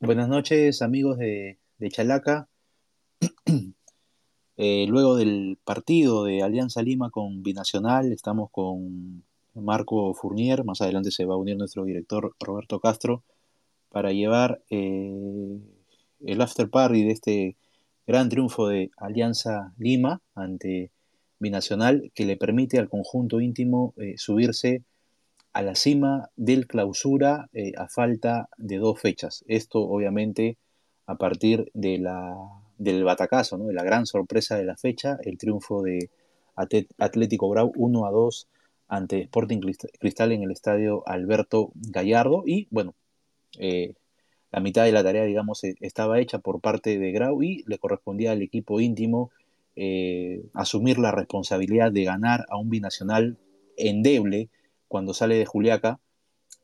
Buenas 0.00 0.28
noches, 0.28 0.82
amigos 0.82 1.18
de, 1.18 1.58
de 1.78 1.88
Chalaca. 1.88 2.48
Eh, 4.56 4.86
luego 4.86 5.16
del 5.16 5.58
partido 5.64 6.22
de 6.22 6.44
Alianza 6.44 6.80
Lima 6.80 7.10
con 7.10 7.42
Binacional, 7.42 8.12
estamos 8.12 8.50
con 8.52 9.24
Marco 9.52 10.14
Fournier. 10.14 10.62
Más 10.64 10.80
adelante 10.80 11.10
se 11.10 11.24
va 11.24 11.34
a 11.34 11.38
unir 11.38 11.56
nuestro 11.56 11.84
director 11.84 12.36
Roberto 12.38 12.78
Castro 12.78 13.24
para 13.88 14.12
llevar 14.12 14.62
eh, 14.70 15.58
el 16.20 16.40
after 16.40 16.70
party 16.70 17.02
de 17.02 17.10
este 17.10 17.56
gran 18.06 18.28
triunfo 18.28 18.68
de 18.68 18.92
Alianza 18.96 19.74
Lima 19.76 20.22
ante 20.36 20.92
Binacional, 21.40 22.12
que 22.14 22.24
le 22.24 22.36
permite 22.36 22.78
al 22.78 22.88
conjunto 22.88 23.40
íntimo 23.40 23.92
eh, 23.96 24.14
subirse 24.18 24.84
a 25.54 25.62
la 25.62 25.76
cima 25.76 26.30
del 26.36 26.66
clausura 26.66 27.48
eh, 27.52 27.72
a 27.78 27.88
falta 27.88 28.48
de 28.58 28.78
dos 28.78 29.00
fechas. 29.00 29.44
Esto 29.46 29.80
obviamente 29.80 30.58
a 31.06 31.14
partir 31.14 31.70
de 31.74 31.98
la, 31.98 32.34
del 32.76 33.04
batacazo, 33.04 33.56
¿no? 33.56 33.66
de 33.66 33.72
la 33.72 33.84
gran 33.84 34.04
sorpresa 34.04 34.56
de 34.56 34.64
la 34.64 34.76
fecha, 34.76 35.16
el 35.22 35.38
triunfo 35.38 35.82
de 35.82 36.10
Atlético 36.98 37.48
Grau 37.48 37.72
1 37.76 38.06
a 38.06 38.10
2 38.10 38.48
ante 38.88 39.22
Sporting 39.22 39.60
Cristal 40.00 40.32
en 40.32 40.42
el 40.42 40.50
estadio 40.50 41.06
Alberto 41.06 41.70
Gallardo 41.74 42.42
y 42.44 42.66
bueno, 42.70 42.94
eh, 43.58 43.94
la 44.50 44.60
mitad 44.60 44.84
de 44.84 44.92
la 44.92 45.04
tarea 45.04 45.24
digamos 45.24 45.62
e, 45.62 45.76
estaba 45.80 46.18
hecha 46.18 46.38
por 46.38 46.60
parte 46.60 46.98
de 46.98 47.12
Grau 47.12 47.42
y 47.44 47.62
le 47.66 47.78
correspondía 47.78 48.32
al 48.32 48.42
equipo 48.42 48.80
íntimo 48.80 49.30
eh, 49.76 50.44
asumir 50.52 50.98
la 50.98 51.12
responsabilidad 51.12 51.92
de 51.92 52.04
ganar 52.04 52.44
a 52.48 52.56
un 52.56 52.70
binacional 52.70 53.38
endeble 53.76 54.48
cuando 54.94 55.12
sale 55.12 55.34
de 55.34 55.44
Juliaca, 55.44 55.98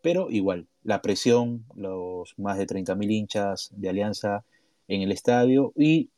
pero 0.02 0.30
igual, 0.30 0.68
la 0.84 1.02
presión, 1.02 1.64
los 1.74 2.32
más 2.38 2.58
de 2.58 2.66
30.000 2.68 3.10
hinchas 3.10 3.70
de 3.74 3.88
Alianza 3.88 4.44
en 4.86 5.02
el 5.02 5.10
estadio 5.10 5.72
y, 5.74 6.10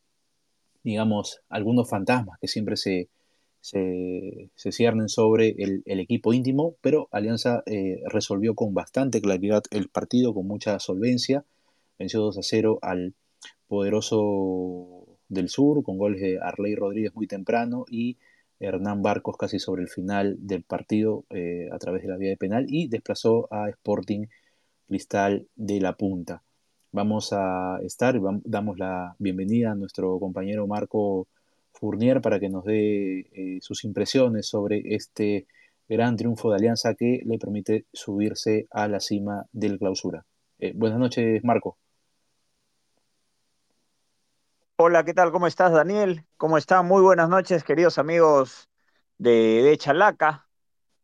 digamos, 0.84 1.40
algunos 1.48 1.88
fantasmas 1.88 2.38
que 2.38 2.48
siempre 2.48 2.76
se, 2.76 3.08
se, 3.62 4.50
ciernen 4.72 5.08
sobre 5.08 5.54
el, 5.56 6.00
equipo 6.00 6.34
íntimo, 6.34 6.74
pero 6.82 7.08
Alianza 7.12 7.62
eh, 7.64 8.02
resolvió 8.04 8.54
con 8.54 8.74
bastante 8.74 9.22
claridad 9.22 9.62
el 9.70 9.88
partido, 9.88 10.34
con 10.34 10.46
mucha 10.46 10.78
solvencia, 10.80 11.46
venció 11.98 12.20
2 12.20 12.36
a 12.36 12.42
0 12.42 12.78
al 12.82 13.14
poderoso 13.68 15.06
del 15.30 15.48
sur, 15.48 15.82
con 15.82 15.96
goles 15.96 16.20
de 16.20 16.38
Arley 16.42 16.74
Rodríguez 16.74 17.14
muy 17.14 17.26
temprano 17.26 17.86
y 17.90 18.18
Hernán 18.62 19.02
Barcos 19.02 19.36
casi 19.36 19.58
sobre 19.58 19.82
el 19.82 19.88
final 19.88 20.36
del 20.38 20.62
partido 20.62 21.24
eh, 21.30 21.68
a 21.72 21.78
través 21.78 22.02
de 22.02 22.08
la 22.08 22.16
vía 22.16 22.30
de 22.30 22.36
penal 22.36 22.66
y 22.68 22.88
desplazó 22.88 23.52
a 23.52 23.68
Sporting 23.68 24.26
Cristal 24.86 25.48
de 25.56 25.80
la 25.80 25.94
Punta. 25.94 26.42
Vamos 26.92 27.32
a 27.32 27.80
estar, 27.82 28.20
damos 28.44 28.78
la 28.78 29.16
bienvenida 29.18 29.72
a 29.72 29.74
nuestro 29.74 30.18
compañero 30.20 30.66
Marco 30.66 31.26
Fournier 31.72 32.20
para 32.20 32.38
que 32.38 32.50
nos 32.50 32.64
dé 32.64 33.26
eh, 33.32 33.58
sus 33.62 33.84
impresiones 33.84 34.46
sobre 34.46 34.94
este 34.94 35.46
gran 35.88 36.16
triunfo 36.16 36.50
de 36.50 36.56
Alianza 36.56 36.94
que 36.94 37.20
le 37.24 37.38
permite 37.38 37.86
subirse 37.92 38.66
a 38.70 38.86
la 38.86 39.00
cima 39.00 39.46
del 39.52 39.78
clausura. 39.78 40.24
Eh, 40.58 40.72
buenas 40.76 41.00
noches, 41.00 41.42
Marco. 41.42 41.78
Hola, 44.84 45.04
¿qué 45.04 45.14
tal? 45.14 45.30
¿Cómo 45.30 45.46
estás, 45.46 45.70
Daniel? 45.72 46.26
¿Cómo 46.36 46.58
están? 46.58 46.86
Muy 46.86 47.02
buenas 47.02 47.28
noches, 47.28 47.62
queridos 47.62 47.98
amigos 47.98 48.68
de, 49.16 49.62
de 49.62 49.78
Chalaca. 49.78 50.48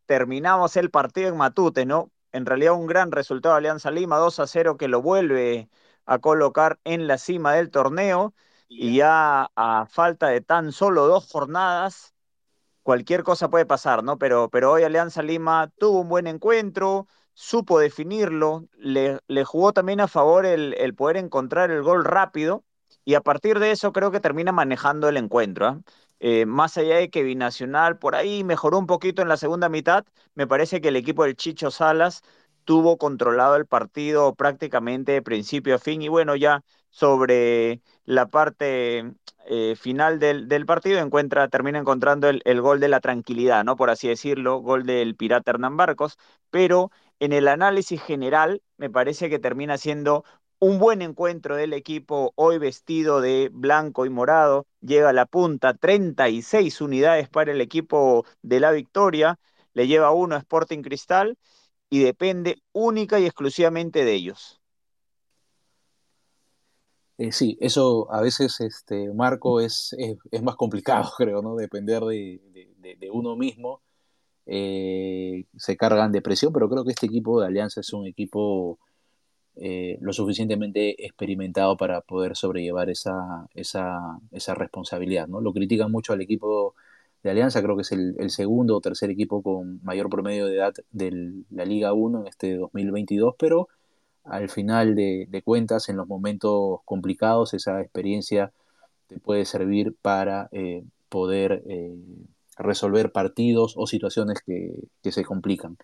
Terminamos 0.05 0.77
el 0.77 0.91
partido 0.91 1.29
en 1.29 1.37
Matute, 1.37 1.85
¿no? 1.85 2.11
En 2.33 2.45
realidad 2.45 2.73
un 2.73 2.87
gran 2.87 3.11
resultado 3.11 3.55
de 3.55 3.59
Alianza 3.59 3.91
Lima, 3.91 4.17
2 4.17 4.39
a 4.39 4.47
0, 4.47 4.77
que 4.77 4.87
lo 4.89 5.01
vuelve 5.01 5.69
a 6.05 6.19
colocar 6.19 6.79
en 6.83 7.07
la 7.07 7.17
cima 7.17 7.53
del 7.53 7.71
torneo. 7.71 8.33
Y 8.67 8.97
ya 8.97 9.49
a 9.55 9.85
falta 9.87 10.27
de 10.27 10.41
tan 10.41 10.71
solo 10.73 11.07
dos 11.07 11.29
jornadas, 11.31 12.13
cualquier 12.83 13.23
cosa 13.23 13.49
puede 13.49 13.65
pasar, 13.65 14.03
¿no? 14.03 14.17
Pero, 14.19 14.49
pero 14.49 14.71
hoy 14.73 14.83
Alianza 14.83 15.23
Lima 15.23 15.71
tuvo 15.79 16.01
un 16.01 16.09
buen 16.09 16.27
encuentro, 16.27 17.07
supo 17.33 17.79
definirlo, 17.79 18.67
le, 18.73 19.19
le 19.27 19.45
jugó 19.45 19.73
también 19.73 20.01
a 20.01 20.07
favor 20.09 20.45
el, 20.45 20.75
el 20.79 20.95
poder 20.95 21.17
encontrar 21.17 21.71
el 21.71 21.83
gol 21.83 22.05
rápido 22.05 22.65
y 23.09 23.15
a 23.15 23.21
partir 23.21 23.57
de 23.57 23.71
eso 23.71 23.91
creo 23.91 24.11
que 24.11 24.19
termina 24.19 24.51
manejando 24.51 25.09
el 25.09 25.17
encuentro. 25.17 25.65
¿ah? 25.65 25.81
Eh, 26.19 26.45
más 26.45 26.77
allá 26.77 26.97
de 26.97 27.09
que 27.09 27.23
Binacional 27.23 27.97
por 27.97 28.15
ahí 28.15 28.43
mejoró 28.43 28.77
un 28.77 28.85
poquito 28.85 29.23
en 29.23 29.29
la 29.29 29.37
segunda 29.37 29.67
mitad, 29.67 30.05
me 30.35 30.45
parece 30.45 30.79
que 30.79 30.89
el 30.89 30.95
equipo 30.95 31.23
del 31.23 31.35
Chicho 31.35 31.71
Salas 31.71 32.21
tuvo 32.65 32.99
controlado 32.99 33.55
el 33.55 33.65
partido 33.65 34.35
prácticamente 34.35 35.13
de 35.13 35.23
principio 35.23 35.73
a 35.75 35.79
fin 35.79 36.03
y 36.03 36.07
bueno, 36.07 36.35
ya 36.35 36.63
sobre 36.91 37.81
la 38.05 38.27
parte 38.27 39.11
eh, 39.47 39.75
final 39.75 40.19
del, 40.19 40.65
partido 40.67 40.99
encuentra, 40.99 41.47
termina 41.47 41.79
encontrando 41.79 42.29
el, 42.29 42.43
el, 42.45 42.61
gol 42.61 42.79
de 42.79 42.89
la 42.89 42.99
tranquilidad, 42.99 43.63
¿no? 43.63 43.75
Por 43.75 43.89
así 43.89 44.07
decirlo, 44.07 44.59
gol 44.59 44.85
del 44.85 45.15
Pirata 45.15 45.49
Hernán 45.49 45.77
Barcos, 45.77 46.19
pero 46.51 46.91
en 47.19 47.33
el 47.33 47.47
análisis 47.47 48.03
general 48.03 48.61
me 48.77 48.91
parece 48.91 49.31
que 49.31 49.39
termina 49.39 49.79
siendo 49.79 50.23
un 50.59 50.77
buen 50.77 51.01
encuentro 51.01 51.55
del 51.55 51.73
equipo, 51.73 52.33
hoy 52.35 52.57
vestido 52.57 53.21
de 53.21 53.49
blanco 53.51 54.05
y 54.05 54.09
morado, 54.09 54.67
llega 54.81 55.09
a 55.09 55.13
la 55.13 55.25
punta, 55.25 55.73
36 55.73 56.81
unidades 56.81 57.29
para 57.29 57.51
el 57.51 57.61
equipo 57.61 58.25
de 58.41 58.59
la 58.59 58.71
victoria, 58.71 59.39
le 59.73 59.87
lleva 59.87 60.11
uno 60.11 60.35
a 60.35 60.39
Sporting 60.39 60.81
Cristal 60.81 61.37
y 61.89 61.99
depende 61.99 62.61
única 62.73 63.19
y 63.19 63.25
exclusivamente 63.25 64.03
de 64.03 64.13
ellos. 64.13 64.59
Eh, 67.17 67.31
sí, 67.31 67.57
eso 67.59 68.11
a 68.11 68.21
veces, 68.21 68.59
este, 68.61 69.13
Marco, 69.13 69.59
es, 69.59 69.95
es, 70.31 70.41
más 70.41 70.55
complicado, 70.55 71.09
creo, 71.17 71.41
¿no? 71.41 71.55
Depender 71.55 72.03
de, 72.03 72.39
uno 73.11 73.35
mismo. 73.35 73.81
Eh, 74.45 75.45
se 75.57 75.77
cargan 75.77 76.11
de 76.11 76.21
presión, 76.21 76.51
pero 76.51 76.69
creo 76.69 76.83
que 76.83 76.91
este 76.91 77.05
equipo 77.05 77.39
de 77.39 77.47
Alianza 77.47 77.81
es 77.81 77.93
un 77.93 78.07
equipo 78.07 78.79
eh, 79.61 79.97
lo 79.99 80.13
suficientemente 80.13 81.05
experimentado 81.05 81.75
para 81.75 81.99
poder 81.99 82.37
sobrellevar 82.37 82.89
esa, 82.89 83.47
esa, 83.53 84.19
esa, 84.31 84.55
responsabilidad. 84.55 85.27
¿no? 85.27 85.41
Lo 85.41 85.51
critican 85.53 85.91
mucho 85.91 86.13
al 86.13 86.21
equipo 86.21 86.75
de 87.23 87.31
Alianza, 87.31 87.61
creo 87.61 87.75
que 87.75 87.81
es 87.81 87.91
el, 87.91 88.29
segundo 88.29 88.77
o 88.77 88.81
tercer 88.81 89.09
equipo 89.09 89.43
con 89.43 89.83
mayor 89.83 90.09
promedio 90.09 90.45
de 90.45 90.55
edad 90.55 90.73
de 90.91 91.43
la 91.49 91.65
Liga 91.65 91.91
1 91.91 92.21
en 92.21 92.27
este 92.27 92.55
2022, 92.55 93.35
pero 93.37 93.67
al 94.23 94.49
final 94.49 94.95
de, 94.95 95.41
cuentas, 95.43 95.89
en 95.89 95.97
los 95.97 96.07
momentos 96.07 96.79
complicados, 96.85 97.53
esa 97.53 97.81
experiencia 97.81 98.53
te 99.07 99.19
puede 99.19 99.43
servir 99.45 99.93
para 100.01 100.47
eh, 100.53 100.83
poder 101.09 101.63
eh, 101.67 101.95
resolver 102.57 103.11
partidos 103.11 103.73
o 103.75 103.87
situaciones 103.87 104.41
que, 104.45 104.73
que 105.03 105.11
se 105.11 105.25
complican. 105.25 105.77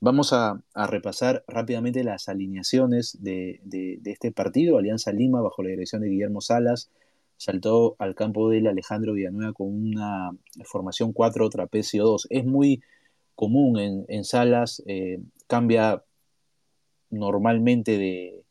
Vamos 0.00 0.32
a, 0.32 0.62
repasar 0.74 1.44
rápidamente 1.48 2.04
las 2.04 2.28
alineaciones 2.28 3.18
de, 3.20 3.60
este 4.04 4.30
partido. 4.30 4.78
Alianza 4.78 5.12
Lima, 5.12 5.40
bajo 5.40 5.62
la 5.64 5.70
dirección 5.70 6.02
de 6.02 6.08
Guillermo 6.08 6.40
Salas, 6.40 6.88
saltó 7.36 7.96
al 7.98 8.14
campo 8.14 8.48
del 8.48 8.68
Alejandro 8.68 9.14
Villanueva 9.14 9.52
con 9.52 9.66
una 9.68 10.30
formación 10.64 11.12
4 11.12 11.50
trapecio 11.50 12.04
2. 12.04 12.28
Es 12.30 12.44
muy 12.44 12.80
común 13.34 14.06
en, 14.08 14.24
salas, 14.24 14.82
eh, 14.86 15.20
cambia 15.48 16.04
normalmente 17.10 17.98
de, 17.98 18.44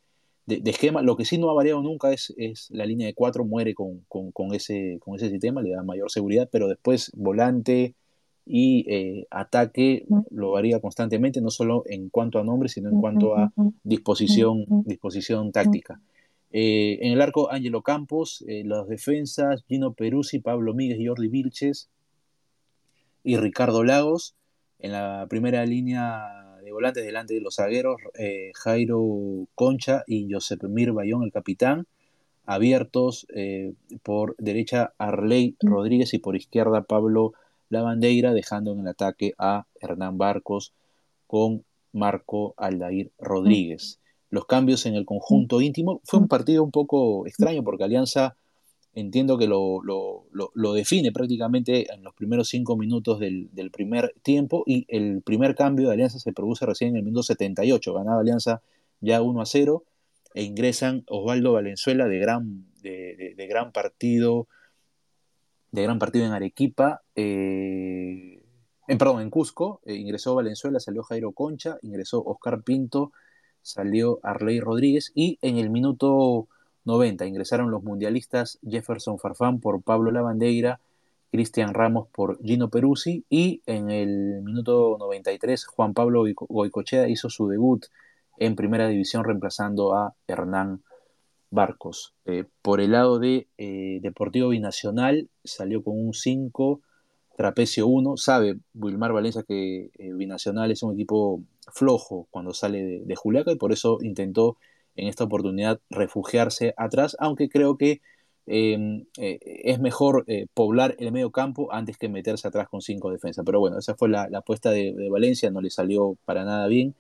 esquema. 0.70 1.02
Lo 1.02 1.16
que 1.16 1.24
sí 1.24 1.38
no 1.38 1.50
ha 1.50 1.54
variado 1.54 1.82
nunca 1.82 2.12
es, 2.12 2.34
la 2.72 2.86
línea 2.86 3.08
de 3.08 3.14
4, 3.14 3.46
muere 3.46 3.74
con 3.74 4.54
ese 4.54 5.00
sistema, 5.30 5.62
le 5.62 5.72
da 5.72 5.84
mayor 5.84 6.12
seguridad, 6.12 6.50
pero 6.52 6.68
después 6.68 7.10
volante 7.16 7.96
y 8.50 8.86
eh, 8.88 9.28
ataque 9.30 10.06
lo 10.32 10.52
varía 10.52 10.80
constantemente, 10.80 11.42
no 11.42 11.50
solo 11.50 11.84
en 11.86 12.10
cuanto 12.10 12.40
a 12.40 12.44
nombre, 12.44 12.70
sino 12.70 12.90
en 12.90 13.02
cuanto 13.02 13.36
a 13.36 13.52
disposición, 13.84 14.66
disposición 14.86 15.52
táctica. 15.52 16.00
Eh, 16.52 17.00
en 17.02 17.12
el 17.12 17.22
arco, 17.22 17.52
Ángelo 17.52 17.82
Campos, 17.82 18.44
eh, 18.48 18.64
las 18.66 18.88
defensas, 18.88 19.66
Gino 19.68 19.94
Peruzzi, 19.94 20.40
Pablo 20.40 20.74
Míguez, 20.74 20.98
Jordi 21.06 21.28
Vilches 21.28 21.90
y 23.24 23.36
Ricardo 23.36 23.84
Lagos. 23.84 24.36
En 24.80 24.94
la 24.94 25.26
primera 25.30 25.66
línea 25.66 26.58
de 26.64 26.72
volantes, 26.72 27.04
delante 27.04 27.34
de 27.34 27.42
los 27.42 27.56
zagueros, 27.56 27.98
Jairo 28.54 29.48
Concha 29.56 30.04
y 30.06 30.32
Josep 30.32 30.64
Mir 30.64 30.94
Bayón, 30.94 31.24
el 31.24 31.32
capitán. 31.32 31.88
Abiertos 32.46 33.28
por 34.04 34.36
derecha, 34.38 34.94
Arley 35.00 35.58
Rodríguez 35.60 36.14
y 36.14 36.20
por 36.20 36.36
izquierda, 36.36 36.84
Pablo 36.84 37.34
la 37.70 37.82
bandera, 37.82 38.34
dejando 38.34 38.74
en 38.74 38.80
el 38.80 38.88
ataque 38.88 39.34
a 39.38 39.66
Hernán 39.80 40.18
Barcos 40.18 40.74
con 41.26 41.64
Marco 41.92 42.54
Aldair 42.58 43.12
Rodríguez. 43.20 44.00
Los 44.30 44.46
cambios 44.46 44.86
en 44.86 44.96
el 44.96 45.06
conjunto 45.06 45.62
íntimo 45.62 46.02
fue 46.04 46.20
un 46.20 46.28
partido 46.28 46.64
un 46.64 46.72
poco 46.72 47.26
extraño 47.26 47.64
porque 47.64 47.84
Alianza 47.84 48.36
entiendo 48.94 49.38
que 49.38 49.46
lo, 49.48 49.82
lo, 49.84 50.74
define 50.74 51.12
prácticamente 51.12 51.94
en 51.94 52.04
los 52.04 52.16
primeros 52.16 52.50
cinco 52.50 52.76
minutos 52.76 53.20
del, 53.20 53.50
primer 53.72 54.14
tiempo 54.24 54.64
y 54.66 54.86
el 54.90 55.22
primer 55.22 55.54
cambio 55.56 55.88
de 55.88 55.94
Alianza 55.94 56.18
se 56.20 56.34
produce 56.34 56.66
recién 56.66 56.92
en 56.92 56.98
el 56.98 57.04
minuto 57.04 57.22
78. 57.22 57.94
Ganaba 57.94 58.22
Alianza 58.22 58.62
ya 59.00 59.22
1 59.22 59.40
a 59.40 59.46
0 59.46 59.84
e 60.34 60.44
ingresan 60.44 61.04
Osvaldo 61.08 61.54
Valenzuela 61.54 62.08
de 62.08 62.18
gran, 62.18 62.66
de, 62.82 63.48
gran 63.48 63.72
partido, 63.72 64.48
de 65.78 65.84
gran 65.84 66.00
partido 66.00 66.26
en 66.26 66.34
Arequipa, 66.34 67.02
eh, 67.16 68.42
en, 68.88 68.98
perdón, 68.98 69.22
en 69.22 69.30
Cusco, 69.30 69.82
eh, 69.86 69.94
ingresó 69.94 70.34
Valenzuela, 70.34 70.80
salió 70.80 71.04
Jairo 71.04 71.34
Concha, 71.34 71.78
ingresó 71.84 72.24
Oscar 72.24 72.64
Pinto, 72.64 73.12
salió 73.62 74.20
Arley 74.24 74.60
Rodríguez 74.60 75.12
y 75.14 75.38
en 75.42 75.58
el 75.58 75.70
minuto 75.70 76.48
90 76.86 77.26
ingresaron 77.26 77.70
los 77.70 77.84
mundialistas 77.84 78.60
Jefferson 78.68 79.20
Farfán 79.20 79.60
por 79.60 79.82
Pablo 79.82 80.10
Lavandeira, 80.12 80.80
Cristian 81.32 81.74
Ramos 81.74 82.08
por 82.08 82.42
Gino 82.42 82.70
Peruzzi 82.70 83.26
y 83.30 83.62
en 83.66 83.92
el 83.92 84.42
minuto 84.42 84.96
93 84.98 85.66
Juan 85.66 85.94
Pablo 85.94 86.24
Goicochea 86.48 87.10
hizo 87.10 87.30
su 87.30 87.50
debut 87.50 87.86
en 88.38 88.56
primera 88.56 88.88
división 88.88 89.26
reemplazando 89.26 89.94
a 89.94 90.16
Hernán 90.28 90.82
Barcos. 91.50 92.14
Eh, 92.26 92.46
por 92.62 92.82
el 92.82 92.92
lado 92.92 93.20
de 93.20 93.48
eh, 93.58 94.00
Deportivo 94.02 94.50
Binacional 94.50 95.30
salió 95.44 95.84
con 95.84 96.00
un 96.00 96.14
5, 96.14 96.82
Trapecio 97.38 97.88
1. 97.88 98.18
Sabe 98.18 98.58
Wilmar 98.74 99.14
Valencia 99.14 99.44
que 99.48 99.92
eh, 99.98 100.14
Binacional 100.14 100.72
es 100.72 100.84
un 100.84 100.94
equipo 100.94 101.42
flojo 101.74 102.28
cuando 102.32 102.54
sale 102.54 102.84
de, 102.84 103.02
de 103.06 103.16
Juliaca 103.16 103.52
y 103.52 103.58
por 103.58 103.72
eso 103.72 104.00
intentó 104.02 104.58
en 104.96 105.08
esta 105.08 105.26
oportunidad 105.26 105.80
refugiarse 105.90 106.74
atrás, 106.78 107.16
aunque 107.20 107.50
creo 107.50 107.78
que 107.78 108.02
Em, 108.50 109.04
es 109.18 109.78
mejor 109.78 110.26
poblar 110.54 110.96
el 111.00 111.12
medio 111.12 111.32
campo 111.32 111.74
antes 111.74 111.98
que 111.98 112.08
meterse 112.08 112.48
atrás 112.48 112.70
con 112.70 112.82
cinco 112.82 113.12
defensas. 113.12 113.44
Pero 113.46 113.60
bueno, 113.60 113.78
esa 113.78 113.96
fue 113.96 114.08
la, 114.08 114.30
apuesta 114.34 114.72
de, 114.72 114.96
Valencia, 115.12 115.52
no 115.52 115.60
le 115.60 115.70
salió 115.70 116.18
para 116.24 116.46
nada 116.46 116.68
bien. 116.68 116.96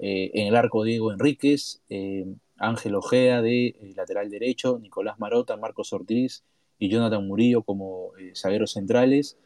En 0.00 0.48
el 0.48 0.56
arco 0.56 0.82
Diego 0.82 1.12
Enríquez, 1.12 1.80
Ángel 2.60 2.94
Ojea 2.94 3.42
de 3.42 3.74
lateral 3.96 4.30
derecho, 4.30 4.78
Nicolás 4.78 5.18
Marota, 5.18 5.56
Marcos 5.56 5.92
Ortiz 5.92 6.44
y 6.78 6.88
Jonathan 6.88 7.26
Murillo 7.26 7.62
como 7.62 8.12
zagueros 8.34 8.72
centrales 8.72 9.36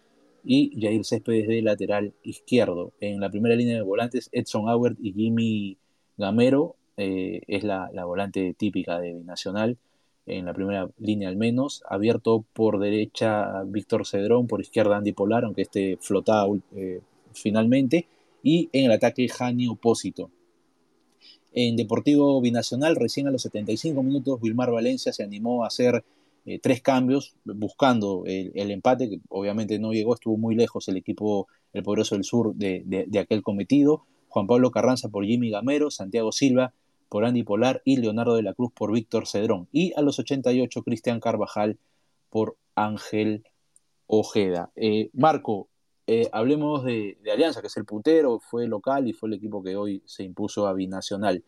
y 0.45 0.79
Jair 0.79 1.05
Céspedes 1.07 1.49
de 1.49 1.63
lateral 1.63 2.13
izquierdo. 2.23 2.93
En 3.01 3.21
la 3.21 3.31
primera 3.31 3.57
línea 3.57 3.77
de 3.77 3.83
volantes, 3.83 4.29
Edson 4.33 4.69
Auer 4.69 4.97
y 5.01 5.15
Jimmy 5.15 5.79
Gamero 6.19 6.77
es 6.97 7.65
la, 7.65 7.89
la 7.95 8.05
volante 8.05 8.55
típica 8.59 9.01
de 9.01 9.15
Binacional 9.15 9.79
en 10.27 10.47
la 10.47 10.55
primera 10.55 10.89
línea 10.99 11.29
al 11.29 11.37
menos, 11.37 11.83
abierto 11.89 12.45
por 12.53 12.79
derecha 12.79 13.63
Víctor 13.67 14.07
Cedrón, 14.07 14.47
por 14.47 14.61
izquierda 14.61 14.97
Andy 14.97 15.13
Polar, 15.13 15.45
aunque 15.45 15.63
este 15.63 15.99
flotaba 16.01 16.47
eh, 16.77 17.01
finalmente, 17.35 18.07
y 18.43 18.69
en 18.73 18.87
el 18.87 18.93
ataque 18.93 19.29
Jani 19.29 19.69
Opósito. 19.69 20.31
En 21.55 21.77
Deportivo 21.77 22.41
Binacional, 22.41 22.97
recién 22.97 23.29
a 23.29 23.31
los 23.31 23.43
75 23.43 24.03
minutos, 24.03 24.39
Wilmar 24.43 24.71
Valencia 24.71 25.13
se 25.13 25.23
animó 25.23 25.65
a 25.65 25.69
hacer 25.69 26.05
eh, 26.47 26.59
tres 26.59 26.83
cambios, 26.83 27.35
buscando 27.45 28.25
el, 28.27 28.71
empate, 28.71 29.09
que 29.09 29.21
obviamente 29.29 29.79
no 29.79 29.93
llegó, 29.93 30.15
estuvo 30.15 30.37
muy 30.37 30.55
lejos 30.55 30.89
el 30.89 30.97
equipo, 30.97 31.47
el 31.73 31.83
Poderoso 31.83 32.17
del 32.17 32.25
Sur, 32.25 32.55
de, 32.55 32.83
de 32.85 33.19
aquel 33.19 33.43
cometido. 33.43 34.05
Juan 34.29 34.49
Pablo 34.49 34.73
Carranza 34.73 35.09
por 35.09 35.25
Jimmy 35.25 35.51
Gamero, 35.51 35.91
Santiago 35.93 36.33
Silva 36.33 36.75
por 37.09 37.25
Andy 37.25 37.45
Polar 37.45 37.81
y 37.85 37.99
Leonardo 37.99 38.35
de 38.35 38.43
la 38.43 38.55
Cruz 38.55 38.73
por 38.73 38.93
Víctor 38.93 39.29
Cedrón. 39.29 39.69
Y 39.71 39.93
a 39.95 40.03
los 40.03 40.19
88, 40.19 40.83
Cristian 40.83 41.21
Carvajal 41.21 41.79
por 42.29 42.57
Ángel 42.75 43.45
Ojeda. 44.09 44.73
Eh, 44.75 45.11
Marco, 45.13 45.69
eh, 46.07 46.29
hablemos 46.33 46.85
de, 46.85 47.19
Alianza, 47.33 47.61
que 47.61 47.69
es 47.69 47.77
el 47.77 47.85
puntero, 47.85 48.39
fue 48.41 48.67
local 48.67 49.09
y 49.09 49.13
fue 49.13 49.29
el 49.29 49.35
equipo 49.35 49.63
que 49.63 49.77
hoy 49.77 50.03
se 50.07 50.23
impuso 50.23 50.67
a 50.67 50.75
Binacional. 50.75 51.45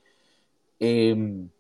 Em, 0.79 1.51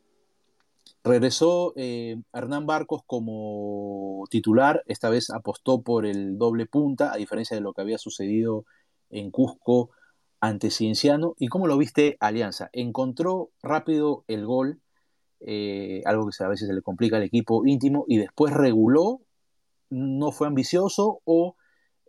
regresó 1.04 1.72
eh, 1.76 2.16
Hernán 2.32 2.66
Barcos 2.66 3.02
como 3.06 4.24
titular, 4.30 4.82
esta 4.86 5.10
vez 5.10 5.30
apostó 5.30 5.82
por 5.82 6.06
el 6.06 6.38
doble 6.38 6.66
punta, 6.66 7.12
a 7.12 7.16
diferencia 7.16 7.56
de 7.56 7.60
lo 7.62 7.72
que 7.72 7.82
había 7.82 7.98
sucedido 7.98 8.64
en 9.10 9.30
Cusco 9.30 9.90
ante 10.40 10.70
Cienciano. 10.70 11.34
¿Y 11.38 11.48
cómo 11.48 11.66
lo 11.66 11.78
viste 11.78 12.16
Alianza? 12.20 12.70
¿Encontró 12.72 13.50
rápido 13.62 14.24
el 14.28 14.46
gol? 14.46 14.80
Eh, 15.40 16.02
algo 16.06 16.28
que 16.28 16.44
a 16.44 16.48
veces 16.48 16.66
se 16.68 16.74
le 16.74 16.82
complica 16.82 17.18
al 17.18 17.22
equipo 17.22 17.66
íntimo 17.66 18.04
y 18.08 18.18
después 18.18 18.54
reguló, 18.54 19.20
no 19.90 20.32
fue 20.32 20.46
ambicioso 20.46 21.20
o 21.24 21.56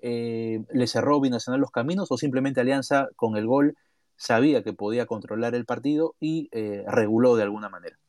eh, 0.09 0.63
le 0.71 0.87
cerró 0.87 1.19
Binacional 1.19 1.59
los 1.59 1.71
caminos 1.71 2.09
o 2.11 2.17
simplemente 2.17 2.61
Alianza 2.61 3.09
con 3.17 3.35
el 3.35 3.45
gol 3.45 3.75
sabía 4.15 4.63
que 4.63 4.71
podía 4.71 5.05
controlar 5.05 5.53
el 5.53 5.65
partido 5.65 6.15
y 6.21 6.47
eh, 6.53 6.85
reguló 6.87 7.35
de 7.35 7.43
alguna 7.43 7.67
manera. 7.67 7.99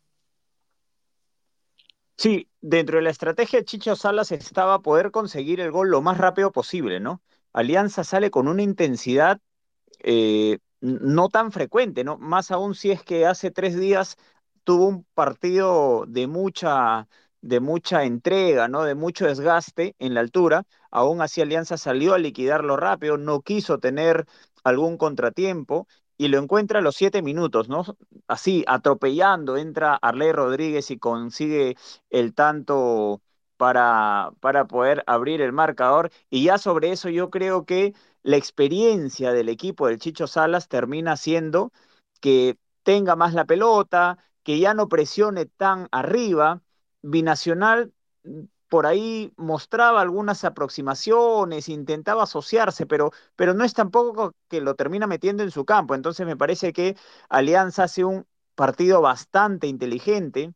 Sí, 2.16 2.48
dentro 2.60 2.98
de 2.98 3.02
la 3.02 3.10
estrategia 3.10 3.58
de 3.58 3.64
Chicho 3.64 3.96
Salas 3.96 4.30
estaba 4.30 4.80
poder 4.80 5.10
conseguir 5.10 5.58
el 5.58 5.72
gol 5.72 5.90
lo 5.90 6.00
más 6.00 6.18
rápido 6.18 6.52
posible, 6.52 7.00
¿no? 7.00 7.20
Alianza 7.52 8.04
sale 8.04 8.30
con 8.30 8.46
una 8.46 8.62
intensidad 8.62 9.40
eh, 9.98 10.58
no 10.80 11.28
tan 11.28 11.50
frecuente, 11.50 12.04
¿no? 12.04 12.16
Más 12.18 12.52
aún 12.52 12.76
si 12.76 12.92
es 12.92 13.02
que 13.02 13.26
hace 13.26 13.50
tres 13.50 13.76
días 13.76 14.16
tuvo 14.62 14.86
un 14.86 15.04
partido 15.14 16.04
de 16.06 16.28
mucha, 16.28 17.08
de 17.40 17.60
mucha 17.60 18.04
entrega, 18.04 18.68
¿no? 18.68 18.84
De 18.84 18.94
mucho 18.94 19.26
desgaste 19.26 19.94
en 19.98 20.14
la 20.14 20.20
altura. 20.20 20.64
Aún 20.90 21.20
así 21.22 21.40
Alianza 21.40 21.76
salió 21.78 22.14
a 22.14 22.18
liquidarlo 22.18 22.76
rápido, 22.76 23.18
no 23.18 23.42
quiso 23.42 23.78
tener 23.78 24.26
algún 24.64 24.96
contratiempo 24.98 25.86
y 26.16 26.28
lo 26.28 26.38
encuentra 26.38 26.80
a 26.80 26.82
los 26.82 26.96
siete 26.96 27.22
minutos, 27.22 27.68
¿no? 27.68 27.84
Así, 28.26 28.64
atropellando, 28.66 29.56
entra 29.56 29.94
Arley 29.94 30.32
Rodríguez 30.32 30.90
y 30.90 30.98
consigue 30.98 31.76
el 32.10 32.34
tanto 32.34 33.22
para, 33.56 34.30
para 34.40 34.66
poder 34.66 35.02
abrir 35.06 35.40
el 35.40 35.52
marcador. 35.52 36.10
Y 36.30 36.44
ya 36.44 36.58
sobre 36.58 36.90
eso 36.92 37.08
yo 37.08 37.30
creo 37.30 37.64
que 37.64 37.94
la 38.22 38.36
experiencia 38.36 39.32
del 39.32 39.48
equipo 39.48 39.86
del 39.86 39.98
Chicho 39.98 40.26
Salas 40.26 40.68
termina 40.68 41.16
siendo 41.16 41.72
que 42.20 42.58
tenga 42.82 43.16
más 43.16 43.34
la 43.34 43.44
pelota, 43.44 44.18
que 44.42 44.58
ya 44.58 44.74
no 44.74 44.88
presione 44.88 45.46
tan 45.46 45.88
arriba. 45.92 46.62
Binacional 47.02 47.92
por 48.68 48.86
ahí 48.86 49.32
mostraba 49.36 50.00
algunas 50.00 50.44
aproximaciones, 50.44 51.68
intentaba 51.68 52.24
asociarse, 52.24 52.86
pero, 52.86 53.10
pero 53.36 53.54
no 53.54 53.64
es 53.64 53.72
tampoco 53.74 54.34
que 54.48 54.60
lo 54.60 54.74
termina 54.74 55.06
metiendo 55.06 55.42
en 55.42 55.50
su 55.50 55.64
campo. 55.64 55.94
Entonces 55.94 56.26
me 56.26 56.36
parece 56.36 56.72
que 56.72 56.96
Alianza 57.30 57.84
hace 57.84 58.04
un 58.04 58.26
partido 58.54 59.00
bastante 59.00 59.66
inteligente, 59.68 60.52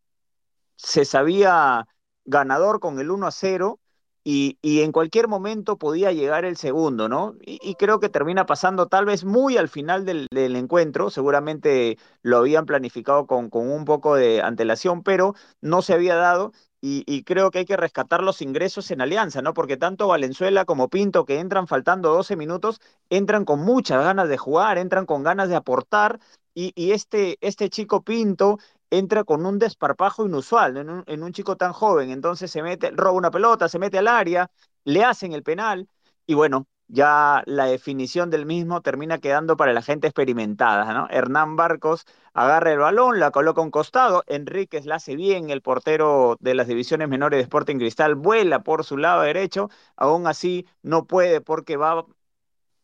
se 0.77 1.05
sabía 1.07 1.87
ganador 2.25 2.81
con 2.81 2.99
el 3.01 3.11
1 3.11 3.27
a 3.29 3.33
0 3.33 3.81
y, 4.25 4.59
en 4.63 4.93
cualquier 4.93 5.27
momento 5.27 5.77
podía 5.79 6.13
llegar 6.13 6.45
el 6.45 6.57
segundo, 6.57 7.09
¿no? 7.09 7.35
Y, 7.41 7.75
creo 7.75 7.99
que 7.99 8.09
termina 8.09 8.47
pasando 8.47 8.87
tal 8.87 9.05
vez 9.05 9.25
muy 9.25 9.57
al 9.57 9.69
final 9.69 10.05
del, 10.05 10.29
encuentro, 10.33 11.11
seguramente 11.11 11.99
lo 12.23 12.39
habían 12.39 12.67
planificado 12.67 13.27
con, 13.27 13.51
con, 13.51 13.69
un 13.71 13.85
poco 13.85 14.15
de 14.15 14.41
antelación, 14.41 15.03
pero 15.03 15.35
no 15.61 15.83
se 15.83 15.95
había 15.95 16.15
dado. 16.15 16.53
Y, 16.85 17.23
creo 17.25 17.51
que 17.53 17.61
hay 17.61 17.65
que 17.65 17.77
rescatar 17.77 18.23
los 18.25 18.43
ingresos 18.43 18.91
en 18.91 19.01
Alianza, 19.01 19.41
¿no? 19.41 19.55
Porque 19.55 19.77
tanto 19.77 20.09
Valenzuela 20.09 20.65
como 20.65 20.89
Pinto, 20.89 21.25
que 21.25 21.39
entran 21.39 21.69
faltando 21.69 22.13
12 22.13 22.35
minutos, 22.37 22.81
entran 23.09 23.45
con 23.45 23.61
muchas 23.61 24.03
ganas 24.03 24.29
de 24.29 24.37
jugar, 24.37 24.79
entran 24.79 25.07
con 25.07 25.23
ganas 25.23 25.49
de 25.49 25.55
aportar. 25.57 26.19
Y, 26.55 26.73
y 26.75 26.91
este, 26.91 27.39
este 27.41 27.71
chico 27.71 28.03
Pinto 28.03 28.59
entra 28.93 29.25
con 29.25 29.47
un 29.47 29.59
desparpajo 29.59 30.27
inusual 30.27 30.77
en, 30.77 31.23
un, 31.23 31.33
chico 31.33 31.57
tan 31.57 31.73
joven. 31.73 32.11
Entonces 32.11 32.51
se 32.51 32.63
mete, 32.63 32.91
roba 32.91 33.13
una 33.13 33.31
pelota, 33.31 33.69
se 33.69 33.79
mete 33.79 33.99
al 33.99 34.09
área, 34.09 34.51
le 34.85 35.03
hacen 35.05 35.33
el 35.33 35.43
penal 35.43 35.89
y 36.27 36.35
bueno, 36.35 36.67
ya 36.89 37.43
la 37.47 37.65
definición 37.67 38.29
del 38.29 38.45
mismo 38.45 38.83
termina 38.83 39.19
quedando 39.19 39.57
para 39.57 39.73
la 39.73 39.81
gente 39.81 40.09
experimentada, 40.09 40.93
¿no? 40.93 41.09
Hernán 41.11 41.57
Barcos 41.57 42.05
agarra 42.35 42.73
el 42.73 42.81
balón, 42.81 43.19
la 43.19 43.31
coloca 43.31 43.63
a 43.63 43.65
un 43.65 43.71
costado, 43.71 44.25
Enríquez 44.27 44.85
la 44.85 44.97
hace 44.97 45.17
bien, 45.17 45.49
el 45.49 45.63
portero 45.63 46.37
de 46.41 46.55
las 46.55 46.67
divisiones 46.67 47.09
menores 47.09 47.39
de 47.39 47.43
Sporting 47.45 47.77
Cristal 47.79 48.15
vuela 48.15 48.63
por 48.63 48.85
su 48.85 48.99
lado 48.99 49.23
derecho, 49.23 49.71
aún 49.97 50.27
así 50.27 50.67
no 50.83 51.07
puede 51.07 51.41
porque 51.41 51.79
va 51.79 52.05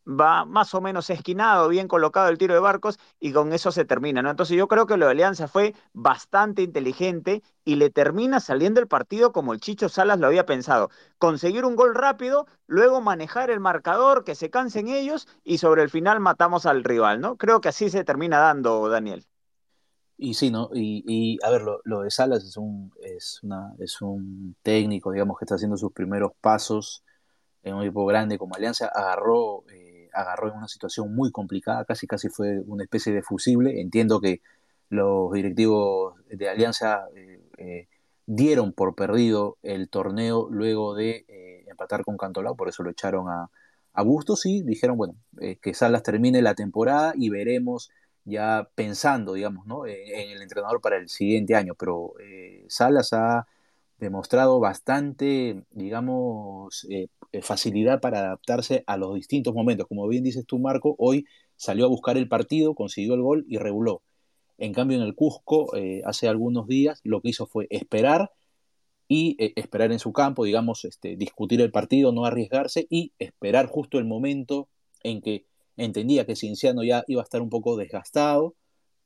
va 0.08 0.44
más 0.46 0.74
o 0.74 0.80
menos 0.80 1.10
esquinado, 1.10 1.68
bien 1.68 1.86
colocado 1.86 2.28
el 2.28 2.38
tiro 2.38 2.54
de 2.54 2.60
barcos 2.60 2.98
y 3.20 3.32
con 3.32 3.52
eso 3.52 3.70
se 3.72 3.84
termina, 3.84 4.22
¿no? 4.22 4.30
Entonces 4.30 4.56
yo 4.56 4.66
creo 4.66 4.86
que 4.86 4.96
lo 4.96 5.04
de 5.06 5.12
Alianza 5.12 5.48
fue 5.48 5.74
bastante 5.92 6.62
inteligente 6.62 7.42
y 7.64 7.76
le 7.76 7.90
termina 7.90 8.40
saliendo 8.40 8.80
el 8.80 8.88
partido 8.88 9.32
como 9.32 9.52
el 9.52 9.60
Chicho 9.60 9.88
Salas 9.88 10.18
lo 10.18 10.26
había 10.26 10.46
pensado. 10.46 10.88
Conseguir 11.18 11.66
un 11.66 11.76
gol 11.76 11.94
rápido, 11.94 12.46
luego 12.66 13.02
manejar 13.02 13.50
el 13.50 13.60
marcador, 13.60 14.24
que 14.24 14.34
se 14.34 14.48
cansen 14.48 14.88
ellos 14.88 15.28
y 15.44 15.58
sobre 15.58 15.82
el 15.82 15.90
final 15.90 16.20
matamos 16.20 16.64
al 16.64 16.84
rival, 16.84 17.20
¿no? 17.20 17.36
Creo 17.36 17.60
que 17.60 17.68
así 17.68 17.90
se 17.90 18.04
termina 18.04 18.38
dando, 18.38 18.88
Daniel. 18.88 19.26
Y 20.16 20.34
sí, 20.34 20.50
¿no? 20.50 20.70
Y, 20.72 21.38
a 21.44 21.50
ver, 21.50 21.62
lo, 21.84 22.00
de 22.00 22.10
Salas 22.10 22.42
es 22.42 22.56
un, 22.56 22.92
es, 23.02 23.40
es 23.78 24.00
un 24.00 24.56
técnico, 24.62 25.12
digamos, 25.12 25.38
que 25.38 25.44
está 25.44 25.54
haciendo 25.56 25.76
sus 25.76 25.92
primeros 25.92 26.32
pasos 26.40 27.04
en 27.62 27.74
un 27.74 27.82
equipo 27.82 28.06
grande 28.06 28.38
como 28.38 28.54
Alianza, 28.54 28.86
agarró... 28.86 29.64
Eh, 29.70 29.87
agarró 30.20 30.48
en 30.48 30.56
una 30.56 30.68
situación 30.68 31.14
muy 31.14 31.30
complicada, 31.30 31.84
casi 31.84 32.06
casi 32.06 32.28
fue 32.28 32.60
una 32.66 32.84
especie 32.84 33.12
de 33.12 33.22
fusible. 33.22 33.80
Entiendo 33.80 34.20
que 34.20 34.40
los 34.90 35.32
directivos 35.32 36.14
de 36.28 36.48
Alianza 36.48 37.06
dieron 38.26 38.72
por 38.72 38.94
perdido 38.94 39.58
el 39.62 39.88
torneo 39.88 40.48
luego 40.50 40.94
de 40.94 41.24
empatar 41.68 42.04
con 42.04 42.16
Cantolao, 42.16 42.56
por 42.56 42.68
eso 42.68 42.82
lo 42.82 42.90
echaron 42.90 43.28
a, 43.28 43.50
a 43.92 44.02
Bustos 44.02 44.46
y 44.46 44.62
dijeron, 44.62 44.96
bueno, 44.96 45.14
que 45.60 45.74
Salas 45.74 46.02
termine 46.02 46.42
la 46.42 46.54
temporada 46.54 47.12
y 47.16 47.30
veremos 47.30 47.90
ya 48.24 48.68
pensando, 48.74 49.34
digamos, 49.34 49.66
¿no? 49.66 49.86
en, 49.86 50.30
el 50.30 50.42
entrenador 50.42 50.80
para 50.80 50.96
el 50.96 51.08
siguiente 51.08 51.54
año, 51.54 51.74
pero 51.74 52.14
Salas 52.68 53.12
ha 53.12 53.46
demostrado 53.98 54.60
bastante, 54.60 55.64
digamos, 55.70 56.86
eh, 56.90 57.08
eh, 57.32 57.42
facilidad 57.42 58.00
para 58.00 58.20
adaptarse 58.20 58.84
a 58.86 58.96
los 58.96 59.14
distintos 59.14 59.54
momentos. 59.54 59.86
Como 59.88 60.06
bien 60.08 60.24
dices 60.24 60.46
tú, 60.46 60.58
Marco, 60.58 60.94
hoy 60.98 61.26
salió 61.56 61.86
a 61.86 61.88
buscar 61.88 62.16
el 62.16 62.28
partido, 62.28 62.74
consiguió 62.74 63.14
el 63.14 63.22
gol 63.22 63.44
y 63.48 63.58
reguló. 63.58 64.02
En 64.58 64.72
cambio, 64.72 64.96
en 64.98 65.04
el 65.04 65.14
Cusco, 65.14 65.76
eh, 65.76 66.02
hace 66.04 66.28
algunos 66.28 66.66
días, 66.66 67.00
lo 67.04 67.20
que 67.20 67.30
hizo 67.30 67.46
fue 67.46 67.66
esperar 67.70 68.32
y 69.08 69.36
esperar 69.56 69.92
en 69.92 69.98
su 69.98 70.12
campo, 70.12 70.44
digamos, 70.44 70.84
este, 70.84 71.16
discutir 71.16 71.60
el 71.60 71.70
partido, 71.70 72.12
no 72.12 72.24
arriesgarse 72.26 72.86
y 72.90 73.12
esperar 73.18 73.66
justo 73.66 73.98
el 73.98 74.04
momento 74.04 74.68
en 75.02 75.22
que 75.22 75.46
entendía 75.76 76.26
que 76.26 76.36
Cinciano 76.36 76.84
ya 76.84 77.04
iba 77.06 77.22
a 77.22 77.24
estar 77.24 77.40
un 77.40 77.48
poco 77.48 77.76
desgastado, 77.76 78.54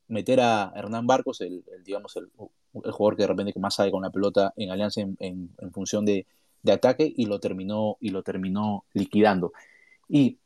meter 0.08 0.40
a 0.40 0.72
Hernán 0.74 1.06
Barcos, 1.06 1.40
el, 1.40 1.64
digamos, 1.84 2.16
el, 2.16 2.30
el 2.74 2.90
jugador 2.90 3.16
que 3.16 3.22
de 3.22 3.28
repente 3.28 3.58
más 3.58 3.74
sabe 3.74 3.90
con 3.90 4.02
la 4.02 4.10
pelota 4.10 4.52
en 4.56 4.70
Alianza 4.70 5.00
en, 5.00 5.50
función 5.72 6.04
de, 6.04 6.26
ataque 6.70 7.12
y 7.14 7.26
lo 7.26 7.40
terminó 7.40 7.96
y 8.00 8.10
lo 8.10 8.22
terminó 8.22 8.84
liquidando. 8.92 9.52
Y 10.08 10.38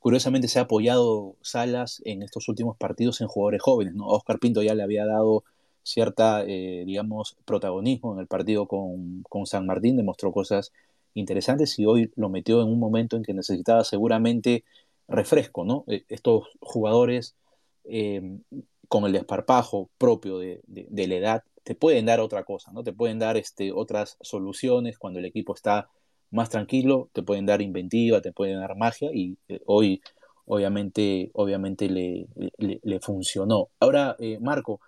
curiosamente 0.00 0.48
se 0.48 0.58
ha 0.58 0.62
apoyado 0.62 1.36
Salas 1.40 2.02
en 2.04 2.22
estos 2.22 2.48
últimos 2.48 2.76
partidos 2.76 3.20
en 3.20 3.28
jugadores 3.28 3.62
jóvenes. 3.62 3.94
¿no? 3.94 4.06
Oscar 4.08 4.38
Pinto 4.38 4.62
ya 4.62 4.74
le 4.74 4.82
había 4.82 5.06
dado 5.06 5.44
cierta, 5.86 6.42
eh, 6.44 6.82
digamos, 6.84 7.36
protagonismo 7.44 8.12
en 8.14 8.20
el 8.20 8.26
partido 8.26 8.66
con, 8.66 9.24
San 9.46 9.66
Martín, 9.66 9.96
demostró 9.96 10.32
cosas 10.32 10.72
interesantes 11.14 11.78
y 11.78 11.86
hoy 11.86 12.10
lo 12.16 12.28
metió 12.28 12.60
en 12.60 12.68
un 12.68 12.80
momento 12.80 13.16
en 13.16 13.22
que 13.22 13.32
necesitaba 13.32 13.84
seguramente 13.84 14.64
refresco, 15.06 15.64
¿no? 15.64 15.84
Eh, 15.86 16.04
estos 16.08 16.48
jugadores 16.60 17.36
eh, 17.84 18.40
con 18.88 19.04
el 19.04 19.12
desparpajo 19.12 19.90
propio 19.98 20.38
de, 20.38 20.60
la 20.66 21.14
edad, 21.14 21.44
te 21.62 21.74
pueden 21.74 22.06
dar 22.06 22.20
otra 22.20 22.44
cosa, 22.44 22.72
¿no? 22.72 22.84
Te 22.84 22.92
pueden 22.92 23.18
dar 23.18 23.36
este, 23.36 23.72
otras 23.72 24.16
soluciones 24.20 24.98
cuando 24.98 25.18
el 25.18 25.24
equipo 25.24 25.54
está 25.54 25.88
más 26.30 26.50
tranquilo, 26.50 27.08
te 27.12 27.22
pueden 27.22 27.46
dar 27.46 27.62
inventiva, 27.62 28.20
te 28.20 28.32
pueden 28.32 28.60
dar 28.60 28.76
magia 28.76 29.10
y 29.12 29.36
eh, 29.48 29.60
hoy 29.66 30.00
obviamente, 30.46 31.30
obviamente 31.34 31.88
le, 31.88 33.00
funcionó. 33.00 33.68
Ahora, 33.80 34.16
eh, 34.18 34.38
Marco, 34.40 34.80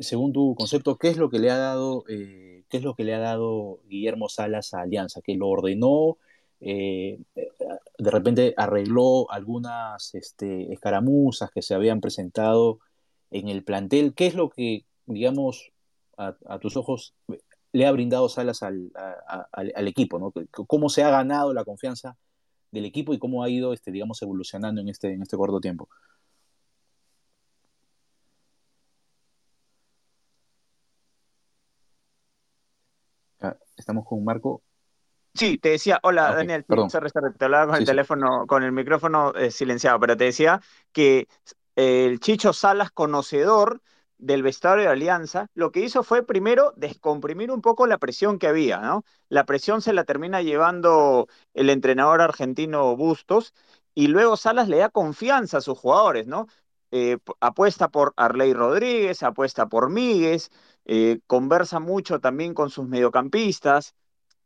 según 0.00 0.32
tu 0.32 0.54
concepto, 0.54 0.96
¿qué 0.96 1.08
es 1.08 1.16
lo 1.16 1.30
que 1.30 1.38
le 1.38 1.50
ha 1.50 1.56
dado, 1.56 2.04
eh, 2.08 2.64
qué 2.68 2.76
es 2.76 2.82
lo 2.82 2.94
que 2.94 3.04
le 3.04 3.14
ha 3.14 3.18
dado 3.18 3.80
Guillermo 3.88 4.28
Salas 4.28 4.74
a 4.74 4.82
Alianza? 4.82 5.20
¿Que 5.22 5.34
lo 5.34 5.48
ordenó? 5.48 6.18
Eh, 6.60 7.18
de 7.98 8.10
repente 8.10 8.54
arregló 8.56 9.30
algunas 9.30 10.14
este, 10.14 10.72
escaramuzas 10.72 11.50
que 11.50 11.62
se 11.62 11.74
habían 11.74 12.00
presentado 12.00 12.80
en 13.30 13.48
el 13.48 13.64
plantel. 13.64 14.14
¿Qué 14.14 14.26
es 14.26 14.34
lo 14.34 14.50
que, 14.50 14.84
digamos, 15.06 15.72
a, 16.16 16.58
tus 16.60 16.76
ojos 16.76 17.14
le 17.72 17.86
ha 17.86 17.92
brindado 17.92 18.28
Salas 18.28 18.62
al, 18.62 18.90
equipo? 19.88 20.18
¿no? 20.18 20.32
¿Cómo 20.66 20.88
se 20.88 21.02
ha 21.02 21.10
ganado 21.10 21.52
la 21.54 21.64
confianza 21.64 22.16
del 22.70 22.84
equipo 22.86 23.14
y 23.14 23.18
cómo 23.18 23.42
ha 23.42 23.50
ido, 23.50 23.72
este, 23.72 23.92
digamos, 23.92 24.22
evolucionando 24.22 24.80
en 24.80 24.88
este, 24.88 25.12
en 25.12 25.22
este 25.22 25.36
corto 25.36 25.60
tiempo? 25.60 25.88
Ah, 33.40 33.56
estamos 33.76 34.04
con 34.06 34.24
Marco. 34.24 34.62
Sí, 35.36 35.58
te 35.58 35.70
decía, 35.70 36.00
hola 36.02 36.28
ah, 36.28 36.34
Daniel, 36.34 36.64
te 36.64 37.44
hablaba 37.44 37.66
con 37.66 37.76
el 37.76 37.84
teléfono, 37.84 38.46
con 38.46 38.62
el 38.62 38.72
micrófono 38.72 39.34
eh, 39.34 39.50
silenciado, 39.50 40.00
pero 40.00 40.16
te 40.16 40.24
decía 40.24 40.60
que 40.92 41.28
el 41.74 42.20
Chicho 42.20 42.52
Salas, 42.52 42.90
conocedor 42.90 43.82
del 44.18 44.42
vestuario 44.42 44.84
de 44.84 44.90
Alianza, 44.90 45.48
lo 45.54 45.72
que 45.72 45.80
hizo 45.80 46.02
fue 46.02 46.24
primero 46.24 46.72
descomprimir 46.76 47.50
un 47.50 47.60
poco 47.60 47.86
la 47.86 47.98
presión 47.98 48.38
que 48.38 48.46
había, 48.46 48.78
¿no? 48.78 49.04
La 49.28 49.44
presión 49.44 49.82
se 49.82 49.92
la 49.92 50.04
termina 50.04 50.40
llevando 50.40 51.28
el 51.52 51.68
entrenador 51.68 52.22
argentino 52.22 52.96
Bustos 52.96 53.52
y 53.94 54.08
luego 54.08 54.36
Salas 54.36 54.68
le 54.68 54.78
da 54.78 54.88
confianza 54.88 55.58
a 55.58 55.60
sus 55.60 55.78
jugadores, 55.78 56.26
¿no? 56.26 56.46
Eh, 56.92 57.18
apuesta 57.40 57.88
por 57.90 58.14
Arley 58.16 58.54
Rodríguez, 58.54 59.22
apuesta 59.22 59.68
por 59.68 59.90
Míguez, 59.90 60.50
eh, 60.86 61.20
conversa 61.26 61.80
mucho 61.80 62.20
también 62.20 62.54
con 62.54 62.70
sus 62.70 62.88
mediocampistas 62.88 63.94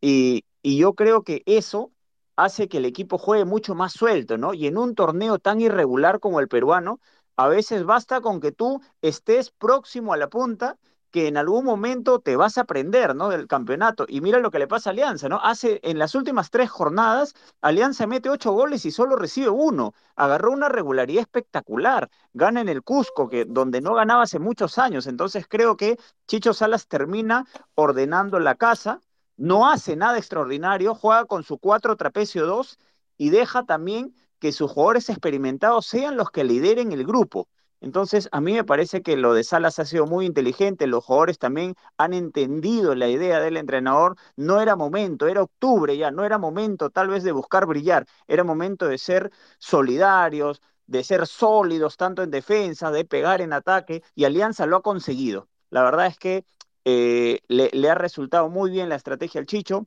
y, 0.00 0.44
y 0.62 0.78
yo 0.78 0.94
creo 0.94 1.22
que 1.22 1.42
eso 1.46 1.92
hace 2.36 2.68
que 2.68 2.78
el 2.78 2.86
equipo 2.86 3.18
juegue 3.18 3.44
mucho 3.44 3.74
más 3.74 3.92
suelto, 3.92 4.38
¿no? 4.38 4.54
Y 4.54 4.66
en 4.66 4.78
un 4.78 4.94
torneo 4.94 5.38
tan 5.38 5.60
irregular 5.60 6.20
como 6.20 6.40
el 6.40 6.48
peruano, 6.48 7.00
a 7.36 7.48
veces 7.48 7.84
basta 7.84 8.20
con 8.20 8.40
que 8.40 8.52
tú 8.52 8.80
estés 9.02 9.50
próximo 9.50 10.12
a 10.12 10.16
la 10.16 10.28
punta 10.28 10.78
que 11.10 11.26
en 11.26 11.36
algún 11.36 11.64
momento 11.64 12.20
te 12.20 12.36
vas 12.36 12.56
a 12.58 12.62
aprender, 12.62 13.14
¿no? 13.16 13.28
Del 13.30 13.46
campeonato. 13.48 14.06
Y 14.08 14.20
mira 14.20 14.38
lo 14.38 14.50
que 14.50 14.58
le 14.58 14.68
pasa 14.68 14.90
a 14.90 14.92
Alianza, 14.92 15.28
¿no? 15.28 15.40
Hace, 15.42 15.80
en 15.82 15.98
las 15.98 16.14
últimas 16.14 16.50
tres 16.50 16.70
jornadas, 16.70 17.34
Alianza 17.60 18.06
mete 18.06 18.30
ocho 18.30 18.52
goles 18.52 18.84
y 18.84 18.90
solo 18.90 19.16
recibe 19.16 19.48
uno. 19.48 19.94
Agarró 20.16 20.52
una 20.52 20.68
regularidad 20.68 21.22
espectacular. 21.22 22.10
Gana 22.32 22.60
en 22.60 22.68
el 22.68 22.82
Cusco, 22.82 23.28
que, 23.28 23.44
donde 23.44 23.80
no 23.80 23.94
ganaba 23.94 24.22
hace 24.22 24.38
muchos 24.38 24.78
años. 24.78 25.06
Entonces 25.06 25.46
creo 25.48 25.76
que 25.76 25.98
Chicho 26.28 26.54
Salas 26.54 26.86
termina 26.86 27.44
ordenando 27.74 28.38
la 28.38 28.54
casa 28.54 29.00
no 29.40 29.68
hace 29.70 29.96
nada 29.96 30.18
extraordinario, 30.18 30.94
juega 30.94 31.24
con 31.24 31.44
su 31.44 31.58
4 31.58 31.96
trapecio 31.96 32.46
2 32.46 32.78
y 33.16 33.30
deja 33.30 33.64
también 33.64 34.14
que 34.38 34.52
sus 34.52 34.70
jugadores 34.70 35.08
experimentados 35.08 35.86
sean 35.86 36.16
los 36.16 36.30
que 36.30 36.44
lideren 36.44 36.92
el 36.92 37.06
grupo. 37.06 37.48
Entonces, 37.80 38.28
a 38.32 38.42
mí 38.42 38.52
me 38.52 38.64
parece 38.64 39.00
que 39.00 39.16
lo 39.16 39.32
de 39.32 39.42
Salas 39.42 39.78
ha 39.78 39.86
sido 39.86 40.06
muy 40.06 40.26
inteligente, 40.26 40.86
los 40.86 41.04
jugadores 41.06 41.38
también 41.38 41.74
han 41.96 42.12
entendido 42.12 42.94
la 42.94 43.08
idea 43.08 43.40
del 43.40 43.56
entrenador, 43.56 44.16
no 44.36 44.60
era 44.60 44.76
momento, 44.76 45.26
era 45.26 45.42
octubre 45.42 45.96
ya, 45.96 46.10
no 46.10 46.24
era 46.24 46.36
momento 46.36 46.90
tal 46.90 47.08
vez 47.08 47.24
de 47.24 47.32
buscar 47.32 47.64
brillar, 47.64 48.06
era 48.28 48.44
momento 48.44 48.86
de 48.88 48.98
ser 48.98 49.30
solidarios, 49.58 50.60
de 50.86 51.02
ser 51.02 51.26
sólidos 51.26 51.96
tanto 51.96 52.22
en 52.22 52.30
defensa, 52.30 52.90
de 52.90 53.06
pegar 53.06 53.40
en 53.40 53.54
ataque, 53.54 54.02
y 54.14 54.24
Alianza 54.24 54.66
lo 54.66 54.76
ha 54.76 54.82
conseguido. 54.82 55.48
La 55.70 55.82
verdad 55.82 56.06
es 56.06 56.18
que 56.18 56.44
eh, 56.84 57.40
le, 57.48 57.90
ha 57.90 57.94
resultado 57.94 58.48
muy 58.48 58.70
bien 58.70 58.88
la 58.88 58.96
estrategia 58.96 59.40
al 59.40 59.46
Chicho, 59.46 59.86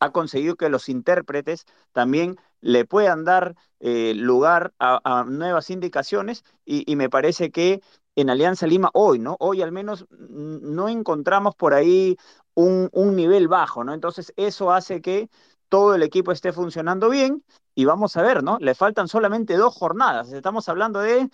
ha 0.00 0.10
conseguido 0.10 0.56
que 0.56 0.68
los 0.68 0.88
intérpretes 0.88 1.64
también 1.92 2.36
le 2.60 2.84
puedan 2.84 3.24
dar 3.24 3.54
eh, 3.80 4.14
lugar 4.14 4.74
a, 4.78 5.24
nuevas 5.28 5.70
indicaciones 5.70 6.44
y, 6.64 6.96
me 6.96 7.08
parece 7.08 7.50
que 7.50 7.80
en 8.16 8.30
Alianza 8.30 8.66
Lima 8.66 8.90
hoy, 8.94 9.18
¿no? 9.18 9.36
Hoy 9.40 9.62
al 9.62 9.72
menos 9.72 10.06
no 10.10 10.88
encontramos 10.88 11.54
por 11.54 11.72
ahí 11.72 12.16
un, 12.54 12.88
un, 12.92 13.16
nivel 13.16 13.48
bajo, 13.48 13.84
¿no? 13.84 13.94
Entonces 13.94 14.32
eso 14.36 14.72
hace 14.72 15.00
que 15.00 15.30
todo 15.68 15.94
el 15.94 16.02
equipo 16.02 16.32
esté 16.32 16.52
funcionando 16.52 17.08
bien 17.08 17.44
y 17.74 17.84
vamos 17.84 18.16
a 18.16 18.22
ver, 18.22 18.42
¿no? 18.42 18.58
Le 18.60 18.74
faltan 18.74 19.08
solamente 19.08 19.56
dos 19.56 19.74
jornadas, 19.74 20.32
estamos 20.32 20.68
hablando 20.68 21.00
de 21.00 21.30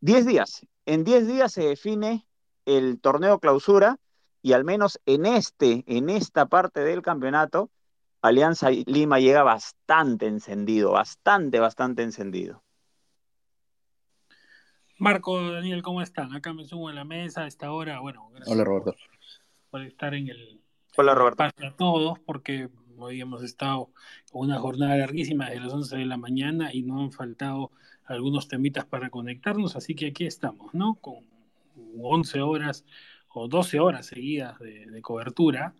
10 0.00 0.26
días. 0.26 0.66
En 0.86 1.04
10 1.04 1.26
días 1.26 1.52
se 1.52 1.62
define 1.62 2.26
el 2.66 3.00
torneo 3.00 3.38
clausura 3.40 3.98
y 4.44 4.52
al 4.52 4.62
menos 4.62 5.00
en 5.06 5.24
este, 5.24 5.84
en 5.86 6.10
esta 6.10 6.44
parte 6.44 6.80
del 6.80 7.00
campeonato, 7.00 7.70
Alianza 8.20 8.68
Lima 8.70 9.18
llega 9.18 9.42
bastante 9.42 10.26
encendido, 10.26 10.92
bastante, 10.92 11.60
bastante 11.60 12.02
encendido. 12.02 12.62
Marco, 14.98 15.50
Daniel, 15.50 15.82
¿cómo 15.82 16.02
están? 16.02 16.34
Acá 16.34 16.52
me 16.52 16.66
subo 16.66 16.90
en 16.90 16.96
la 16.96 17.04
mesa 17.04 17.44
a 17.44 17.46
esta 17.46 17.72
hora. 17.72 18.00
Bueno, 18.00 18.28
gracias 18.32 18.54
Hola, 18.54 18.64
Roberto. 18.64 18.94
Por, 19.70 19.80
estar 19.80 20.12
en 20.12 20.28
el 20.28 20.60
Hola, 20.98 21.14
Roberto. 21.14 21.44
a 21.44 21.76
todos, 21.78 22.18
porque 22.18 22.68
hoy 22.98 23.22
hemos 23.22 23.42
estado 23.42 23.88
con 24.30 24.42
una 24.42 24.58
jornada 24.58 24.94
larguísima 24.98 25.48
de 25.48 25.60
las 25.60 25.72
11 25.72 25.96
de 25.96 26.04
la 26.04 26.18
mañana 26.18 26.68
y 26.70 26.82
no 26.82 27.00
han 27.00 27.12
faltado 27.12 27.70
algunos 28.04 28.46
temitas 28.46 28.84
para 28.84 29.08
conectarnos, 29.08 29.74
así 29.74 29.94
que 29.94 30.08
aquí 30.08 30.26
estamos, 30.26 30.74
¿no? 30.74 30.96
Con 30.96 31.24
11 31.98 32.42
horas 32.42 32.84
o 33.34 33.48
12 33.48 33.80
horas 33.80 34.06
seguidas 34.06 34.58
de, 34.60 35.02
cobertura 35.02 35.74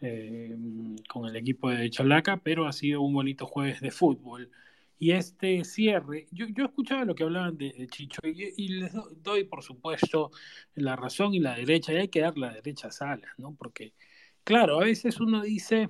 eh, 0.00 0.56
con 1.08 1.26
el 1.26 1.36
equipo 1.36 1.70
de 1.70 1.90
Chalaca, 1.90 2.38
pero 2.38 2.66
ha 2.66 2.72
sido 2.72 3.02
un 3.02 3.12
bonito 3.12 3.46
jueves 3.46 3.80
de 3.80 3.90
fútbol. 3.90 4.50
Y 4.98 5.12
este 5.12 5.64
cierre, 5.64 6.26
yo, 6.30 6.46
yo 6.48 6.66
escuchaba 6.66 7.04
lo 7.04 7.14
que 7.14 7.24
hablaban 7.24 7.56
de, 7.56 7.88
Chicho 7.90 8.20
y, 8.24 8.68
les 8.68 8.92
doy, 9.22 9.44
por 9.44 9.62
supuesto, 9.62 10.30
la 10.74 10.94
razón 10.94 11.34
y 11.34 11.40
la 11.40 11.56
derecha, 11.56 11.92
y 11.92 11.96
hay 11.96 12.08
que 12.08 12.20
dar 12.20 12.36
la 12.38 12.52
derecha 12.52 12.88
a 12.88 12.92
Salas, 12.92 13.32
¿no? 13.38 13.54
Porque, 13.54 13.94
claro, 14.44 14.78
a 14.78 14.84
veces 14.84 15.18
uno 15.18 15.42
dice, 15.42 15.88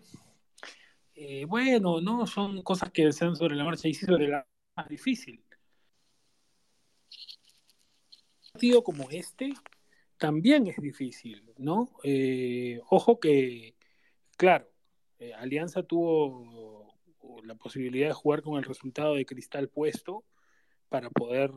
eh, 1.15 1.45
bueno, 1.45 2.01
no, 2.01 2.27
son 2.27 2.63
cosas 2.63 2.91
que 2.93 3.13
sean 3.13 3.37
sobre 3.37 3.57
la 3.57 3.65
marcha 3.65 3.89
y 3.89 3.95
sí 3.95 4.07
sobre 4.07 4.29
la 4.29 4.47
más 4.77 4.89
difícil. 4.89 5.43
Un 8.45 8.53
partido 8.53 8.83
como 8.83 9.11
este, 9.11 9.53
también 10.21 10.67
es 10.67 10.77
difícil, 10.77 11.51
¿no? 11.57 11.93
Eh, 12.05 12.79
ojo 12.91 13.19
que, 13.19 13.75
claro, 14.37 14.71
eh, 15.19 15.33
Alianza 15.33 15.83
tuvo 15.83 16.95
la 17.43 17.55
posibilidad 17.55 18.09
de 18.09 18.13
jugar 18.13 18.43
con 18.43 18.59
el 18.59 18.65
resultado 18.65 19.15
de 19.15 19.25
Cristal 19.25 19.71
puesto 19.71 20.27
para 20.91 21.09
poder 21.09 21.53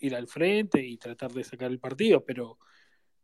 ir 0.00 0.14
al 0.14 0.28
frente 0.28 0.86
y 0.86 0.98
tratar 0.98 1.32
de 1.32 1.42
sacar 1.42 1.72
el 1.72 1.80
partido, 1.80 2.24
pero, 2.24 2.58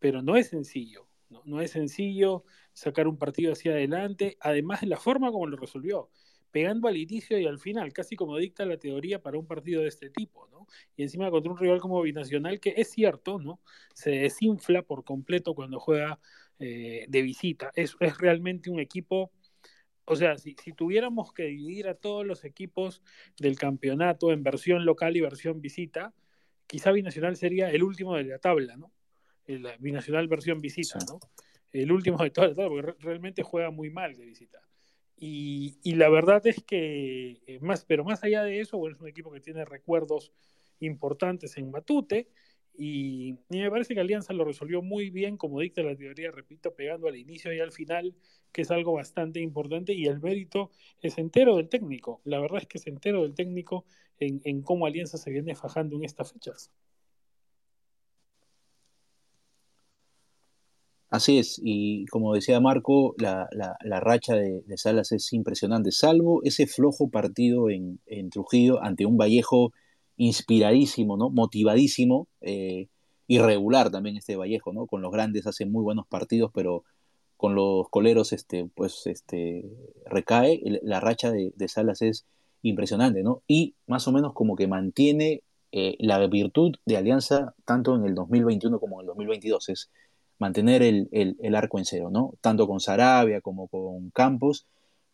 pero 0.00 0.20
no 0.20 0.36
es 0.36 0.48
sencillo, 0.48 1.08
¿no? 1.28 1.42
no 1.44 1.60
es 1.60 1.70
sencillo 1.70 2.42
sacar 2.72 3.06
un 3.06 3.18
partido 3.18 3.52
hacia 3.52 3.70
adelante, 3.70 4.36
además 4.40 4.80
de 4.80 4.88
la 4.88 4.96
forma 4.96 5.30
como 5.30 5.46
lo 5.46 5.56
resolvió 5.56 6.10
pegando 6.50 6.88
al 6.88 6.96
inicio 6.96 7.38
y 7.38 7.46
al 7.46 7.58
final, 7.58 7.92
casi 7.92 8.16
como 8.16 8.36
dicta 8.36 8.64
la 8.64 8.78
teoría 8.78 9.20
para 9.22 9.38
un 9.38 9.46
partido 9.46 9.82
de 9.82 9.88
este 9.88 10.10
tipo, 10.10 10.48
¿no? 10.48 10.66
Y 10.96 11.02
encima 11.02 11.30
contra 11.30 11.52
un 11.52 11.58
rival 11.58 11.80
como 11.80 12.00
Binacional, 12.02 12.60
que 12.60 12.74
es 12.76 12.90
cierto, 12.90 13.38
¿no? 13.38 13.60
Se 13.94 14.10
desinfla 14.10 14.82
por 14.82 15.04
completo 15.04 15.54
cuando 15.54 15.78
juega 15.78 16.18
eh, 16.58 17.04
de 17.08 17.22
visita. 17.22 17.70
Es, 17.74 17.96
es 18.00 18.18
realmente 18.18 18.70
un 18.70 18.80
equipo, 18.80 19.32
o 20.04 20.16
sea, 20.16 20.38
si, 20.38 20.56
si, 20.62 20.72
tuviéramos 20.72 21.32
que 21.32 21.44
dividir 21.44 21.88
a 21.88 21.94
todos 21.94 22.24
los 22.24 22.44
equipos 22.44 23.02
del 23.38 23.58
campeonato 23.58 24.32
en 24.32 24.42
versión 24.42 24.84
local 24.84 25.16
y 25.16 25.20
versión 25.20 25.60
visita, 25.60 26.14
quizá 26.66 26.92
Binacional 26.92 27.36
sería 27.36 27.70
el 27.70 27.82
último 27.82 28.16
de 28.16 28.24
la 28.24 28.38
tabla, 28.38 28.76
¿no? 28.76 28.92
El 29.46 29.66
Binacional 29.78 30.28
versión 30.28 30.60
visita, 30.60 30.98
¿no? 31.06 31.20
El 31.72 31.92
último 31.92 32.22
de 32.22 32.30
toda 32.30 32.48
la 32.48 32.54
tabla, 32.54 32.82
porque 32.82 33.04
realmente 33.04 33.42
juega 33.42 33.70
muy 33.70 33.90
mal 33.90 34.16
de 34.16 34.24
visita. 34.24 34.65
Y, 35.18 35.94
la 35.94 36.08
verdad 36.10 36.46
es 36.46 36.62
que, 36.62 37.40
eh, 37.46 37.58
más, 37.60 37.84
pero 37.84 38.04
más 38.04 38.22
allá 38.22 38.42
de 38.42 38.60
eso, 38.60 38.78
bueno, 38.78 38.96
es 38.96 39.00
un 39.00 39.08
equipo 39.08 39.32
que 39.32 39.40
tiene 39.40 39.64
recuerdos 39.64 40.32
importantes 40.80 41.56
en 41.56 41.70
Matute. 41.70 42.28
Y, 42.78 43.38
me 43.48 43.70
parece 43.70 43.94
que 43.94 44.00
Alianza 44.00 44.34
lo 44.34 44.44
resolvió 44.44 44.82
muy 44.82 45.10
bien, 45.10 45.38
como 45.38 45.60
dicta 45.60 45.82
la 45.82 45.96
teoría, 45.96 46.30
repito, 46.30 46.74
pegando 46.74 47.08
al 47.08 47.16
inicio 47.16 47.52
y 47.52 47.60
al 47.60 47.72
final, 47.72 48.14
que 48.52 48.62
es 48.62 48.70
algo 48.70 48.92
bastante 48.92 49.40
importante. 49.40 49.94
Y 49.94 50.06
el 50.06 50.20
mérito 50.20 50.70
es 51.00 51.16
entero 51.18 51.56
del 51.56 51.68
técnico. 51.70 52.20
La 52.24 52.38
verdad 52.38 52.58
es 52.62 52.66
que 52.66 52.78
es 52.78 52.86
entero 52.86 53.22
del 53.22 53.34
técnico 53.34 53.86
en, 54.18 54.42
en 54.44 54.62
cómo 54.62 54.86
Alianza 54.86 55.16
se 55.18 55.30
viene 55.30 55.54
fajando 55.54 55.96
en 55.96 56.04
estas 56.04 56.32
fechas. 56.32 56.70
Así 61.08 61.38
es, 61.38 61.60
y 61.62 62.04
como 62.06 62.34
decía 62.34 62.60
Marco, 62.60 63.14
la, 63.18 63.48
racha 64.00 64.34
de, 64.34 64.64
Salas 64.76 65.12
es 65.12 65.32
impresionante, 65.32 65.92
salvo 65.92 66.40
ese 66.42 66.66
flojo 66.66 67.10
partido 67.10 67.70
en, 67.70 68.00
Trujillo 68.30 68.82
ante 68.82 69.06
un 69.06 69.16
Vallejo 69.16 69.72
inspiradísimo, 70.16 71.16
¿no? 71.16 71.30
motivadísimo, 71.30 72.26
eh, 72.40 72.88
irregular 73.28 73.90
también 73.90 74.16
este 74.16 74.36
Vallejo, 74.36 74.72
¿no? 74.72 74.86
con 74.86 75.00
los 75.00 75.12
grandes 75.12 75.46
hace 75.46 75.64
muy 75.64 75.82
buenos 75.84 76.08
partidos, 76.08 76.50
pero 76.52 76.82
con 77.36 77.54
los 77.54 77.88
coleros 77.88 78.32
este, 78.32 78.68
pues, 78.74 79.06
este, 79.06 79.64
recae, 80.06 80.60
la 80.82 80.98
racha 80.98 81.30
de, 81.30 81.52
Salas 81.68 82.02
es 82.02 82.26
impresionante, 82.62 83.22
¿no? 83.22 83.42
y 83.46 83.76
más 83.86 84.08
o 84.08 84.12
menos 84.12 84.32
como 84.32 84.56
que 84.56 84.66
mantiene 84.66 85.42
eh, 85.70 85.96
la 86.00 86.18
virtud 86.26 86.74
de 86.84 86.96
Alianza 86.96 87.54
tanto 87.64 87.94
en 87.94 88.04
el 88.06 88.14
2021 88.14 88.80
como 88.80 88.96
en 88.96 89.04
el 89.04 89.06
2022, 89.08 89.68
es 89.68 89.90
mantener 90.38 90.82
el, 90.82 91.54
arco 91.54 91.78
en 91.78 91.84
cero, 91.84 92.10
¿no? 92.10 92.34
Tanto 92.40 92.66
con 92.66 92.80
Sarabia 92.80 93.40
como 93.40 93.68
con 93.68 94.10
Campos, 94.10 94.66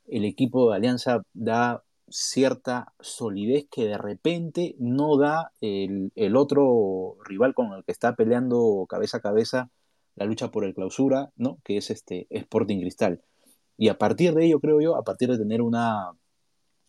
el 0.07 0.25
equipo 0.25 0.71
de 0.71 0.77
Alianza 0.77 1.23
da 1.33 1.83
cierta 2.09 2.93
solidez 3.01 3.67
que 3.71 3.87
de 3.87 3.99
repente 3.99 4.75
no 4.79 5.17
da 5.17 5.53
el, 5.61 6.37
otro 6.37 7.17
rival 7.25 7.55
con 7.55 7.73
el 7.73 7.85
que 7.85 7.93
está 7.93 8.15
peleando 8.17 8.87
cabeza 8.89 9.19
a 9.19 9.21
cabeza 9.21 9.71
la 10.15 10.27
lucha 10.27 10.51
por 10.51 10.65
el 10.65 10.75
clausura, 10.75 11.33
¿no? 11.37 11.59
Que 11.65 11.79
es 11.79 11.91
este 11.91 12.27
Sporting 12.31 12.81
Cristal. 12.81 13.23
Y 13.79 13.89
a 13.89 13.99
partir 13.99 14.35
de 14.35 14.45
ello, 14.45 14.61
creo 14.61 14.81
yo, 14.81 14.97
a 14.97 15.05
partir 15.05 15.31
de 15.31 15.39
tener 15.39 15.63
una, 15.63 16.13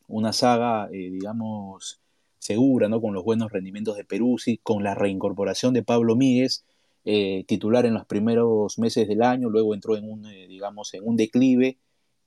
una 0.07 0.33
saga, 0.33 0.89
eh, 0.91 1.09
digamos, 1.11 2.01
segura, 2.39 2.89
¿no? 2.89 2.99
Con 2.99 3.13
los 3.13 3.23
buenos 3.23 3.51
rendimientos 3.51 3.95
de 3.95 4.03
Peruzzi, 4.03 4.57
con 4.57 4.83
la 4.83 4.93
reincorporación 4.93 5.73
de 5.73 5.83
Pablo 5.83 6.15
Míguez, 6.17 6.65
eh, 7.05 7.43
titular 7.47 7.85
en 7.85 7.93
los 7.95 8.05
primeros 8.05 8.79
meses 8.79 9.07
del 9.07 9.23
año, 9.23 9.49
luego 9.49 9.73
entró 9.73 9.97
en 9.97 10.09
un, 10.09 10.25
eh, 10.25 10.47
digamos, 10.47 10.93
en 10.93 11.03
un 11.05 11.17
declive 11.17 11.77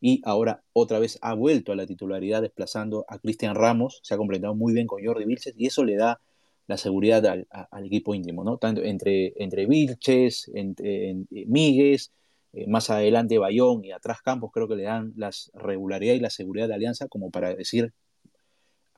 y 0.00 0.20
ahora 0.24 0.62
otra 0.72 0.98
vez 0.98 1.18
ha 1.22 1.34
vuelto 1.34 1.72
a 1.72 1.76
la 1.76 1.86
titularidad 1.86 2.42
desplazando 2.42 3.06
a 3.08 3.18
Cristian 3.18 3.54
Ramos, 3.54 4.00
se 4.02 4.14
ha 4.14 4.18
completado 4.18 4.54
muy 4.54 4.74
bien 4.74 4.86
con 4.86 5.04
Jordi 5.04 5.24
Vilches 5.24 5.54
y 5.56 5.66
eso 5.66 5.84
le 5.84 5.96
da 5.96 6.20
la 6.66 6.76
seguridad 6.76 7.24
al, 7.26 7.86
equipo 7.86 8.14
íntimo, 8.14 8.44
¿no? 8.44 8.58
Tanto 8.58 8.82
entre, 8.82 9.32
entre 9.36 9.66
Vilches, 9.66 10.50
entre, 10.54 11.14
Míguez, 11.30 12.12
eh, 12.52 12.66
más 12.66 12.90
adelante 12.90 13.38
Bayón 13.38 13.84
y 13.84 13.92
atrás 13.92 14.20
Campos, 14.22 14.50
creo 14.52 14.68
que 14.68 14.76
le 14.76 14.82
dan 14.84 15.12
la 15.16 15.30
regularidad 15.54 16.14
y 16.14 16.20
la 16.20 16.30
seguridad 16.30 16.68
de 16.68 16.74
Alianza 16.74 17.08
como 17.08 17.30
para 17.30 17.54
decir 17.54 17.92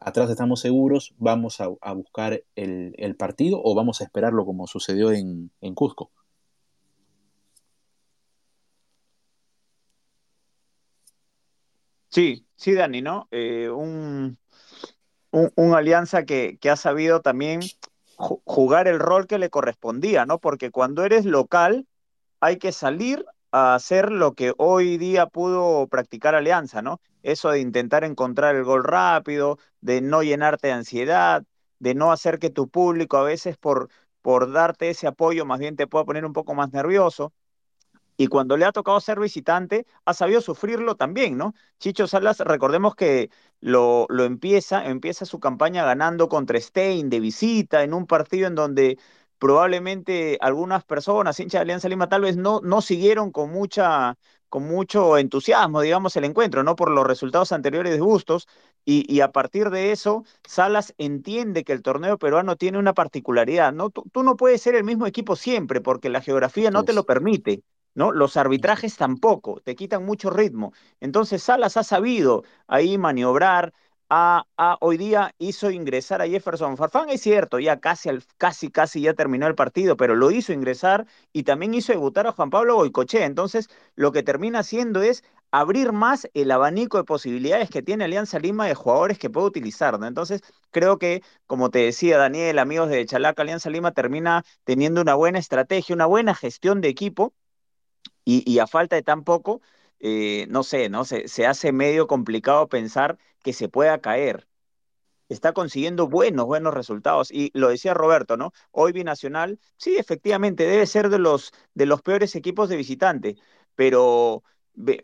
atrás 0.01 0.31
estamos 0.31 0.61
seguros, 0.61 1.15
vamos 1.19 1.61
a, 1.61 1.69
buscar 1.93 2.43
el, 2.57 3.17
partido 3.17 3.61
o 3.63 3.75
vamos 3.75 4.01
a 4.01 4.05
esperarlo 4.05 4.45
como 4.45 4.67
sucedió 4.67 5.13
en, 5.13 5.51
Cusco. 5.75 6.11
Sí, 12.09 12.47
sí, 12.57 12.73
Dani, 12.75 13.03
¿no? 13.03 13.29
Eh, 13.31 13.71
un, 13.71 14.39
alianza 15.75 16.25
que, 16.25 16.59
ha 16.71 16.77
sabido 16.77 17.21
también 17.21 17.61
jugar 18.17 18.89
el 18.89 18.99
rol 18.99 19.27
que 19.27 19.39
le 19.39 19.51
correspondía, 19.51 20.27
¿no? 20.27 20.39
Porque 20.39 20.71
cuando 20.71 21.05
eres 21.05 21.25
local 21.25 21.87
hay 22.41 22.59
que 22.59 22.73
salir 22.73 23.25
a 23.53 23.75
hacer 23.75 24.11
lo 24.13 24.35
que 24.35 24.53
hoy 24.59 24.99
día 24.99 25.27
pudo 25.27 25.87
practicar 25.89 26.35
Alianza, 26.35 26.83
¿no? 26.83 27.01
Eso 27.23 27.51
de 27.51 27.61
intentar 27.61 28.05
encontrar 28.05 28.57
el 28.57 28.65
gol 28.65 28.85
rápido, 28.85 29.59
de 29.81 30.01
no 30.01 30.23
llenarte 30.23 30.69
de 30.69 30.75
ansiedad, 30.75 31.45
de 31.79 31.95
no 31.95 32.13
hacer 32.13 32.39
que 32.39 32.51
tu 32.51 32.69
público 32.69 33.17
a 33.17 33.23
veces 33.23 33.57
por, 33.57 33.91
por 34.23 34.53
darte 34.53 34.91
ese 34.91 35.07
apoyo 35.07 35.45
más 35.47 35.59
bien 35.61 35.77
te 35.77 35.87
pueda 35.87 36.05
poner 36.05 36.25
un 36.25 36.33
poco 36.33 36.55
más 36.55 36.73
nervioso. 36.73 37.33
Y 38.17 38.27
cuando 38.27 38.57
le 38.57 38.65
ha 38.65 38.73
tocado 38.73 39.01
ser 39.01 39.21
visitante, 39.21 39.87
ha 40.05 40.13
sabido 40.15 40.41
sufrirlo 40.41 40.97
también, 40.97 41.37
¿no? 41.39 41.55
Chicho 41.79 42.09
Salas, 42.09 42.41
recordemos 42.41 42.97
que 42.97 43.31
lo, 43.61 44.07
lo 44.09 44.25
empieza, 44.25 44.87
empieza 44.89 45.25
su 45.25 45.39
campaña 45.39 45.85
ganando 45.85 46.29
contra 46.29 46.61
Stein 46.61 47.11
de 47.11 47.21
visita 47.21 47.85
en 47.85 47.95
un 47.95 48.07
partido 48.07 48.49
en 48.49 48.57
donde 48.57 48.99
probablemente 49.39 50.39
algunas 50.41 50.85
personas, 50.85 51.39
hinchas 51.41 51.61
de 51.61 51.63
Alianza 51.63 51.89
Lima, 51.89 52.09
tal 52.09 52.23
vez 52.23 52.37
no, 52.37 52.61
no 52.63 52.81
siguieron 52.83 53.31
con, 53.33 53.51
mucha, 53.51 54.17
con 54.49 54.65
mucho 54.67 55.19
entusiasmo, 55.19 55.81
digamos, 55.81 56.17
el 56.17 56.25
encuentro, 56.25 56.63
¿no? 56.63 56.77
Por 56.77 56.91
los 56.91 57.07
resultados 57.07 57.53
anteriores 57.53 57.93
de 57.93 58.01
Bustos, 58.01 58.47
y, 58.91 59.21
a 59.21 59.33
partir 59.33 59.69
de 59.69 59.93
eso, 59.93 60.25
Salas 60.47 60.95
entiende 60.97 61.63
que 61.63 61.75
el 61.75 61.83
torneo 61.83 62.17
peruano 62.17 62.57
tiene 62.57 62.79
una 62.79 62.95
particularidad, 62.95 63.71
¿no? 63.71 63.91
Tú, 63.91 64.23
no 64.23 64.35
puedes 64.37 64.63
ser 64.63 64.75
el 64.77 64.85
mismo 64.85 65.07
equipo 65.07 65.37
siempre, 65.37 65.83
porque 65.83 66.09
la 66.09 66.23
geografía 66.23 66.71
no 66.71 66.85
te 66.85 66.95
lo 66.95 67.05
permite. 67.05 67.63
¿no? 67.95 68.13
Los 68.13 68.37
arbitrajes 68.37 68.97
tampoco, 68.97 69.61
te 69.61 69.75
quitan 69.75 70.07
mucho 70.07 70.31
ritmo. 70.31 70.73
Entonces 71.01 71.43
Salas 71.43 71.77
ha 71.77 71.83
sabido 71.83 72.45
ahí 72.69 72.97
maniobrar, 72.97 73.75
hoy 74.81 74.97
día 74.97 75.35
hizo 75.39 75.71
ingresar 75.71 76.23
a 76.23 76.27
Jefferson 76.27 76.77
Farfán, 76.77 77.11
es 77.11 77.21
cierto, 77.21 77.59
ya 77.59 77.79
casi, 77.81 78.11
casi, 78.39 78.71
casi 78.71 79.03
ya 79.03 79.15
terminó 79.15 79.47
el 79.47 79.55
partido, 79.55 79.97
pero 79.97 80.15
lo 80.15 80.31
hizo 80.31 80.53
ingresar 80.53 81.07
y 81.33 81.43
también 81.43 81.75
hizo 81.75 81.93
debutar 81.93 82.27
a 82.27 82.33
Juan 82.33 82.51
Pablo 82.51 82.77
Boicoche. 82.77 83.25
Entonces, 83.25 83.69
lo 83.97 84.13
que 84.13 84.23
termina 84.23 84.61
haciendo 84.61 85.03
es 85.03 85.25
abrir 85.51 85.93
más 85.93 86.29
el 86.35 86.51
abanico 86.51 86.99
de 86.99 87.05
posibilidades 87.05 87.71
que 87.71 87.83
tiene 87.83 88.05
Alianza 88.05 88.39
Lima 88.39 88.67
de 88.67 88.75
jugadores 88.75 89.19
que 89.19 89.31
puede 89.31 89.47
utilizar, 89.47 89.99
¿no? 89.99 90.07
Entonces, 90.07 90.43
creo 90.71 90.99
que, 90.99 91.23
como 91.47 91.71
te 91.71 91.81
decía 91.81 92.19
Daniel, 92.19 92.59
amigos 92.59 92.89
de 92.91 93.05
Chalaca, 93.07 93.43
Alianza 93.43 93.71
Lima 93.71 93.93
termina 93.93 94.45
teniendo 94.65 95.01
una 95.03 95.15
buena 95.15 95.39
estrategia, 95.39 95.95
una 95.95 96.07
buena 96.07 96.35
gestión 96.35 96.81
de 96.81 96.89
equipo 96.89 97.35
y 98.25 98.59
a 98.59 98.67
falta 98.67 98.97
de 98.97 99.03
tan 99.03 99.25
poco, 99.25 99.63
eh, 100.01 100.47
no 100.51 100.63
sé, 100.63 100.89
¿no? 100.89 101.05
Se, 101.05 101.29
se 101.29 101.47
hace 101.47 101.73
medio 101.73 102.07
complicado 102.07 102.69
pensar 102.69 103.19
que 103.43 103.53
se 103.53 103.69
pueda 103.69 104.01
caer. 104.01 104.49
Está 105.29 105.53
consiguiendo 105.53 106.09
buenos, 106.09 106.47
buenos 106.47 106.73
resultados. 106.75 107.31
Y 107.31 107.51
lo 107.55 107.69
decía 107.69 107.93
Roberto, 107.95 108.37
¿no? 108.37 108.53
Hoy 108.71 108.93
Binacional, 108.93 109.61
sí, 109.77 109.97
efectivamente, 109.99 110.65
debe 110.67 110.87
ser 110.87 111.11
de 111.11 111.19
los, 111.19 111.53
de 111.75 111.87
los 111.87 112.01
peores 112.03 112.35
equipos 112.35 112.69
de 112.71 112.77
visitante, 112.77 113.37
pero 113.75 114.43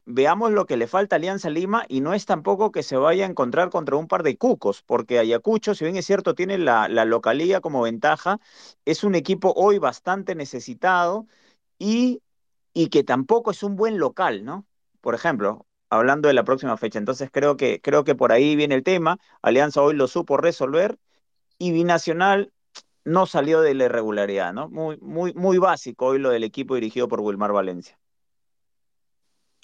veamos 0.07 0.53
lo 0.53 0.67
que 0.67 0.77
le 0.77 0.87
falta 0.87 1.17
a 1.17 1.19
Alianza 1.19 1.51
Lima 1.51 1.85
y 1.89 2.01
no 2.01 2.15
es 2.15 2.27
tampoco 2.27 2.71
que 2.73 2.83
se 2.85 2.97
vaya 2.97 3.27
a 3.27 3.29
encontrar 3.29 3.71
contra 3.71 3.97
un 3.97 4.07
par 4.09 4.23
de 4.23 4.37
cucos, 4.39 4.83
porque 4.83 5.19
Ayacucho, 5.19 5.75
si 5.75 5.85
bien 5.85 5.97
es 5.97 6.07
cierto, 6.07 6.35
tiene 6.35 6.59
la, 6.59 6.89
la 6.89 7.05
localía 7.05 7.61
como 7.61 7.83
ventaja, 7.83 8.39
es 8.85 9.03
un 9.05 9.15
equipo 9.17 9.53
hoy 9.57 9.79
bastante 9.79 10.35
necesitado 10.37 11.27
y, 11.79 12.23
y 12.75 12.89
que 12.89 13.05
tampoco 13.05 13.51
es 13.53 13.63
un 13.65 13.77
buen 13.77 13.99
local, 13.99 14.45
¿no? 14.45 14.67
Por 15.05 15.14
ejemplo, 15.14 15.67
hablando 15.90 16.29
de 16.29 16.35
la 16.35 16.45
próxima 16.45 16.79
fecha. 16.79 16.99
Entonces 16.99 17.29
creo 17.31 17.59
que, 17.59 17.79
creo 17.83 18.05
que 18.05 18.14
por 18.14 18.33
ahí 18.33 18.57
viene 18.57 18.75
el 18.75 18.83
tema. 18.83 19.19
Alianza 19.43 19.83
hoy 19.83 19.95
lo 19.95 20.09
supo 20.09 20.38
resolver 20.38 20.99
y 21.59 21.73
Binacional 21.73 22.55
no 23.05 23.27
salió 23.27 23.61
de 23.61 23.75
la 23.75 23.85
irregularidad, 23.85 24.55
¿no? 24.55 24.71
Muy, 24.71 24.97
muy, 25.03 25.35
muy 25.35 25.59
básico 25.59 26.07
hoy 26.07 26.19
lo 26.19 26.31
del 26.31 26.43
equipo 26.43 26.75
dirigido 26.75 27.07
por 27.07 27.21
Wilmar 27.21 27.53
Valencia. 27.53 27.99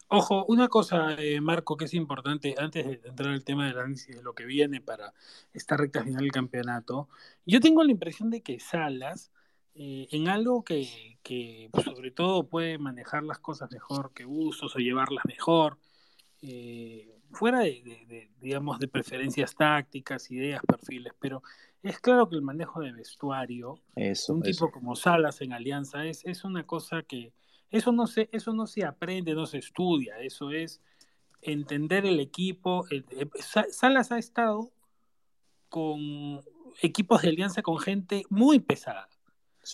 Ojo, 0.08 0.44
una 0.44 0.68
cosa, 0.68 1.14
eh, 1.14 1.40
Marco, 1.40 1.78
que 1.78 1.86
es 1.86 1.94
importante, 1.94 2.54
antes 2.58 2.84
de 2.84 3.08
entrar 3.08 3.30
al 3.30 3.42
tema 3.42 3.66
del 3.66 3.78
análisis 3.78 4.14
de 4.14 4.22
lo 4.22 4.34
que 4.34 4.44
viene 4.44 4.82
para 4.82 5.14
esta 5.54 5.78
recta 5.78 6.04
final 6.04 6.20
del 6.20 6.32
campeonato, 6.32 7.08
yo 7.46 7.60
tengo 7.60 7.82
la 7.82 7.92
impresión 7.92 8.28
de 8.28 8.42
que 8.42 8.60
Salas, 8.60 9.32
eh, 9.74 10.08
en 10.10 10.28
algo 10.28 10.64
que, 10.64 11.18
que 11.22 11.68
pues, 11.72 11.84
sobre 11.84 12.10
todo 12.10 12.48
puede 12.48 12.78
manejar 12.78 13.22
las 13.22 13.38
cosas 13.38 13.70
mejor 13.70 14.12
que 14.12 14.26
Usos 14.26 14.74
o 14.74 14.78
llevarlas 14.78 15.24
mejor, 15.24 15.78
eh, 16.42 17.16
fuera 17.32 17.60
de, 17.60 18.30
digamos, 18.40 18.78
de 18.78 18.88
preferencias 18.88 19.54
tácticas, 19.54 20.30
ideas, 20.30 20.62
perfiles, 20.66 21.12
pero 21.18 21.42
es 21.82 21.98
claro 22.00 22.28
que 22.28 22.36
el 22.36 22.42
manejo 22.42 22.80
de 22.80 22.92
vestuario, 22.92 23.80
un 24.28 24.42
tipo 24.42 24.70
como 24.70 24.96
Salas 24.96 25.40
en 25.40 25.52
Alianza, 25.52 26.04
es, 26.04 26.24
es 26.24 26.44
una 26.44 26.66
cosa 26.66 27.02
que 27.02 27.32
eso 27.70 27.92
no, 27.92 28.06
se, 28.06 28.28
eso 28.32 28.52
no 28.52 28.66
se 28.66 28.84
aprende, 28.84 29.34
no 29.34 29.46
se 29.46 29.58
estudia, 29.58 30.18
eso 30.18 30.50
es 30.50 30.80
entender 31.40 32.04
el 32.04 32.20
equipo. 32.20 32.84
Eh, 32.90 33.04
Salas 33.70 34.10
ha 34.12 34.18
estado 34.18 34.72
con 35.68 36.42
equipos 36.82 37.22
de 37.22 37.28
alianza 37.28 37.62
con 37.62 37.78
gente 37.78 38.24
muy 38.28 38.58
pesada. 38.58 39.08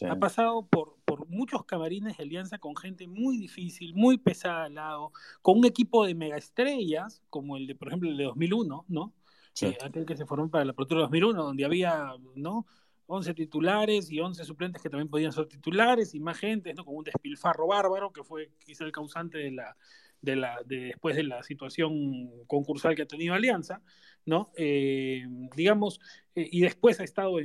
Ha 0.02 0.16
pasado 0.16 0.66
por, 0.66 0.96
por 1.04 1.28
muchos 1.28 1.64
camarines 1.64 2.16
de 2.16 2.24
alianza 2.24 2.58
con 2.58 2.76
gente 2.76 3.06
muy 3.06 3.38
difícil, 3.38 3.94
muy 3.94 4.18
pesada 4.18 4.64
al 4.64 4.74
lado, 4.74 5.12
con 5.42 5.58
un 5.58 5.64
equipo 5.64 6.04
de 6.04 6.14
megaestrellas, 6.14 7.22
como 7.30 7.56
el 7.56 7.66
de, 7.66 7.74
por 7.74 7.88
ejemplo, 7.88 8.10
el 8.10 8.16
de 8.16 8.24
2001, 8.24 8.84
¿no? 8.88 9.14
Eh, 9.62 9.78
aquel 9.82 10.04
que 10.04 10.16
se 10.16 10.26
formó 10.26 10.50
para 10.50 10.64
la 10.64 10.72
Apertura 10.72 11.02
2001, 11.02 11.42
donde 11.42 11.64
había, 11.64 12.12
¿no? 12.34 12.66
11 13.06 13.34
titulares 13.34 14.10
y 14.10 14.20
11 14.20 14.44
suplentes 14.44 14.82
que 14.82 14.90
también 14.90 15.08
podían 15.08 15.32
ser 15.32 15.46
titulares 15.46 16.14
y 16.14 16.20
más 16.20 16.38
gente, 16.38 16.74
¿no? 16.74 16.84
Con 16.84 16.96
un 16.96 17.04
despilfarro 17.04 17.68
bárbaro 17.68 18.12
que 18.12 18.24
fue 18.24 18.50
quizá 18.58 18.84
el 18.84 18.92
causante 18.92 19.38
de 19.38 19.52
la, 19.52 19.76
de 20.20 20.36
la, 20.36 20.58
de, 20.66 20.76
después 20.86 21.16
de 21.16 21.22
la 21.22 21.42
situación 21.42 22.44
concursal 22.46 22.94
que 22.94 23.02
ha 23.02 23.06
tenido 23.06 23.34
Alianza, 23.34 23.80
¿no? 24.26 24.50
Eh, 24.56 25.24
digamos, 25.54 26.00
eh, 26.34 26.48
y 26.50 26.60
después 26.60 26.98
ha 27.00 27.04
estado 27.04 27.38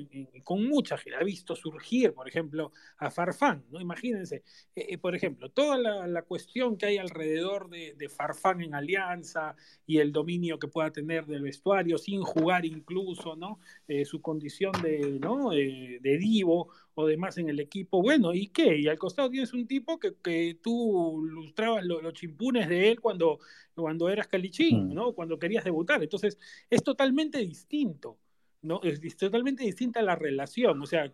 con 0.43 0.67
mucha 0.67 0.97
gente, 0.97 1.17
ha 1.17 1.23
visto 1.23 1.55
surgir, 1.55 2.13
por 2.13 2.27
ejemplo, 2.27 2.73
a 2.97 3.11
Farfán, 3.11 3.63
¿no? 3.69 3.79
Imagínense, 3.79 4.43
eh, 4.75 4.97
por 4.97 5.15
ejemplo, 5.15 5.49
toda 5.49 5.77
la, 5.77 6.21
cuestión 6.23 6.77
que 6.77 6.87
hay 6.87 6.97
alrededor 6.97 7.69
de, 7.69 8.09
Farfán 8.09 8.61
en 8.61 8.73
Alianza 8.73 9.55
y 9.85 9.99
el 9.99 10.11
dominio 10.11 10.59
que 10.59 10.67
pueda 10.67 10.91
tener 10.91 11.25
del 11.25 11.43
vestuario 11.43 11.97
sin 11.97 12.21
jugar 12.23 12.65
incluso, 12.65 13.35
¿no? 13.35 13.59
su 14.05 14.21
condición 14.21 14.71
de, 14.81 15.19
¿no? 15.19 15.51
de 15.51 16.17
divo 16.19 16.69
o 16.93 17.05
demás 17.05 17.37
en 17.37 17.49
el 17.49 17.59
equipo, 17.59 18.01
bueno, 18.01 18.33
¿y 18.33 18.47
qué? 18.47 18.77
Y 18.77 18.87
al 18.87 18.97
costado 18.97 19.29
tienes 19.29 19.53
un 19.53 19.65
tipo 19.65 19.99
que, 19.99 20.13
que 20.21 20.57
tú 20.61 21.23
lustrabas 21.25 21.85
los 21.85 22.13
chimpunes 22.13 22.67
de 22.67 22.91
él 22.91 22.99
cuando, 22.99 23.39
cuando 23.73 24.09
eras 24.09 24.27
calichín, 24.27 24.89
mm. 24.89 24.93
¿no? 24.93 25.13
Cuando 25.13 25.39
querías 25.39 25.63
debutar. 25.63 26.03
Entonces, 26.03 26.37
es 26.71 26.83
totalmente 26.83 27.37
distinto. 27.39 28.17
¿no? 28.63 28.79
Es, 28.83 28.99
totalmente 29.17 29.63
distinta 29.63 30.01
la 30.01 30.15
relación. 30.15 30.81
O 30.81 30.85
sea, 30.85 31.13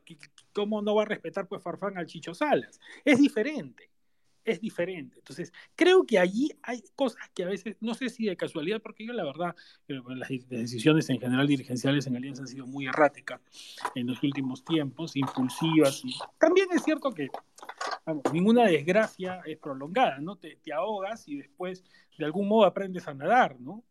¿cómo 0.54 0.82
no 0.82 0.96
va 0.96 1.02
a 1.02 1.06
respetar 1.06 1.48
pues 1.48 1.62
Farfán 1.62 1.98
al 1.98 2.06
Chicho 2.06 2.34
Salas? 2.34 2.80
Es 3.04 3.20
diferente, 3.20 3.90
es 4.46 4.62
diferente. 4.62 5.18
Entonces, 5.18 5.52
creo 5.76 6.06
que 6.06 6.20
allí 6.20 6.52
hay 6.62 6.84
cosas 6.96 7.30
que 7.34 7.44
a 7.44 7.48
veces, 7.48 7.76
no 7.80 7.96
sé 7.96 8.10
si 8.10 8.26
de 8.26 8.38
casualidad, 8.38 8.82
porque 8.82 9.06
yo 9.06 9.14
la 9.14 9.24
verdad, 9.24 9.56
eh, 9.88 10.00
las 10.10 10.30
decisiones 10.48 11.10
en 11.10 11.20
general 11.20 11.48
dirigenciales 11.48 12.06
en 12.06 12.18
Alianza 12.18 12.44
han 12.44 12.48
sido 12.50 12.68
muy 12.68 12.86
erráticas 12.86 13.42
en 13.96 14.08
los 14.08 14.22
últimos 14.22 14.64
tiempos, 14.64 15.16
impulsivas. 15.16 16.04
También 16.38 16.68
es 16.76 16.84
cierto 16.84 17.12
que 17.12 17.30
ninguna 18.32 18.66
desgracia 18.66 19.42
es 19.46 19.58
prolongada, 19.58 20.20
¿no? 20.20 20.36
Te, 20.36 20.58
te 20.58 20.72
ahogas 20.72 21.28
y 21.28 21.38
después 21.38 21.84
de 22.18 22.26
algún 22.26 22.48
modo 22.48 22.66
aprendes 22.66 23.08
a 23.08 23.14
nadar, 23.14 23.60
¿no? 23.60 23.84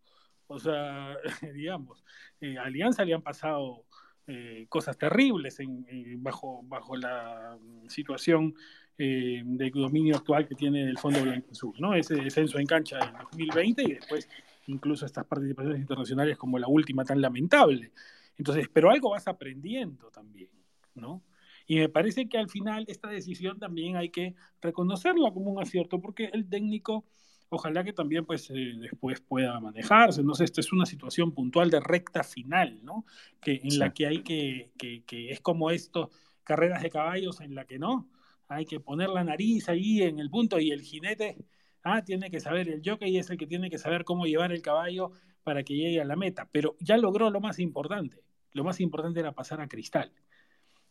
O 0.47 0.59
sea, 0.59 1.17
digamos, 1.55 2.05
eh, 2.41 2.59
a 2.59 2.65
Alianza 2.65 3.05
le 3.05 3.15
han 3.15 3.23
pasado 3.23 3.85
eh, 4.27 4.67
cosas 4.69 4.99
terribles 4.99 5.61
en, 5.61 6.23
bajo, 6.23 6.63
bajo 6.65 6.97
la 6.97 7.59
situación 7.89 8.55
eh, 8.99 9.43
de 9.45 9.71
dominio 9.71 10.17
actual 10.17 10.49
que 10.49 10.55
tiene 10.55 10.83
el 10.83 10.99
Fondo 10.99 11.23
Blanco 11.23 11.55
Sur, 11.55 11.81
¿no? 11.81 11.95
Ese 11.95 12.17
descenso 12.17 12.59
en 12.59 12.67
cancha 12.67 12.99
en 12.99 13.13
2020 13.31 13.83
y 13.83 13.93
después 13.95 14.29
incluso 14.67 15.07
estas 15.07 15.27
participaciones 15.27 15.81
internacionales 15.81 16.37
como 16.37 16.59
la 16.59 16.67
última 16.67 17.05
tan 17.05 17.21
lamentable. 17.21 17.93
Entonces, 18.37 18.69
pero 18.73 18.91
algo 18.91 19.11
vas 19.11 19.29
aprendiendo 19.29 20.11
también, 20.11 20.51
¿no? 20.95 21.23
Y 21.67 21.77
me 21.77 21.89
parece 21.89 22.29
que 22.29 22.39
al 22.39 22.49
final 22.49 22.85
esta 22.89 23.09
decisión 23.09 23.59
también 23.59 23.97
hay 23.97 24.11
que 24.11 24.35
reconocerla 24.61 25.33
como 25.33 25.51
un 25.51 25.63
acierto, 25.63 26.01
porque 26.01 26.31
el 26.33 26.49
técnico 26.49 27.05
ojalá 27.49 27.85
que 27.85 27.93
también 27.93 28.25
pues 28.25 28.51
eh, 28.51 28.75
después 28.79 29.21
pueda 29.21 29.59
manejarse, 29.61 30.23
no 30.23 30.35
sé, 30.35 30.45
esta 30.45 30.61
es 30.61 30.73
una 30.73 30.87
situación 30.87 31.33
puntual 31.33 31.71
de 31.71 31.81
recta 31.81 32.25
final, 32.25 32.81
¿no? 32.83 33.05
Que, 33.41 33.61
en 33.63 33.79
la 33.79 33.93
que 33.93 34.07
hay 34.07 34.23
que, 34.23 34.73
que, 34.79 35.05
que, 35.05 35.31
es 35.31 35.41
como 35.41 35.71
esto, 35.71 36.11
carreras 36.45 36.83
de 36.83 36.91
caballos 36.91 37.41
en 37.41 37.55
la 37.55 37.65
que 37.65 37.79
no, 37.79 38.09
hay 38.49 38.65
que 38.67 38.81
poner 38.81 39.11
la 39.11 39.25
nariz 39.25 39.69
ahí 39.69 40.03
en 40.03 40.19
el 40.19 40.31
punto 40.31 40.59
y 40.59 40.71
el 40.71 40.83
jinete, 40.83 41.37
ah, 41.83 42.03
tiene 42.03 42.31
que 42.31 42.41
saber, 42.41 42.69
el 42.69 42.83
jockey 42.85 43.17
es 43.19 43.31
el 43.31 43.39
que 43.39 43.47
tiene 43.47 43.71
que 43.71 43.79
saber 43.79 44.05
cómo 44.05 44.27
llevar 44.27 44.53
el 44.53 44.63
caballo 44.63 45.13
para 45.43 45.63
que 45.63 45.75
llegue 45.77 46.01
a 46.01 46.05
la 46.05 46.17
meta, 46.17 46.49
pero 46.51 46.77
ya 46.81 46.97
logró 46.97 47.31
lo 47.31 47.41
más 47.41 47.59
importante, 47.59 48.23
lo 48.53 48.65
más 48.65 48.81
importante 48.81 49.21
era 49.21 49.33
pasar 49.33 49.61
a 49.61 49.69
cristal 49.69 50.13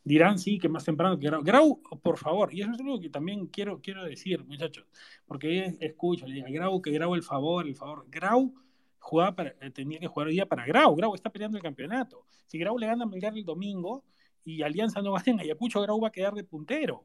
dirán 0.06 0.40
sí 0.40 0.60
que 0.60 0.70
más 0.70 0.86
temprano 0.86 1.20
que 1.20 1.26
Grau. 1.26 1.44
Grau, 1.44 1.82
por 2.02 2.18
favor, 2.18 2.54
y 2.54 2.62
eso 2.62 2.72
es 2.72 2.80
algo 2.80 3.02
que 3.02 3.10
también 3.10 3.48
quiero, 3.48 3.82
quiero 3.82 4.06
decir, 4.06 4.46
muchachos, 4.46 4.86
porque 5.26 5.76
escucho, 5.82 6.28
le 6.28 6.36
diga 6.36 6.50
Grau 6.50 6.82
que 6.82 6.92
Grau 6.92 7.16
el 7.16 7.24
favor, 7.24 7.68
el 7.68 7.76
favor. 7.76 8.06
Grau 8.10 8.54
jugaba 9.00 9.36
para, 9.36 9.56
eh, 9.60 9.72
tenía 9.72 10.00
que 10.00 10.08
jugar 10.08 10.28
hoy 10.28 10.36
día 10.36 10.46
para 10.46 10.66
Grau. 10.66 10.96
Grau 10.96 11.16
está 11.16 11.30
peleando 11.32 11.58
el 11.58 11.64
campeonato. 11.64 12.26
Si 12.46 12.58
Grau 12.58 12.78
le 12.78 12.88
gana 12.88 13.04
a 13.04 13.08
Melgar 13.08 13.36
el 13.36 13.44
domingo 13.44 14.06
y 14.44 14.62
Alianza 14.62 15.02
no 15.02 15.12
va 15.12 15.24
en 15.26 15.40
Ayacucho, 15.40 15.82
Grau 15.82 16.00
va 16.00 16.10
a 16.10 16.12
quedar 16.12 16.34
de 16.34 16.44
puntero. 16.44 17.04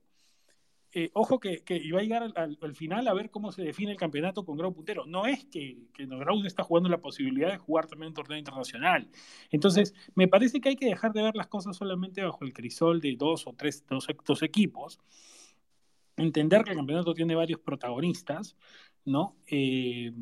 Eh, 0.92 1.10
ojo 1.14 1.38
que, 1.38 1.62
que, 1.62 1.76
iba 1.76 2.00
a 2.00 2.02
llegar 2.02 2.32
al, 2.34 2.74
final 2.74 3.06
a 3.06 3.14
ver 3.14 3.30
cómo 3.30 3.52
se 3.52 3.62
define 3.62 3.92
el 3.92 3.96
campeonato 3.96 4.44
con 4.44 4.56
Grau 4.56 4.74
puntero. 4.74 5.06
No 5.06 5.26
es 5.26 5.44
que, 5.44 5.78
que 5.94 6.06
Grau 6.06 6.44
está 6.44 6.64
jugando 6.64 6.88
la 6.88 6.98
posibilidad 7.00 7.50
de 7.50 7.58
jugar 7.58 7.86
también 7.86 8.08
un 8.08 8.14
torneo 8.14 8.38
internacional. 8.38 9.08
Entonces, 9.50 9.94
me 10.14 10.26
parece 10.26 10.60
que 10.60 10.70
hay 10.70 10.76
que 10.76 10.86
dejar 10.86 11.12
de 11.12 11.22
ver 11.22 11.36
las 11.36 11.46
cosas 11.46 11.76
solamente 11.76 12.22
bajo 12.22 12.44
el 12.44 12.52
crisol 12.52 13.00
de 13.00 13.14
dos 13.16 13.46
o 13.46 13.52
tres 13.52 13.84
dos, 13.88 14.06
dos 14.26 14.42
equipos. 14.42 14.98
Entender 16.16 16.64
que 16.64 16.70
el 16.70 16.76
campeonato 16.76 17.14
tiene 17.14 17.34
varios 17.36 17.60
protagonistas, 17.60 18.56
¿no? 19.04 19.36
Eh, 19.46 20.12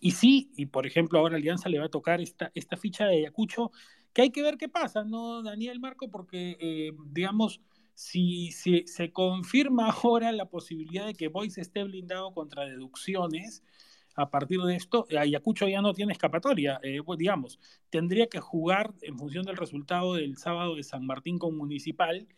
y 0.00 0.10
sí, 0.12 0.52
y 0.56 0.66
por 0.66 0.86
ejemplo, 0.86 1.18
ahora 1.18 1.36
Alianza 1.36 1.68
le 1.68 1.78
va 1.78 1.86
a 1.86 1.90
tocar 1.90 2.20
esta, 2.20 2.52
esta 2.54 2.76
ficha 2.76 3.06
de 3.06 3.16
Ayacucho, 3.16 3.72
que 4.12 4.22
hay 4.22 4.30
que 4.30 4.42
ver 4.42 4.56
qué 4.58 4.68
pasa, 4.68 5.04
¿no, 5.04 5.42
Daniel 5.42 5.80
Marco? 5.80 6.10
Porque, 6.10 6.56
eh, 6.60 6.92
digamos, 7.06 7.60
si, 7.98 8.52
se 8.52 9.12
confirma 9.12 9.90
ahora 10.04 10.30
la 10.30 10.44
posibilidad 10.44 11.04
de 11.06 11.14
que 11.14 11.26
Boyce 11.26 11.60
esté 11.60 11.82
blindado 11.82 12.32
contra 12.32 12.64
deducciones, 12.64 13.64
a 14.14 14.30
partir 14.30 14.60
de 14.60 14.76
esto, 14.76 15.06
Ayacucho 15.18 15.66
ya 15.66 15.82
no 15.82 15.92
tiene 15.94 16.12
escapatoria, 16.12 16.78
eh, 16.84 17.00
pues, 17.04 17.18
digamos, 17.18 17.58
tendría 17.90 18.28
que 18.28 18.38
jugar 18.38 18.94
en 19.02 19.18
función 19.18 19.44
del 19.44 19.56
resultado 19.56 20.14
del 20.14 20.36
sábado 20.36 20.76
de 20.76 20.84
San 20.84 21.06
Martín 21.06 21.38
con 21.38 21.56
Municipal, 21.56 22.28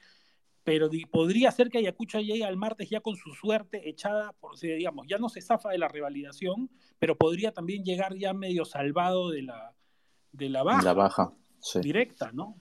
pero 0.65 0.89
podría 1.11 1.51
ser 1.51 1.69
que 1.69 1.79
Ayacucho 1.79 2.21
llegue 2.21 2.45
al 2.45 2.57
martes 2.57 2.89
ya 2.89 3.01
con 3.01 3.17
su 3.17 3.35
suerte 3.35 3.89
echada, 3.89 4.33
por, 4.41 4.59
digamos, 4.59 5.07
ya 5.09 5.19
no 5.19 5.29
se 5.29 5.43
zafa 5.43 5.71
de 5.71 5.79
la 5.79 5.89
revalidación, 5.89 6.71
pero 6.99 7.17
podría 7.17 7.53
también 7.53 7.85
llegar 7.85 8.15
ya 8.17 8.33
medio 8.33 8.65
salvado 8.65 9.29
de 9.29 9.43
la, 9.43 9.75
de 10.33 10.49
la 10.49 10.63
baja, 10.63 10.83
la 10.83 10.95
baja 10.95 11.33
directa, 11.83 12.31
¿no? 12.33 12.57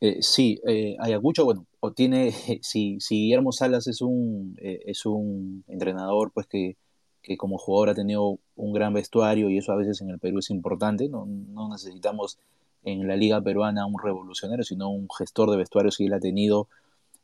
Eh, 0.00 0.18
sí, 0.20 0.60
eh, 0.66 0.96
Ayacucho, 1.00 1.44
bueno, 1.44 1.66
o 1.80 1.92
tiene, 1.92 2.32
si, 2.62 3.00
si 3.00 3.16
Guillermo 3.22 3.52
Salas 3.52 3.86
es 3.86 4.02
un, 4.02 4.56
eh, 4.60 4.80
es 4.86 5.06
un 5.06 5.64
entrenador 5.68 6.32
pues 6.32 6.46
que, 6.46 6.76
que, 7.22 7.36
como 7.36 7.58
jugador 7.58 7.90
ha 7.90 7.94
tenido 7.94 8.38
un 8.56 8.72
gran 8.72 8.92
vestuario 8.92 9.48
y 9.48 9.58
eso 9.58 9.72
a 9.72 9.76
veces 9.76 10.00
en 10.02 10.10
el 10.10 10.18
Perú 10.18 10.40
es 10.40 10.50
importante, 10.50 11.08
no, 11.08 11.26
no 11.26 11.68
necesitamos 11.70 12.38
en 12.84 13.06
la 13.08 13.16
liga 13.16 13.40
peruana 13.40 13.86
un 13.86 13.98
revolucionario, 14.02 14.64
sino 14.64 14.90
un 14.90 15.08
gestor 15.18 15.50
de 15.50 15.56
vestuarios 15.56 15.98
y 16.00 16.06
él 16.06 16.12
ha 16.12 16.20
tenido, 16.20 16.68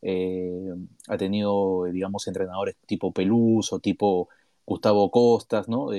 eh, 0.02 0.74
ha 1.08 1.16
tenido, 1.18 1.84
digamos, 1.92 2.26
entrenadores 2.26 2.76
tipo 2.86 3.12
Peluso, 3.12 3.78
tipo 3.80 4.28
Gustavo 4.66 5.10
Costas, 5.10 5.68
¿no? 5.68 5.90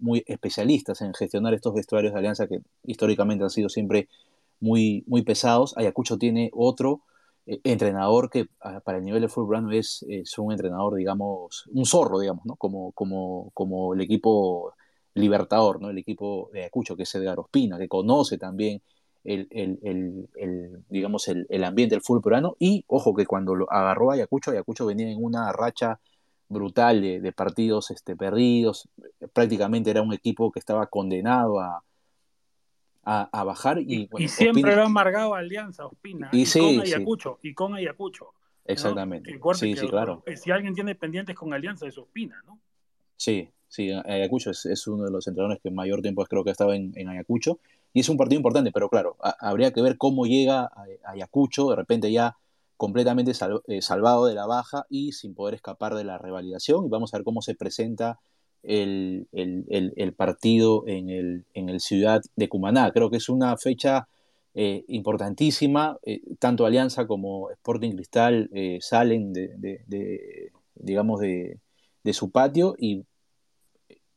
muy 0.00 0.22
especialistas 0.26 1.00
en 1.02 1.12
gestionar 1.12 1.54
estos 1.54 1.74
vestuarios 1.74 2.12
de 2.12 2.18
alianza 2.20 2.46
que 2.46 2.60
históricamente 2.84 3.44
han 3.44 3.50
sido 3.50 3.68
siempre 3.68 4.08
muy, 4.60 5.04
muy 5.06 5.22
pesados. 5.22 5.76
Ayacucho 5.76 6.18
tiene 6.18 6.50
otro 6.54 7.02
eh, 7.46 7.60
entrenador 7.64 8.30
que 8.30 8.48
ah, 8.60 8.80
para 8.80 8.98
el 8.98 9.04
nivel 9.04 9.22
de 9.22 9.28
fútbol 9.28 9.72
es, 9.74 10.04
es, 10.08 10.38
un 10.38 10.52
entrenador, 10.52 10.94
digamos, 10.96 11.64
un 11.72 11.86
zorro, 11.86 12.18
digamos, 12.20 12.44
¿no? 12.46 12.56
Como, 12.56 12.92
como, 12.92 13.50
como 13.54 13.94
el 13.94 14.00
equipo 14.00 14.74
Libertador, 15.14 15.80
¿no? 15.80 15.90
El 15.90 15.98
equipo 15.98 16.50
de 16.52 16.60
Ayacucho, 16.60 16.96
que 16.96 17.02
es 17.04 17.14
Edgar 17.14 17.40
Ospina, 17.40 17.78
que 17.78 17.88
conoce 17.88 18.38
también 18.38 18.82
el, 19.24 20.28
digamos, 20.88 21.28
el, 21.28 21.64
ambiente 21.64 21.94
del 21.94 22.02
fútbol 22.02 22.22
peruano. 22.22 22.56
Y 22.58 22.84
ojo 22.86 23.14
que 23.14 23.26
cuando 23.26 23.54
lo 23.54 23.70
agarró 23.70 24.10
Ayacucho, 24.10 24.50
Ayacucho 24.50 24.86
venía 24.86 25.10
en 25.10 25.22
una 25.22 25.52
racha 25.52 26.00
brutal 26.48 27.02
de, 27.02 27.32
partidos 27.32 27.90
este, 27.90 28.16
perdidos. 28.16 28.88
Prácticamente 29.32 29.90
era 29.90 30.02
un 30.02 30.12
equipo 30.12 30.50
que 30.52 30.58
estaba 30.60 30.86
condenado 30.86 31.60
a, 31.60 31.82
a, 33.08 33.44
bajar. 33.44 33.78
Y, 33.80 34.08
y, 34.18 34.28
siempre 34.28 34.76
lo 34.76 34.82
ha 34.82 34.86
amargado 34.86 35.34
Alianza, 35.34 35.86
Ospina. 35.86 36.28
Y, 36.32 36.44
con 36.46 36.80
Ayacucho. 36.80 37.38
Y 37.42 37.54
con 37.54 37.74
Ayacucho. 37.74 38.34
Exactamente. 38.64 39.38
Sí, 39.54 39.76
sí, 39.76 39.88
claro. 39.88 40.22
Si 40.36 40.50
alguien 40.50 40.74
tiene 40.74 40.94
pendientes 40.94 41.34
con 41.34 41.52
Alianza, 41.54 41.86
es 41.86 41.96
Ospina, 41.96 42.42
¿no? 42.46 42.58
Sí, 43.16 43.48
sí, 43.66 43.90
Ayacucho 43.90 44.50
es, 44.50 44.86
uno 44.86 45.04
de 45.04 45.10
los 45.10 45.26
entrenadores 45.26 45.60
que 45.62 45.70
mayor 45.70 46.02
tiempo 46.02 46.24
creo 46.26 46.44
que 46.44 46.50
ha 46.50 46.52
estado 46.52 46.72
en, 46.72 46.92
en 46.96 47.08
Ayacucho 47.08 47.58
y 47.92 48.00
es 48.00 48.08
un 48.08 48.16
partido 48.16 48.38
importante, 48.38 48.70
pero 48.72 48.88
claro, 48.88 49.16
habría 49.40 49.72
que 49.72 49.82
ver 49.82 49.96
cómo 49.96 50.26
llega 50.26 50.64
a, 50.64 50.86
Ayacucho, 51.04 51.70
de 51.70 51.76
repente 51.76 52.12
ya 52.12 52.36
completamente 52.76 53.32
eh, 53.66 53.82
salvado 53.82 54.26
de 54.26 54.34
la 54.34 54.46
baja 54.46 54.86
y 54.88 55.12
sin 55.12 55.34
poder 55.34 55.54
escapar 55.54 55.94
de 55.94 56.04
la 56.04 56.18
revalidación. 56.18 56.86
Y 56.86 56.88
vamos 56.88 57.12
a 57.12 57.16
ver 57.16 57.24
cómo 57.24 57.42
se 57.42 57.54
presenta 57.54 58.20
el, 58.62 60.14
partido 60.16 60.84
en 60.86 61.10
el, 61.10 61.44
en 61.54 61.68
el 61.68 61.80
Ciudad 61.80 62.22
de 62.36 62.48
Cumaná. 62.48 62.90
Creo 62.92 63.10
que 63.10 63.18
es 63.18 63.28
una 63.28 63.56
fecha 63.56 64.08
eh, 64.54 64.84
importantísima. 64.88 65.98
Eh, 66.02 66.20
tanto 66.38 66.66
Alianza 66.66 67.06
como 67.06 67.50
Sporting 67.50 67.92
Cristal 67.92 68.50
salen 68.80 69.32
de, 69.32 70.50
digamos, 70.74 71.20
de, 71.20 71.58
de, 72.02 72.12
su 72.12 72.30
patio 72.30 72.74
y, 72.78 73.04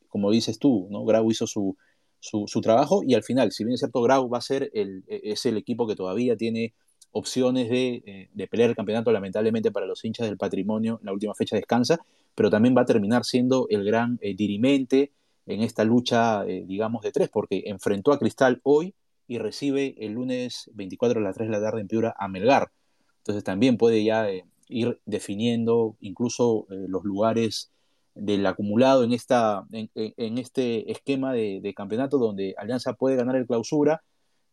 como 0.08 0.30
dices 0.30 0.58
tú, 0.58 0.88
¿no? 0.90 1.04
Grau 1.04 1.30
hizo 1.30 1.46
su, 1.46 1.76
su, 2.22 2.60
trabajo 2.60 3.02
y 3.02 3.14
al 3.14 3.24
final, 3.24 3.50
si 3.50 3.64
bien 3.64 3.74
es 3.74 3.80
cierto, 3.80 4.00
Grau 4.02 4.28
va 4.28 4.38
a 4.38 4.42
ser 4.42 4.70
el, 4.74 5.04
e, 5.08 5.20
es 5.24 5.44
el 5.46 5.56
equipo 5.56 5.86
que 5.86 5.96
todavía 5.96 6.36
tiene 6.36 6.74
opciones 7.12 7.68
eh, 7.70 8.28
de, 8.32 8.46
pelear 8.48 8.70
el 8.70 8.76
campeonato, 8.76 9.12
lamentablemente 9.12 9.70
para 9.70 9.86
los 9.86 10.04
hinchas 10.04 10.26
del 10.26 10.38
patrimonio, 10.38 10.98
la 11.02 11.12
última 11.12 11.34
fecha 11.34 11.56
descansa, 11.56 12.00
pero 12.34 12.50
también 12.50 12.74
va 12.76 12.82
a 12.82 12.86
terminar 12.86 13.24
siendo 13.24 13.66
el 13.70 13.84
gran 13.84 14.18
eh, 14.22 14.34
dirimente 14.34 15.12
en 15.46 15.62
esta 15.62 15.84
lucha, 15.84 16.44
eh, 16.46 16.64
digamos, 16.66 17.02
de 17.02 17.12
tres, 17.12 17.28
porque 17.28 17.64
enfrentó 17.66 18.12
a 18.12 18.18
Cristal 18.18 18.60
hoy 18.62 18.94
y 19.28 19.38
recibe 19.38 19.94
el 19.98 20.12
lunes 20.12 20.70
24 20.74 21.20
a 21.20 21.22
las 21.22 21.34
3 21.36 21.48
de 21.48 21.52
la 21.52 21.62
tarde 21.62 21.80
en 21.82 21.88
Piura 21.88 22.14
a 22.18 22.28
Melgar. 22.28 22.70
Entonces 23.18 23.44
también 23.44 23.76
puede 23.76 24.02
ya 24.02 24.26
ir 24.68 25.00
definiendo 25.06 25.96
incluso 26.00 26.66
los 26.68 27.04
lugares 27.04 27.70
del 28.14 28.44
acumulado 28.46 29.04
en, 29.04 29.12
esta, 29.12 29.64
en, 29.70 30.38
este 30.38 30.90
esquema 30.90 31.32
de, 31.32 31.72
campeonato 31.74 32.18
donde 32.18 32.54
Alianza 32.58 32.94
puede 32.94 33.16
ganar 33.16 33.36
el 33.36 33.46
clausura 33.46 34.02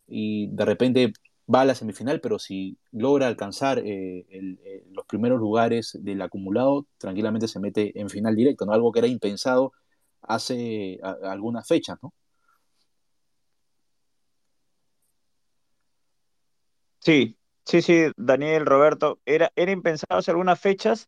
y 0.08 0.48
de 0.48 0.66
repente 0.66 1.14
va 1.54 1.62
a 1.62 1.66
la 1.66 1.76
semifinal, 1.76 2.22
pero 2.22 2.40
si 2.40 2.78
logra 2.92 3.28
alcanzar 3.28 3.80
eh, 3.80 4.26
eh, 4.30 4.86
los 4.92 5.06
primeros 5.06 5.40
lugares 5.40 5.98
del 6.02 6.22
acumulado, 6.22 6.86
tranquilamente 6.98 7.48
se 7.48 7.60
mete 7.60 8.00
en 8.00 8.10
final 8.10 8.36
directo, 8.36 8.66
¿no? 8.66 8.74
Algo 8.74 8.92
que 8.92 9.00
era 9.00 9.08
impensado 9.08 9.74
hace 10.22 11.00
algunas 11.24 11.68
fechas, 11.68 11.98
¿no? 12.04 12.14
Sí, 17.00 17.38
sí, 17.66 17.82
sí, 17.82 18.12
Daniel, 18.18 18.66
Roberto, 18.66 19.20
era, 19.26 19.52
era 19.56 19.72
impensado 19.72 20.20
hace 20.20 20.32
algunas 20.32 20.60
fechas, 20.60 21.08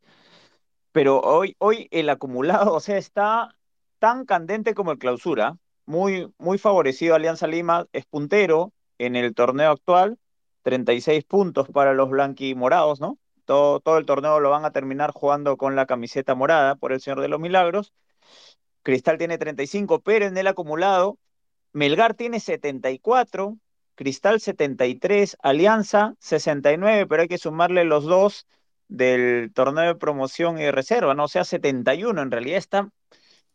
pero 0.91 1.21
hoy, 1.21 1.55
hoy 1.59 1.87
el 1.91 2.09
acumulado, 2.09 2.73
o 2.75 2.79
sea, 2.79 2.97
está 2.97 3.55
tan 3.99 4.25
candente 4.25 4.73
como 4.75 4.91
el 4.93 4.99
clausura, 4.99 5.57
muy, 5.85 6.33
muy 6.37 6.57
favorecido 6.57 7.15
Alianza 7.15 7.47
Lima, 7.47 7.87
es 7.93 8.05
puntero 8.05 8.73
en 8.97 9.15
el 9.15 9.33
torneo 9.35 9.71
actual, 9.71 10.19
36 10.63 11.23
puntos 11.25 11.67
para 11.69 11.93
los 11.93 12.09
blanquimorados, 12.09 12.99
¿no? 13.01 13.17
Todo, 13.45 13.97
el 13.97 14.05
torneo 14.05 14.39
lo 14.39 14.49
van 14.49 14.65
a 14.65 14.71
terminar 14.71 15.11
jugando 15.11 15.57
con 15.57 15.75
la 15.75 15.85
camiseta 15.85 16.35
morada 16.35 16.75
por 16.75 16.93
el 16.93 17.01
Señor 17.01 17.21
de 17.21 17.27
los 17.27 17.39
Milagros. 17.39 17.93
Cristal 18.83 19.17
tiene 19.17 19.37
35, 19.37 20.01
pero 20.01 20.25
en 20.25 20.37
el 20.37 20.47
acumulado, 20.47 21.19
Melgar 21.73 22.13
tiene 22.15 22.39
74, 22.39 23.57
Cristal 23.95 24.39
73, 24.39 25.37
Alianza 25.41 26.15
69, 26.19 27.07
pero 27.07 27.23
hay 27.23 27.27
que 27.27 27.37
sumarle 27.37 27.83
los 27.83 28.05
dos 28.05 28.47
del 28.87 29.51
torneo 29.53 29.85
de 29.85 29.95
promoción 29.95 30.59
y 30.59 30.69
reserva, 30.71 31.13
¿no? 31.13 31.25
O 31.25 31.27
sea, 31.27 31.43
71, 31.43 32.21
en 32.21 32.31
realidad 32.31 32.57
está 32.57 32.89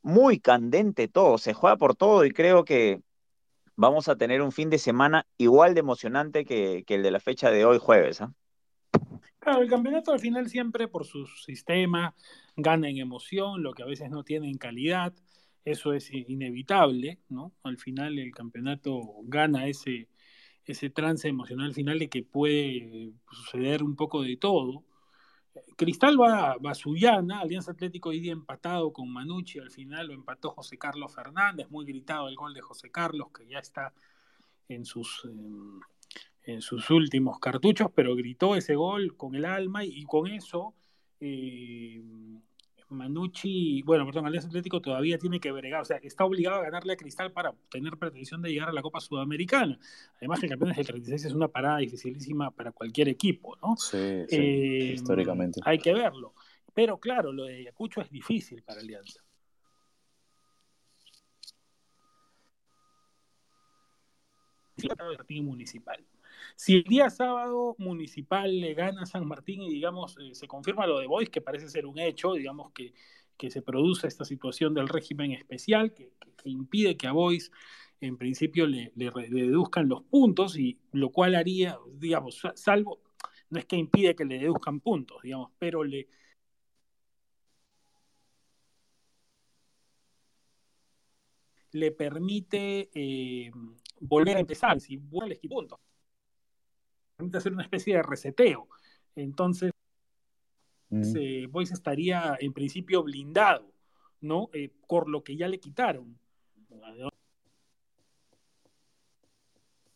muy 0.02 0.40
candente 0.40 1.08
todo, 1.08 1.38
se 1.38 1.52
juega 1.54 1.76
por 1.76 1.96
todo 1.96 2.24
y 2.24 2.30
creo 2.32 2.64
que 2.64 3.00
vamos 3.76 4.08
a 4.08 4.16
tener 4.16 4.42
un 4.42 4.52
fin 4.52 4.70
de 4.70 4.78
semana 4.78 5.26
igual 5.38 5.74
de 5.74 5.80
emocionante 5.80 6.44
que, 6.44 6.84
el 6.86 7.02
de 7.02 7.10
la 7.10 7.20
fecha 7.20 7.50
de 7.50 7.64
hoy 7.64 7.78
jueves. 7.78 8.20
¿ah? 8.20 8.32
Claro, 9.38 9.62
el 9.62 9.68
campeonato 9.68 10.12
al 10.12 10.18
final 10.18 10.48
siempre 10.48 10.88
por 10.88 11.04
su 11.06 11.26
sistema 11.26 12.14
gana 12.56 12.88
en 12.88 12.98
emoción, 12.98 13.62
lo 13.62 13.72
que 13.72 13.82
a 13.82 13.86
veces 13.86 14.10
no 14.10 14.24
tiene 14.24 14.50
en 14.50 14.58
calidad, 14.58 15.14
eso 15.64 15.92
es 15.92 16.12
inevitable, 16.12 17.18
¿no? 17.28 17.52
Al 17.62 17.76
final 17.76 18.18
el 18.18 18.32
campeonato 18.32 19.02
gana 19.24 19.66
ese, 19.66 20.08
ese 20.64 20.90
trance 20.90 21.28
emocional 21.28 21.74
final 21.74 21.98
de 21.98 22.08
que 22.08 22.22
puede 22.22 23.12
suceder 23.30 23.82
un 23.82 23.96
poco 23.96 24.22
de 24.22 24.36
todo 24.36 24.84
Cristal 25.76 26.20
va, 26.20 26.52
a 26.52 26.74
Sullana, 26.74 27.40
Alianza 27.40 27.72
Atlético 27.72 28.10
hoy 28.10 28.20
día 28.20 28.32
empatado 28.32 28.92
con 28.92 29.10
Manucci, 29.10 29.58
al 29.58 29.70
final 29.70 30.08
lo 30.08 30.14
empató 30.14 30.50
José 30.50 30.78
Carlos 30.78 31.14
Fernández, 31.14 31.68
muy 31.70 31.84
gritado 31.84 32.28
el 32.28 32.36
gol 32.36 32.54
de 32.54 32.60
José 32.60 32.90
Carlos, 32.90 33.28
que 33.32 33.46
ya 33.46 33.58
está 33.58 33.92
en 34.68 34.84
sus, 34.84 35.28
en 36.44 36.62
sus 36.62 36.90
últimos 36.90 37.38
cartuchos, 37.38 37.90
pero 37.94 38.14
gritó 38.14 38.56
ese 38.56 38.74
gol 38.74 39.16
con 39.16 39.34
el 39.34 39.44
alma 39.44 39.84
y, 39.84 40.04
con 40.04 40.26
eso 40.26 40.74
eh, 41.20 42.02
Manucci, 42.88 43.82
bueno, 43.82 44.06
perdón, 44.06 44.26
Alianza 44.26 44.48
Atlético 44.48 44.80
todavía 44.80 45.18
tiene 45.18 45.40
que 45.40 45.50
bregar, 45.52 45.82
o 45.82 45.84
sea, 45.84 45.96
está 45.98 46.24
obligado 46.24 46.56
a 46.56 46.62
ganarle 46.62 46.92
a 46.92 46.96
Cristal 46.96 47.32
para 47.32 47.52
tener 47.70 47.96
pretensión 47.96 48.42
de 48.42 48.50
llegar 48.50 48.68
a 48.68 48.72
la 48.72 48.82
Copa 48.82 49.00
Sudamericana. 49.00 49.78
Además, 50.18 50.42
el 50.42 50.50
campeón 50.50 50.72
del 50.72 50.86
36 50.86 51.24
es 51.24 51.32
una 51.32 51.48
parada 51.48 51.78
dificilísima 51.78 52.50
para 52.50 52.72
cualquier 52.72 53.08
equipo, 53.08 53.56
¿no? 53.62 53.76
Sí, 53.76 53.96
eh, 53.96 54.92
históricamente. 54.94 55.60
Hay 55.64 55.78
que 55.78 55.92
verlo. 55.92 56.34
Pero 56.74 56.98
claro, 56.98 57.32
lo 57.32 57.44
de 57.44 57.56
Ayacucho 57.56 58.02
es 58.02 58.10
difícil 58.10 58.62
para 58.62 58.80
Alianza. 58.80 59.25
Municipal. 65.42 66.04
Si 66.54 66.74
el 66.76 66.84
día 66.84 67.10
sábado 67.10 67.74
municipal 67.78 68.60
le 68.60 68.74
gana 68.74 69.02
a 69.02 69.06
San 69.06 69.26
Martín 69.26 69.62
y 69.62 69.70
digamos 69.70 70.16
eh, 70.18 70.34
se 70.34 70.46
confirma 70.48 70.86
lo 70.86 70.98
de 70.98 71.06
Boys, 71.06 71.30
que 71.30 71.40
parece 71.40 71.68
ser 71.68 71.86
un 71.86 71.98
hecho, 71.98 72.34
digamos 72.34 72.72
que, 72.72 72.94
que 73.36 73.50
se 73.50 73.62
produce 73.62 74.06
esta 74.06 74.24
situación 74.24 74.74
del 74.74 74.88
régimen 74.88 75.32
especial 75.32 75.92
que, 75.92 76.12
impide 76.44 76.96
que 76.96 77.08
a 77.08 77.12
Boys 77.12 77.50
en 78.00 78.16
principio 78.16 78.66
le, 78.66 78.92
deduzcan 78.94 79.88
los 79.88 80.04
puntos 80.04 80.56
y 80.58 80.78
lo 80.92 81.10
cual 81.10 81.34
haría, 81.34 81.76
digamos, 81.94 82.40
salvo, 82.54 83.00
no 83.50 83.58
es 83.58 83.64
que 83.64 83.76
impide 83.76 84.14
que 84.14 84.24
le 84.24 84.38
deduzcan 84.38 84.80
puntos, 84.80 85.22
digamos, 85.22 85.50
pero 85.58 85.82
le, 85.82 86.08
le 91.72 91.90
permite 91.92 92.90
eh, 92.94 93.50
volver 94.00 94.36
a 94.36 94.40
empezar, 94.40 94.80
si 94.80 94.96
vuelve 94.96 95.40
a 95.42 95.48
puntos 95.48 95.78
permite 97.16 97.38
hacer 97.38 97.52
una 97.52 97.62
especie 97.62 97.96
de 97.96 98.02
reseteo. 98.02 98.68
Entonces, 99.14 99.72
mm. 100.90 101.50
Boyce 101.50 101.74
estaría 101.74 102.36
en 102.38 102.52
principio 102.52 103.02
blindado, 103.02 103.72
¿no? 104.20 104.50
Eh, 104.52 104.70
por 104.86 105.08
lo 105.08 105.24
que 105.24 105.36
ya 105.36 105.48
le 105.48 105.58
quitaron. 105.58 106.18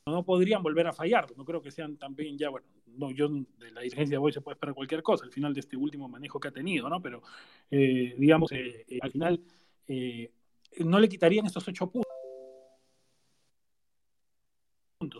No 0.06 0.24
podrían 0.24 0.62
volver 0.62 0.86
a 0.86 0.92
fallar, 0.92 1.26
no 1.36 1.44
creo 1.44 1.62
que 1.62 1.70
sean 1.70 1.96
también 1.96 2.36
ya, 2.36 2.48
bueno, 2.48 2.66
no, 2.86 3.10
yo 3.12 3.28
de 3.28 3.70
la 3.70 3.82
dirigencia 3.82 4.14
de 4.14 4.18
Boy 4.18 4.32
se 4.32 4.40
puede 4.40 4.54
esperar 4.54 4.74
cualquier 4.74 5.02
cosa 5.02 5.24
al 5.24 5.30
final 5.30 5.54
de 5.54 5.60
este 5.60 5.76
último 5.76 6.08
manejo 6.08 6.40
que 6.40 6.48
ha 6.48 6.52
tenido, 6.52 6.88
¿no? 6.88 7.00
Pero, 7.00 7.22
eh, 7.70 8.14
digamos, 8.18 8.50
eh, 8.50 8.86
al 9.00 9.10
final 9.12 9.40
no 10.78 10.98
le 10.98 11.08
quitarían 11.08 11.46
estos 11.46 11.68
ocho 11.68 11.90
puntos 11.90 12.09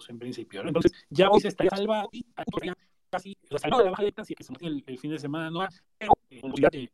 en 0.08 0.18
principio. 0.18 0.62
Entonces, 0.66 0.92
ya 1.08 1.28
hoy 1.30 1.40
se 1.40 1.48
está 1.48 1.64
salvado 1.68 2.10
casi 3.10 3.36
salvado 3.56 3.82
de 3.82 3.84
la 3.86 3.90
baja 3.90 4.04
que 4.12 4.44
se 4.44 4.52
el, 4.60 4.84
el, 4.86 4.98
fin 4.98 5.10
de 5.10 5.18
semana 5.18 5.50
no 5.50 5.66
pero 5.98 6.12
eh, 6.30 6.40
ya, 6.56 6.68
eh, 6.72 6.88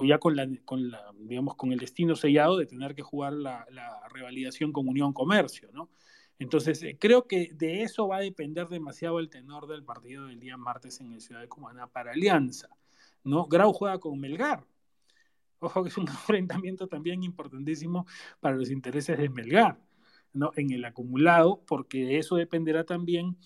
ya, 0.00 0.18
con 0.18 0.34
la, 0.34 0.48
con 0.64 0.90
la, 0.90 1.12
digamos, 1.14 1.56
con 1.56 1.72
el 1.72 1.78
destino 1.78 2.16
sellado 2.16 2.56
de 2.56 2.64
tener 2.64 2.94
que 2.94 3.02
jugar 3.02 3.34
la, 3.34 3.66
la 3.70 4.08
revalidación 4.08 4.72
con 4.72 4.88
Unión 4.88 5.12
Comercio, 5.12 5.68
¿no? 5.72 5.90
Entonces, 6.38 6.82
eh, 6.82 6.96
creo 6.98 7.26
que 7.26 7.50
de 7.54 7.82
eso 7.82 8.08
va 8.08 8.16
a 8.16 8.20
depender 8.20 8.68
demasiado 8.68 9.20
el 9.20 9.28
tenor 9.28 9.68
del 9.68 9.84
partido 9.84 10.26
del 10.26 10.40
día 10.40 10.56
martes 10.56 11.00
en 11.00 11.12
el 11.12 11.20
Ciudad 11.20 11.40
de 11.40 11.48
Cumaná 11.48 11.86
para 11.86 12.12
Alianza, 12.12 12.68
¿no? 13.22 13.44
Grau 13.44 13.72
juega 13.72 13.98
con 13.98 14.18
Melgar. 14.18 14.66
Ojo 15.60 15.82
que 15.82 15.90
es 15.90 15.98
un 15.98 16.06
enfrentamiento 16.08 16.88
también 16.88 17.22
importantísimo 17.22 18.06
para 18.40 18.56
los 18.56 18.70
intereses 18.70 19.18
de 19.18 19.28
Melgar. 19.28 19.78
¿No? 20.34 20.52
en 20.56 20.70
el 20.72 20.84
acumulado, 20.84 21.62
porque 21.66 22.04
de 22.04 22.18
eso 22.18 22.36
dependerá 22.36 22.84
también 22.84 23.36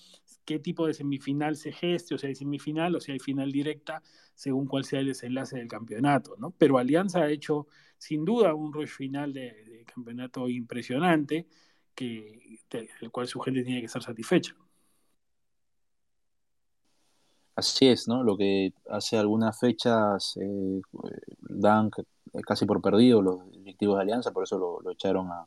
qué 0.44 0.58
tipo 0.58 0.86
de 0.86 0.94
semifinal 0.94 1.56
se 1.56 1.72
geste, 1.72 2.14
o 2.14 2.18
sea, 2.18 2.28
hay 2.28 2.34
semifinal 2.34 2.94
o 2.94 3.00
si 3.00 3.12
hay 3.12 3.18
final 3.18 3.50
directa, 3.50 4.02
según 4.34 4.66
cuál 4.66 4.84
sea 4.84 5.00
el 5.00 5.06
desenlace 5.06 5.58
del 5.58 5.68
campeonato, 5.68 6.36
¿no? 6.38 6.52
Pero 6.52 6.78
Alianza 6.78 7.22
ha 7.22 7.30
hecho 7.30 7.66
sin 7.98 8.24
duda 8.24 8.54
un 8.54 8.72
rush 8.72 8.90
final 8.90 9.32
de, 9.32 9.84
campeonato 9.92 10.48
impresionante, 10.48 11.46
que, 11.94 12.60
del 12.70 13.10
cual 13.10 13.26
su 13.26 13.40
gente 13.40 13.62
tiene 13.64 13.80
que 13.80 13.86
estar 13.86 14.02
satisfecha. 14.02 14.54
Así 17.54 17.88
es, 17.88 18.06
¿no? 18.06 18.22
Lo 18.22 18.36
que 18.36 18.74
hace 18.90 19.16
algunas 19.16 19.58
fechas 19.58 20.36
eh, 20.36 20.80
dan 21.40 21.90
casi 22.46 22.66
por 22.66 22.82
perdido 22.82 23.22
los 23.22 23.50
directivos 23.50 23.96
de 23.96 24.02
Alianza, 24.02 24.30
por 24.30 24.44
eso 24.44 24.58
lo, 24.58 24.90
echaron 24.90 25.30
a, 25.30 25.46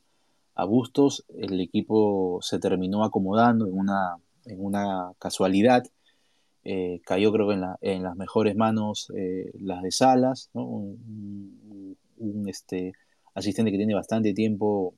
a, 0.61 0.65
Bustos. 0.65 1.25
El 1.37 1.59
equipo 1.61 2.39
se 2.41 2.59
terminó 2.59 3.03
acomodando 3.03 3.67
en 3.67 3.77
una, 3.77 4.17
en 4.45 4.63
una 4.63 5.13
casualidad. 5.19 5.83
Eh, 6.63 7.01
cayó 7.05 7.31
creo 7.31 7.47
que 7.47 7.53
en, 7.55 7.61
la, 7.61 7.77
en, 7.81 8.03
las 8.03 8.15
mejores 8.15 8.55
manos 8.55 9.11
eh, 9.15 9.51
las 9.59 9.81
de 9.81 9.91
Salas, 9.91 10.49
¿no? 10.53 10.65
un, 10.65 11.97
este, 12.47 12.93
asistente 13.33 13.71
que 13.71 13.77
tiene 13.77 13.93
bastante 13.95 14.33
tiempo 14.33 14.95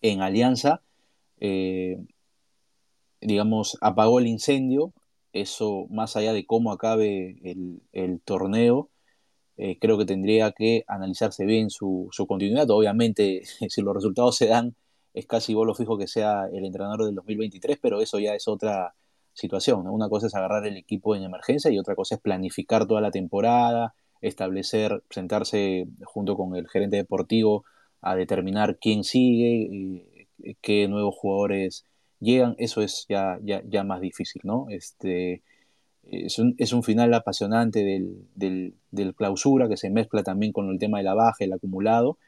en 0.00 0.20
Alianza. 0.20 0.82
digamos, 3.20 3.78
apagó 3.80 4.18
el 4.18 4.26
incendio 4.26 4.92
eso, 5.32 5.86
más 5.90 6.16
allá 6.16 6.32
de 6.32 6.46
cómo 6.46 6.72
acabe 6.72 7.36
el, 7.92 8.20
torneo, 8.24 8.90
eh, 9.64 9.78
creo 9.80 9.96
que 9.96 10.04
tendría 10.06 10.50
que 10.50 10.84
analizarse 10.88 11.44
bien 11.44 11.70
su, 11.70 12.10
continuidad. 12.26 12.68
Obviamente, 12.70 13.42
si 13.68 13.80
los 13.80 13.94
resultados 13.94 14.36
se 14.36 14.48
dan, 14.48 14.74
es 15.14 15.26
casi 15.26 15.52
lo 15.54 15.72
fijo 15.74 15.96
que 15.96 16.08
sea 16.08 16.48
el 16.52 16.64
entrenador 16.64 17.04
del 17.04 17.14
2023, 17.14 17.78
pero 17.80 18.00
eso 18.00 18.18
ya 18.18 18.34
es 18.34 18.48
otra 18.48 18.96
situación. 19.34 19.86
Una 19.88 20.08
cosa 20.08 20.26
es 20.26 20.34
agarrar 20.34 20.66
el 20.66 20.76
equipo 20.76 21.14
en 21.14 21.22
emergencia 21.22 21.70
y 21.70 21.78
otra 21.78 21.94
cosa 21.94 22.16
es 22.16 22.20
planificar 22.20 22.86
toda 22.88 23.00
la 23.00 23.12
temporada, 23.12 23.94
establecer, 24.20 25.04
sentarse 25.10 25.86
junto 26.04 26.36
con 26.36 26.56
el 26.56 26.68
gerente 26.68 26.96
deportivo 26.96 27.64
a 28.00 28.16
determinar 28.16 28.78
quién 28.80 29.04
sigue, 29.04 30.26
eh, 30.42 30.56
qué 30.60 30.88
nuevos 30.88 31.14
jugadores 31.16 31.86
llegan, 32.18 32.56
eso 32.58 32.82
es 32.82 33.06
ya, 33.08 33.38
ya, 33.44 33.62
ya 33.64 33.84
más 33.84 34.00
difícil, 34.00 34.42
¿no? 34.44 34.66
Este, 34.70 35.42
es, 36.10 36.38
un, 36.38 36.54
es 36.58 36.72
un 36.72 36.82
final 36.82 37.12
apasionante 37.14 37.84
del, 37.84 38.74
del, 38.90 39.14
clausura 39.14 39.68
que 39.68 39.76
se 39.76 39.90
mezcla 39.90 40.22
también 40.22 40.52
con 40.52 40.70
el 40.70 40.78
tema 40.78 40.98
de 40.98 41.04
la 41.04 41.14
baja, 41.14 41.44
el 41.44 41.52
acumulado, 41.52 42.18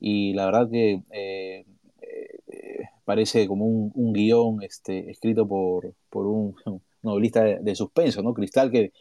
y 0.00 0.34
la 0.34 0.46
verdad 0.46 0.70
que 0.70 1.02
eh, 1.10 1.64
eh, 2.48 2.82
parece 3.04 3.46
como 3.46 3.66
un, 3.66 3.92
un, 3.94 4.12
guion 4.12 4.62
este, 4.62 5.10
escrito 5.10 5.46
por, 5.46 5.94
por 6.10 6.26
un, 6.26 6.54
novelista 7.02 7.42
de, 7.44 7.74
suspenso, 7.74 8.22
¿no? 8.22 8.34
Cristal 8.34 8.70
que 8.70 8.92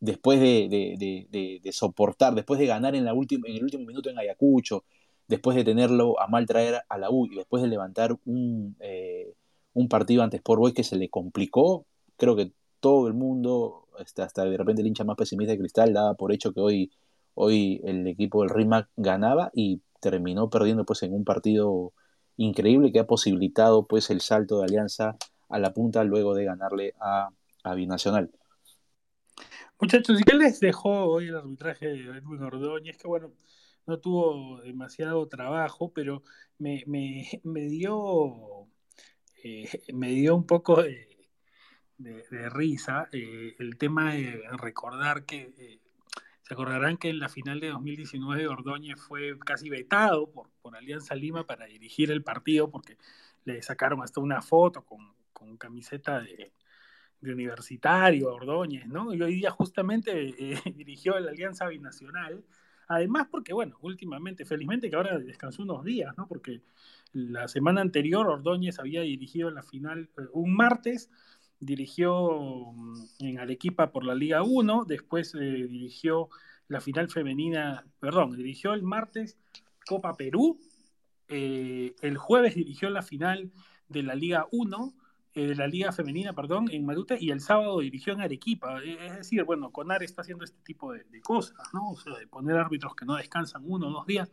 después 0.00 0.40
de, 0.40 0.68
de, 0.68 1.60
de, 1.62 1.72
soportar, 1.72 2.34
después 2.34 2.58
de 2.60 2.66
ganar 2.66 2.94
en, 2.94 3.04
la 3.04 3.14
última, 3.14 3.48
en 3.48 3.56
el 3.56 3.64
último 3.64 3.84
minuto 3.84 4.10
en 4.10 4.18
Ayacucho, 4.18 4.84
después 5.26 5.56
de 5.56 5.64
tenerlo 5.64 6.20
a 6.20 6.26
mal 6.28 6.46
traer 6.46 6.82
a 6.88 6.98
la 6.98 7.10
U 7.10 7.26
y 7.26 7.36
después 7.36 7.62
de 7.62 7.68
levantar 7.68 8.16
un, 8.24 8.76
eh, 8.80 9.34
un 9.74 9.88
partido 9.88 10.22
ante 10.22 10.38
Sport 10.38 10.60
Boys 10.60 10.74
que 10.74 10.84
se 10.84 10.96
le 10.96 11.08
complicó. 11.08 11.86
Creo 12.16 12.36
que 12.36 12.52
todo 12.80 13.08
el 13.08 13.14
mundo, 13.14 13.88
hasta, 13.98 14.24
hasta 14.24 14.44
de 14.44 14.56
repente 14.56 14.82
el 14.82 14.88
hincha 14.88 15.04
más 15.04 15.16
pesimista 15.16 15.52
de 15.52 15.58
Cristal, 15.58 15.92
daba 15.92 16.14
por 16.14 16.32
hecho 16.32 16.52
que 16.52 16.60
hoy, 16.60 16.92
hoy 17.34 17.80
el 17.84 18.06
equipo 18.06 18.42
del 18.42 18.50
Rimac 18.50 18.88
ganaba 18.96 19.50
y 19.54 19.82
terminó 20.00 20.48
perdiendo 20.50 20.84
pues 20.84 21.02
en 21.02 21.12
un 21.12 21.24
partido 21.24 21.92
increíble 22.36 22.92
que 22.92 23.00
ha 23.00 23.06
posibilitado 23.06 23.86
pues 23.86 24.10
el 24.10 24.20
salto 24.20 24.58
de 24.58 24.64
Alianza 24.64 25.16
a 25.48 25.58
la 25.58 25.72
punta 25.72 26.04
luego 26.04 26.34
de 26.34 26.44
ganarle 26.44 26.94
a, 27.00 27.30
a 27.64 27.74
Binacional. 27.74 28.30
Muchachos, 29.80 30.20
¿y 30.20 30.24
qué 30.24 30.34
les 30.34 30.60
dejó 30.60 31.04
hoy 31.04 31.28
el 31.28 31.36
arbitraje 31.36 31.86
de 31.86 32.18
Edwin 32.18 32.42
Ordóñez? 32.42 32.96
Que 32.96 33.06
bueno, 33.06 33.32
no 33.86 33.98
tuvo 33.98 34.60
demasiado 34.62 35.26
trabajo, 35.28 35.92
pero 35.92 36.22
me, 36.58 36.82
me, 36.86 37.40
me 37.44 37.62
dio 37.62 38.66
eh, 39.44 39.68
me 39.92 40.10
dio 40.10 40.34
un 40.34 40.46
poco 40.46 40.82
de, 40.82 41.08
risa 42.50 43.08
eh, 43.12 43.56
el 43.58 43.76
tema 43.76 44.14
de 44.14 44.42
recordar 44.58 45.24
que, 45.24 45.52
eh, 45.58 45.80
se 46.42 46.54
acordarán 46.54 46.96
que 46.96 47.10
en 47.10 47.18
la 47.18 47.28
final 47.28 47.60
de 47.60 47.68
2019 47.68 48.48
Ordóñez 48.48 49.00
fue 49.00 49.38
casi 49.38 49.68
vetado 49.68 50.30
por, 50.30 50.48
por 50.62 50.76
Alianza 50.76 51.14
Lima 51.14 51.46
para 51.46 51.66
dirigir 51.66 52.10
el 52.10 52.22
partido 52.22 52.70
porque 52.70 52.96
le 53.44 53.60
sacaron 53.62 54.02
hasta 54.02 54.20
una 54.20 54.40
foto 54.40 54.82
con, 54.82 55.12
con 55.32 55.56
camiseta 55.56 56.20
de, 56.20 56.52
de 57.20 57.32
universitario 57.32 58.32
Ordóñez, 58.32 58.86
¿no? 58.86 59.12
Y 59.12 59.20
hoy 59.22 59.34
día 59.34 59.50
justamente 59.50 60.14
dirigió 60.74 61.18
la 61.18 61.30
Alianza 61.30 61.66
Binacional 61.66 62.44
Además, 62.88 63.28
porque, 63.30 63.52
bueno, 63.52 63.76
últimamente, 63.82 64.46
felizmente 64.46 64.88
que 64.88 64.96
ahora 64.96 65.18
descansó 65.18 65.62
unos 65.62 65.84
días, 65.84 66.16
¿no? 66.16 66.26
Porque 66.26 66.62
la 67.12 67.46
semana 67.46 67.82
anterior 67.82 68.26
Ordóñez 68.26 68.78
había 68.78 69.02
dirigido 69.02 69.50
la 69.50 69.62
final, 69.62 70.08
eh, 70.16 70.22
un 70.32 70.54
martes, 70.56 71.10
dirigió 71.60 72.72
mm, 72.72 72.94
en 73.20 73.38
Arequipa 73.38 73.90
por 73.90 74.04
la 74.04 74.14
Liga 74.14 74.42
1, 74.42 74.84
después 74.84 75.34
eh, 75.34 75.38
dirigió 75.38 76.28
la 76.68 76.80
final 76.80 77.10
femenina, 77.10 77.86
perdón, 77.98 78.36
dirigió 78.36 78.74
el 78.74 78.82
martes 78.82 79.38
Copa 79.86 80.14
Perú, 80.14 80.60
eh, 81.28 81.94
el 82.02 82.16
jueves 82.16 82.54
dirigió 82.54 82.90
la 82.90 83.02
final 83.02 83.50
de 83.88 84.02
la 84.02 84.14
Liga 84.14 84.46
1, 84.52 84.94
eh, 85.34 85.46
de 85.46 85.54
la 85.54 85.66
Liga 85.66 85.92
Femenina, 85.92 86.32
perdón, 86.32 86.68
en 86.70 86.84
Matute 86.84 87.16
y 87.20 87.30
el 87.30 87.40
sábado 87.40 87.80
dirigió 87.80 88.12
en 88.12 88.22
Arequipa. 88.22 88.82
E, 88.82 89.06
es 89.06 89.16
decir, 89.16 89.44
bueno, 89.44 89.70
Conar 89.70 90.02
está 90.02 90.22
haciendo 90.22 90.44
este 90.44 90.60
tipo 90.62 90.92
de, 90.92 91.04
cosas, 91.22 91.58
¿no? 91.72 91.90
O 91.90 91.96
sea, 91.96 92.14
de 92.18 92.26
poner 92.26 92.56
árbitros 92.56 92.94
que 92.94 93.04
no 93.04 93.14
descansan 93.14 93.62
uno 93.64 93.88
o 93.88 93.90
dos 93.90 94.06
días. 94.06 94.30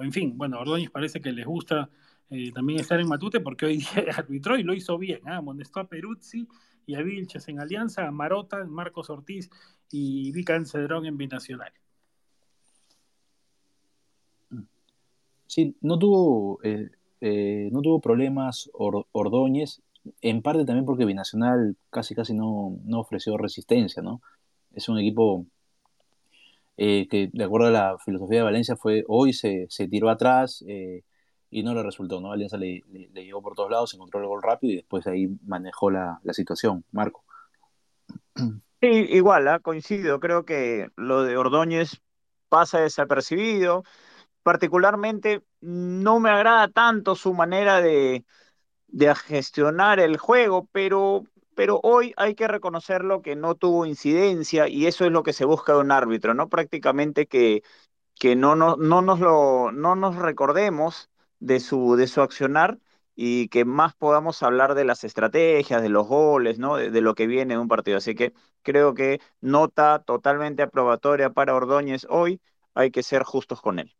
En 0.00 0.12
fin, 0.12 0.36
bueno, 0.36 0.58
Ordóñez 0.60 0.90
parece 0.90 1.20
que 1.20 1.32
les 1.32 1.46
gusta 1.46 1.88
eh, 2.30 2.52
también 2.52 2.80
estar 2.80 3.00
en 3.00 3.08
Matute 3.08 3.40
porque 3.40 3.66
hoy 3.66 3.76
día 3.94 4.14
arbitró 4.16 4.58
y 4.58 4.62
lo 4.62 4.74
hizo 4.74 4.98
bien. 4.98 5.20
¿ah? 5.26 5.36
Amonestó 5.36 5.80
a 5.80 5.88
Peruzzi 5.88 6.46
y 6.86 6.94
a 6.94 7.02
Vilches 7.02 7.48
en 7.48 7.60
Alianza, 7.60 8.06
a 8.06 8.10
Marota, 8.10 8.64
Marcos 8.64 9.10
Ortiz 9.10 9.50
y 9.90 10.32
Vican 10.32 10.66
Cedrón 10.66 11.06
en 11.06 11.16
Binacional. 11.16 11.72
Sí, 15.46 15.76
no 15.82 15.98
tuvo, 15.98 16.58
eh, 16.62 16.90
no 17.70 17.80
tuvo 17.80 18.00
problemas 18.00 18.68
Ordóñez 18.72 19.82
en 20.20 20.42
parte 20.42 20.64
también 20.64 20.84
porque 20.84 21.04
Binacional 21.04 21.76
casi 21.90 22.14
casi 22.14 22.34
no, 22.34 22.78
ofreció 22.92 23.36
resistencia, 23.36 24.02
¿no? 24.02 24.20
Es 24.74 24.88
un 24.88 24.98
equipo 24.98 25.46
eh, 26.76 27.06
que, 27.08 27.30
de 27.32 27.44
acuerdo 27.44 27.68
a 27.68 27.70
la 27.70 27.98
filosofía 28.04 28.38
de 28.38 28.44
Valencia, 28.44 28.76
fue 28.76 29.04
hoy 29.08 29.32
se, 29.32 29.68
tiró 29.90 30.10
atrás 30.10 30.64
eh, 30.66 31.02
y 31.54 31.62
no 31.62 31.72
le 31.72 31.84
resultó, 31.84 32.20
¿no? 32.20 32.32
Alianza 32.32 32.56
le, 32.56 32.82
le, 32.90 33.24
llegó 33.24 33.40
por 33.40 33.54
todos 33.54 33.70
lados, 33.70 33.94
encontró 33.94 34.18
el 34.18 34.26
gol 34.26 34.42
rápido 34.42 34.72
y 34.72 34.76
después 34.78 35.06
ahí 35.06 35.28
manejó 35.46 35.88
la, 35.88 36.20
situación. 36.32 36.84
Marco. 36.90 37.24
Sí, 38.80 38.88
igual, 38.88 39.48
¿ah? 39.48 39.60
coincido. 39.60 40.20
Creo 40.20 40.44
que 40.44 40.90
lo 40.96 41.22
de 41.22 41.38
Ordóñez 41.38 42.02
pasa 42.50 42.80
desapercibido. 42.80 43.82
Particularmente 44.42 45.42
no 45.62 46.20
me 46.20 46.28
agrada 46.28 46.68
tanto 46.68 47.14
su 47.14 47.32
manera 47.32 47.80
de, 47.80 48.26
de 48.88 49.14
gestionar 49.14 50.00
el 50.00 50.18
juego, 50.18 50.68
pero, 50.70 51.24
pero 51.54 51.80
hoy 51.82 52.12
hay 52.18 52.34
que 52.34 52.46
reconocerlo 52.46 53.22
que 53.22 53.36
no 53.36 53.54
tuvo 53.54 53.86
incidencia 53.86 54.68
y 54.68 54.86
eso 54.86 55.06
es 55.06 55.12
lo 55.12 55.22
que 55.22 55.32
se 55.32 55.46
busca 55.46 55.72
de 55.72 55.78
un 55.78 55.90
árbitro, 55.90 56.34
¿no? 56.34 56.50
Prácticamente 56.50 57.26
que, 57.26 57.62
que 58.16 58.36
no, 58.36 58.54
no, 58.54 58.76
no, 58.76 59.00
nos 59.00 59.18
lo, 59.20 59.72
no 59.72 59.96
nos 59.96 60.16
recordemos 60.16 61.08
de 61.44 61.60
su, 61.60 61.96
de 61.96 62.06
su 62.06 62.22
accionar 62.22 62.78
y 63.14 63.48
que 63.48 63.66
más 63.66 63.94
podamos 63.94 64.42
hablar 64.42 64.74
de 64.74 64.84
las 64.84 65.04
estrategias, 65.04 65.82
de 65.82 65.90
los 65.90 66.08
goles, 66.08 66.58
¿no? 66.58 66.76
De, 66.76 67.00
lo 67.02 67.14
que 67.14 67.26
viene 67.26 67.54
de 67.54 67.60
un 67.60 67.68
partido. 67.68 67.98
Así 67.98 68.14
que 68.14 68.32
creo 68.62 68.94
que 68.94 69.20
nota 69.42 70.02
totalmente 70.04 70.62
aprobatoria 70.62 71.30
para 71.30 71.54
Ordóñez 71.54 72.06
hoy, 72.08 72.40
hay 72.72 72.90
que 72.90 73.02
ser 73.02 73.24
justos 73.24 73.60
con 73.60 73.78
él. 73.78 73.94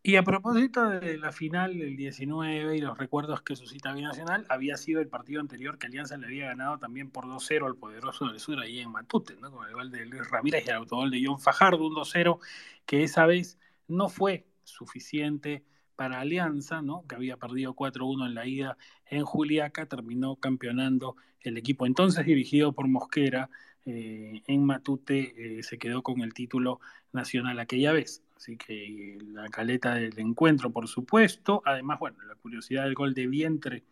Y 0.00 0.16
a 0.16 0.22
propósito 0.22 0.88
de 0.88 1.18
la 1.18 1.32
final 1.32 1.76
del 1.76 1.96
19 1.96 2.76
y 2.76 2.80
los 2.80 2.96
recuerdos 2.98 3.42
que 3.42 3.56
suscita 3.56 3.92
Binacional, 3.92 4.46
había 4.48 4.76
sido 4.76 5.00
el 5.00 5.08
partido 5.08 5.40
anterior 5.40 5.76
que 5.76 5.88
Alianza 5.88 6.16
le 6.16 6.26
había 6.26 6.46
ganado 6.46 6.78
también 6.78 7.10
por 7.10 7.24
2-0 7.24 7.66
al 7.66 7.76
poderoso 7.76 8.26
del 8.26 8.38
sur 8.38 8.60
ahí 8.60 8.80
en 8.80 8.92
Matute, 8.92 9.34
¿no? 9.40 9.50
con 9.50 9.66
el 9.66 9.74
gol 9.74 9.90
de 9.90 10.06
Luis 10.06 10.30
Ramírez 10.30 10.64
y 10.66 10.70
el 10.70 10.76
autogol 10.76 11.10
de 11.10 11.22
John 11.24 11.40
Fajardo, 11.40 11.86
un 11.86 11.94
2-0, 11.94 12.38
que 12.86 13.02
esa 13.02 13.26
vez 13.26 13.58
no 13.88 14.08
fue 14.08 14.46
suficiente 14.62 15.64
para 15.96 16.20
Alianza, 16.20 16.82
¿no? 16.82 17.04
que 17.06 17.14
había 17.14 17.36
perdido 17.36 17.74
4-1 17.74 18.26
en 18.26 18.34
la 18.34 18.46
ida 18.46 18.76
en 19.06 19.24
Juliaca, 19.24 19.86
terminó 19.86 20.36
campeonando 20.36 21.16
el 21.40 21.56
equipo 21.56 21.86
entonces 21.86 22.26
dirigido 22.26 22.72
por 22.72 22.88
Mosquera 22.88 23.50
eh, 23.86 24.42
en 24.46 24.64
Matute, 24.64 25.58
eh, 25.58 25.62
se 25.62 25.78
quedó 25.78 26.02
con 26.02 26.22
el 26.22 26.32
título 26.32 26.80
nacional 27.12 27.58
aquella 27.58 27.92
vez. 27.92 28.22
Así 28.36 28.56
que 28.56 29.18
la 29.32 29.48
caleta 29.48 29.94
del 29.94 30.18
encuentro, 30.18 30.70
por 30.70 30.88
supuesto. 30.88 31.62
Además, 31.64 31.98
bueno, 31.98 32.18
la 32.26 32.34
curiosidad 32.34 32.84
del 32.84 32.94
gol 32.94 33.14
de 33.14 33.26
vientre 33.26 33.84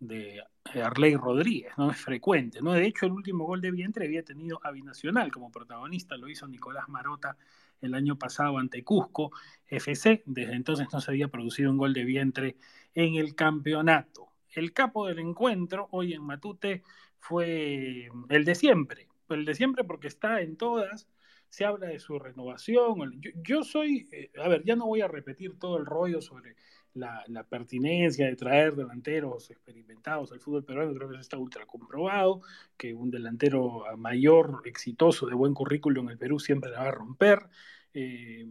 de 0.00 0.42
Arley 0.82 1.16
Rodríguez, 1.16 1.72
¿no? 1.76 1.90
Es 1.90 1.98
frecuente, 1.98 2.60
¿no? 2.60 2.72
De 2.72 2.86
hecho, 2.86 3.06
el 3.06 3.12
último 3.12 3.44
gol 3.46 3.60
de 3.60 3.70
vientre 3.70 4.06
había 4.06 4.22
tenido 4.22 4.60
a 4.62 4.70
Binacional 4.70 5.32
como 5.32 5.50
protagonista, 5.50 6.16
lo 6.16 6.28
hizo 6.28 6.46
Nicolás 6.46 6.88
Marota 6.88 7.36
el 7.80 7.94
año 7.94 8.18
pasado 8.18 8.58
ante 8.58 8.84
Cusco 8.84 9.30
FC, 9.66 10.22
desde 10.26 10.54
entonces 10.54 10.88
no 10.92 11.00
se 11.00 11.10
había 11.10 11.28
producido 11.28 11.70
un 11.70 11.78
gol 11.78 11.92
de 11.92 12.04
vientre 12.04 12.56
en 12.94 13.14
el 13.14 13.34
campeonato. 13.34 14.28
El 14.50 14.72
capo 14.72 15.06
del 15.06 15.18
encuentro 15.18 15.88
hoy 15.90 16.14
en 16.14 16.22
Matute 16.22 16.82
fue 17.18 18.08
el 18.28 18.44
de 18.44 18.54
siempre, 18.54 19.08
el 19.28 19.44
de 19.44 19.54
siempre 19.54 19.84
porque 19.84 20.08
está 20.08 20.40
en 20.40 20.56
todas, 20.56 21.08
se 21.48 21.64
habla 21.64 21.86
de 21.86 21.98
su 21.98 22.18
renovación. 22.18 23.20
Yo, 23.42 23.64
soy, 23.64 24.08
eh, 24.12 24.30
a 24.42 24.48
ver, 24.48 24.64
ya 24.64 24.76
no 24.76 24.86
voy 24.86 25.00
a 25.00 25.08
repetir 25.08 25.58
todo 25.58 25.78
el 25.78 25.86
rollo 25.86 26.20
sobre 26.20 26.56
la, 26.94 27.44
pertinencia 27.48 28.26
de 28.26 28.36
traer 28.36 28.74
delanteros 28.74 29.50
experimentados 29.50 30.32
al 30.32 30.40
fútbol 30.40 30.64
peruano, 30.64 30.94
creo 30.94 31.08
que 31.08 31.14
eso 31.14 31.22
está 31.22 31.38
ultra 31.38 31.66
comprobado, 31.66 32.42
que 32.76 32.94
un 32.94 33.10
delantero 33.10 33.84
mayor, 33.96 34.62
exitoso, 34.64 35.26
de 35.26 35.34
buen 35.34 35.54
currículum 35.54 36.06
en 36.06 36.12
el 36.12 36.18
Perú 36.18 36.38
siempre 36.38 36.70
la 36.70 36.80
va 36.80 36.88
a 36.88 36.92
romper. 36.92 37.48
Eh, 37.94 38.46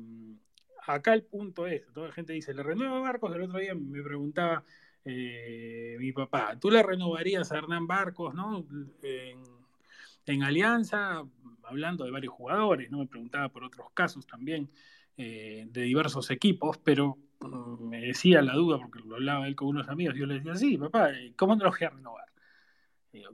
acá 0.85 1.13
el 1.13 1.23
punto 1.23 1.67
es, 1.67 1.85
toda 1.93 2.07
la 2.07 2.13
gente 2.13 2.33
dice, 2.33 2.53
¿le 2.53 2.63
renueva 2.63 2.99
Barcos? 2.99 3.35
El 3.35 3.43
otro 3.43 3.59
día 3.59 3.75
me 3.75 4.01
preguntaba 4.01 4.63
eh, 5.03 5.95
mi 5.99 6.11
papá, 6.11 6.57
¿tú 6.59 6.69
le 6.69 6.83
renovarías 6.83 7.51
a 7.51 7.57
Hernán 7.57 7.87
Barcos, 7.87 8.33
no? 8.33 8.65
En, 9.01 10.43
Alianza, 10.43 11.23
hablando 11.63 12.03
de 12.03 12.11
varios 12.11 12.33
jugadores, 12.33 12.91
¿no? 12.91 12.99
Me 12.99 13.07
preguntaba 13.07 13.47
por 13.47 13.63
otros 13.63 13.87
casos 13.93 14.27
también 14.27 14.69
eh, 15.15 15.65
de 15.71 15.81
diversos 15.83 16.29
equipos, 16.31 16.77
pero 16.79 17.17
me 17.39 18.01
decía 18.01 18.41
la 18.41 18.53
duda, 18.53 18.77
porque 18.77 18.99
lo 19.05 19.15
hablaba 19.15 19.47
él 19.47 19.55
con 19.55 19.69
unos 19.69 19.89
amigos, 19.89 20.15
yo 20.15 20.25
le 20.25 20.35
decía, 20.35 20.55
sí, 20.55 20.77
papá, 20.77 21.11
eh, 21.11 21.33
¿cómo 21.35 21.55
no 21.55 21.65
lo 21.65 21.71
voy 21.71 21.87
renovar? 21.87 22.25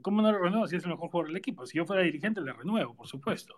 ¿Cómo 0.00 0.22
no 0.22 0.32
lo 0.32 0.38
renuevo 0.38 0.66
si 0.66 0.76
es 0.76 0.84
el 0.84 0.90
mejor 0.90 1.10
jugador 1.10 1.28
del 1.28 1.36
equipo? 1.36 1.66
Si 1.66 1.76
yo 1.76 1.84
fuera 1.84 2.02
dirigente, 2.02 2.40
le 2.40 2.52
renuevo, 2.52 2.94
por 2.94 3.06
supuesto. 3.06 3.54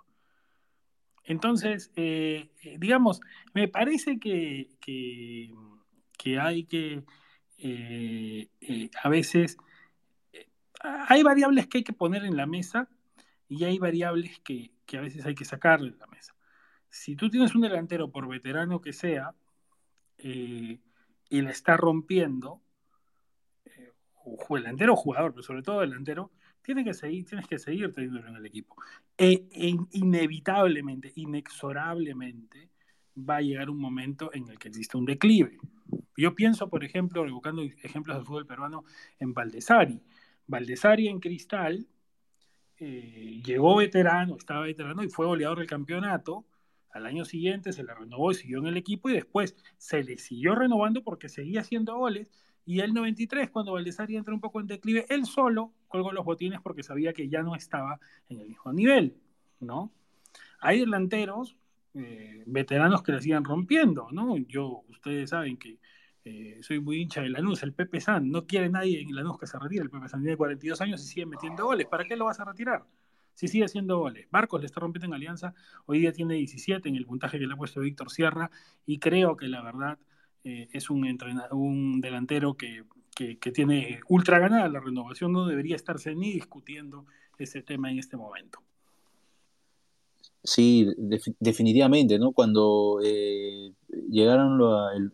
Entonces, 1.22 1.92
eh, 1.94 2.50
digamos, 2.78 3.20
me 3.54 3.68
parece 3.68 4.18
que, 4.18 4.76
que, 4.80 6.38
hay 6.38 6.64
que, 6.64 7.04
a 9.02 9.08
veces, 9.08 9.56
hay 10.80 11.22
variables 11.22 11.68
que 11.68 11.78
hay 11.78 11.84
que 11.84 11.92
poner 11.92 12.24
en 12.24 12.36
la 12.36 12.46
mesa 12.46 12.88
y 13.48 13.64
hay 13.64 13.78
variables 13.78 14.40
que, 14.40 14.72
que 14.84 14.98
a 14.98 15.00
veces 15.00 15.26
hay 15.26 15.34
que 15.34 15.44
sacar 15.44 15.80
de 15.80 15.96
la 15.96 16.06
mesa. 16.06 16.34
Si 16.88 17.14
tú 17.16 17.28
tienes 17.28 17.54
un 17.54 17.60
delantero, 17.60 18.10
por 18.10 18.26
veterano 18.28 18.80
que 18.80 18.92
sea, 18.92 19.34
y 20.18 20.80
le 21.30 21.50
está 21.50 21.76
rompiendo, 21.76 22.62
eh, 23.64 23.92
delantero 24.50 24.94
o 24.94 24.96
jugador, 24.96 25.32
pero 25.32 25.42
sobre 25.42 25.62
todo 25.62 25.80
delantero, 25.80 26.30
tienes 26.62 26.84
que 26.84 26.94
seguir, 26.94 27.24
tienes 27.24 27.46
que 27.46 27.58
seguir 27.58 27.92
teniéndolo 27.92 28.28
en 28.28 28.36
el 28.36 28.46
equipo. 28.46 28.76
E, 29.16 29.48
e, 29.52 29.76
inevitablemente, 29.92 31.12
inexorablemente, 31.14 32.70
va 33.16 33.36
a 33.36 33.40
llegar 33.40 33.70
un 33.70 33.78
momento 33.78 34.30
en 34.34 34.48
el 34.48 34.58
que 34.58 34.68
existe 34.68 34.96
un 34.96 35.04
declive. 35.04 35.58
Yo 36.16 36.34
pienso, 36.34 36.68
por 36.68 36.84
ejemplo, 36.84 37.24
buscando 37.30 37.62
ejemplos 37.62 38.16
del 38.16 38.26
fútbol 38.26 38.46
peruano, 38.46 38.84
en 39.18 39.32
Valdesari. 39.32 40.00
Valdesari 40.46 41.08
en 41.08 41.20
Cristal 41.20 41.86
eh, 42.78 43.40
llegó 43.44 43.76
veterano, 43.76 44.36
estaba 44.36 44.62
veterano 44.62 45.02
y 45.02 45.08
fue 45.08 45.26
goleador 45.26 45.58
del 45.58 45.68
campeonato. 45.68 46.44
Al 46.96 47.06
año 47.06 47.24
siguiente 47.24 47.72
se 47.72 47.84
le 47.84 47.94
renovó 47.94 48.30
y 48.32 48.34
siguió 48.34 48.58
en 48.58 48.66
el 48.66 48.76
equipo 48.76 49.08
y 49.08 49.14
después 49.14 49.54
se 49.76 50.02
le 50.02 50.16
siguió 50.18 50.54
renovando 50.54 51.02
porque 51.02 51.28
seguía 51.28 51.60
haciendo 51.60 51.96
goles. 51.96 52.30
Y 52.64 52.80
el 52.80 52.94
93, 52.94 53.50
cuando 53.50 53.72
Valdesari 53.72 54.16
entra 54.16 54.34
un 54.34 54.40
poco 54.40 54.60
en 54.60 54.66
declive, 54.66 55.06
él 55.08 55.24
solo 55.24 55.72
colgó 55.88 56.10
los 56.12 56.24
botines 56.24 56.60
porque 56.60 56.82
sabía 56.82 57.12
que 57.12 57.28
ya 57.28 57.42
no 57.42 57.54
estaba 57.54 58.00
en 58.28 58.40
el 58.40 58.48
mismo 58.48 58.72
nivel, 58.72 59.14
¿no? 59.60 59.92
Hay 60.60 60.80
delanteros, 60.80 61.56
eh, 61.94 62.42
veteranos 62.46 63.02
que 63.02 63.12
le 63.12 63.20
siguen 63.20 63.44
rompiendo, 63.44 64.08
¿no? 64.10 64.36
Yo, 64.36 64.82
ustedes 64.88 65.30
saben 65.30 65.56
que 65.58 65.78
eh, 66.24 66.58
soy 66.62 66.80
muy 66.80 67.00
hincha 67.02 67.22
de 67.22 67.28
Lanús, 67.28 67.62
el 67.62 67.72
Pepe 67.72 68.00
San, 68.00 68.30
no 68.30 68.46
quiere 68.46 68.68
nadie 68.68 69.00
en 69.00 69.14
Lanús 69.14 69.38
que 69.38 69.46
se 69.46 69.58
retire, 69.60 69.82
el 69.82 69.90
Pepe 69.90 70.08
San 70.08 70.22
tiene 70.22 70.36
42 70.36 70.80
años 70.80 71.00
y 71.04 71.06
sigue 71.06 71.26
metiendo 71.26 71.66
goles, 71.66 71.86
¿para 71.86 72.04
qué 72.04 72.16
lo 72.16 72.24
vas 72.24 72.40
a 72.40 72.44
retirar? 72.46 72.84
Si 73.36 73.48
sigue 73.48 73.66
haciendo 73.66 73.98
goles. 73.98 74.26
Barcos 74.30 74.62
le 74.62 74.66
está 74.66 74.80
rompiendo 74.80 75.06
en 75.06 75.12
Alianza, 75.12 75.54
hoy 75.84 76.00
día 76.00 76.10
tiene 76.10 76.34
17 76.34 76.88
en 76.88 76.96
el 76.96 77.04
puntaje 77.04 77.38
que 77.38 77.46
le 77.46 77.52
ha 77.52 77.56
puesto 77.56 77.80
Víctor 77.80 78.10
Sierra 78.10 78.50
y 78.86 78.98
creo 78.98 79.36
que 79.36 79.46
la 79.46 79.62
verdad 79.62 79.98
eh, 80.42 80.68
es 80.72 80.88
un, 80.88 81.06
un 81.50 82.00
delantero 82.00 82.54
que, 82.54 82.84
tiene 83.52 84.00
ultra 84.08 84.38
ganada 84.38 84.68
la 84.70 84.80
renovación, 84.80 85.32
no 85.32 85.46
debería 85.46 85.76
estarse 85.76 86.14
ni 86.14 86.32
discutiendo 86.32 87.04
ese 87.38 87.62
tema 87.62 87.90
en 87.90 87.98
este 87.98 88.16
momento. 88.16 88.60
Sí, 90.42 90.86
definitivamente, 91.38 92.18
¿no? 92.18 92.32
Cuando 92.32 93.00
eh, 93.04 93.72
llegaron 94.08 94.60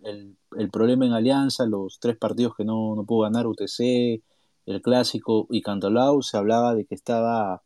el, 0.05 0.37
el, 0.57 0.71
problema 0.71 1.07
en 1.07 1.13
Alianza, 1.13 1.67
los 1.67 1.99
tres 1.99 2.17
partidos 2.17 2.55
que 2.55 2.65
no, 2.65 2.95
no 2.95 3.05
pudo 3.05 3.23
ganar 3.23 3.49
UTC, 3.49 4.23
el 4.67 4.81
Clásico 4.81 5.49
y 5.51 5.61
Cantolao, 5.63 6.23
se 6.23 6.37
hablaba 6.37 6.75
de 6.75 6.85
que 6.85 6.95
estaba 6.95 7.63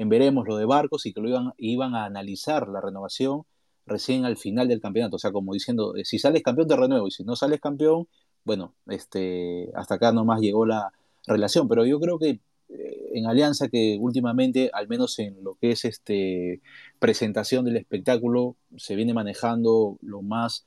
en 0.00 0.08
veremos 0.08 0.48
lo 0.48 0.56
de 0.56 0.64
Barcos 0.64 1.04
y 1.04 1.12
que 1.12 1.20
lo 1.20 1.28
iban, 1.28 1.52
iban 1.58 1.94
a 1.94 2.06
analizar 2.06 2.68
la 2.68 2.80
renovación 2.80 3.42
recién 3.84 4.24
al 4.24 4.38
final 4.38 4.66
del 4.66 4.80
campeonato, 4.80 5.16
o 5.16 5.18
sea, 5.18 5.30
como 5.30 5.52
diciendo, 5.52 5.94
eh, 5.94 6.06
si 6.06 6.18
sales 6.18 6.42
campeón 6.42 6.68
te 6.68 6.76
renuevo 6.76 7.06
y 7.06 7.10
si 7.10 7.22
no 7.22 7.36
sales 7.36 7.60
campeón, 7.60 8.08
bueno, 8.42 8.72
este, 8.86 9.70
hasta 9.74 9.96
acá 9.96 10.10
nomás 10.12 10.40
llegó 10.40 10.64
la 10.64 10.90
relación, 11.26 11.68
pero 11.68 11.84
yo 11.84 12.00
creo 12.00 12.18
que 12.18 12.40
eh, 12.70 13.10
en 13.12 13.26
Alianza 13.26 13.68
que 13.68 13.98
últimamente, 14.00 14.70
al 14.72 14.88
menos 14.88 15.18
en 15.18 15.44
lo 15.44 15.56
que 15.56 15.72
es 15.72 15.84
este 15.84 16.62
presentación 16.98 17.66
del 17.66 17.76
espectáculo, 17.76 18.56
se 18.78 18.96
viene 18.96 19.12
manejando 19.12 19.98
lo 20.00 20.22
más 20.22 20.66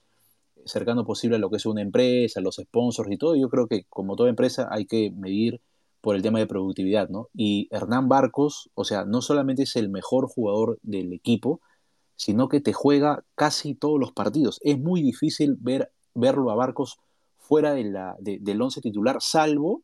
cercano 0.65 1.05
posible 1.05 1.37
a 1.37 1.39
lo 1.39 1.49
que 1.49 1.57
es 1.57 1.65
una 1.65 1.81
empresa, 1.81 2.39
los 2.39 2.57
sponsors 2.57 3.11
y 3.11 3.17
todo. 3.17 3.35
Yo 3.35 3.49
creo 3.49 3.67
que 3.67 3.85
como 3.89 4.15
toda 4.15 4.29
empresa 4.29 4.67
hay 4.69 4.85
que 4.85 5.09
medir 5.09 5.59
por 6.03 6.17
el 6.17 6.21
tema 6.21 6.39
de 6.39 6.47
productividad, 6.47 7.07
¿no? 7.07 7.29
Y 7.33 7.69
Hernán 7.71 8.09
Barcos, 8.09 8.69
o 8.75 8.83
sea, 8.83 9.05
no 9.05 9.21
solamente 9.21 9.63
es 9.63 9.77
el 9.77 9.87
mejor 9.87 10.27
jugador 10.27 10.77
del 10.81 11.13
equipo, 11.13 11.61
sino 12.17 12.49
que 12.49 12.59
te 12.59 12.73
juega 12.73 13.23
casi 13.35 13.73
todos 13.73 13.97
los 14.01 14.11
partidos. 14.11 14.59
Es 14.63 14.77
muy 14.77 15.01
difícil 15.01 15.55
ver, 15.61 15.93
verlo 16.13 16.51
a 16.51 16.55
Barcos 16.55 16.97
fuera 17.37 17.73
del 17.73 18.61
once 18.61 18.81
titular, 18.81 19.21
salvo 19.21 19.81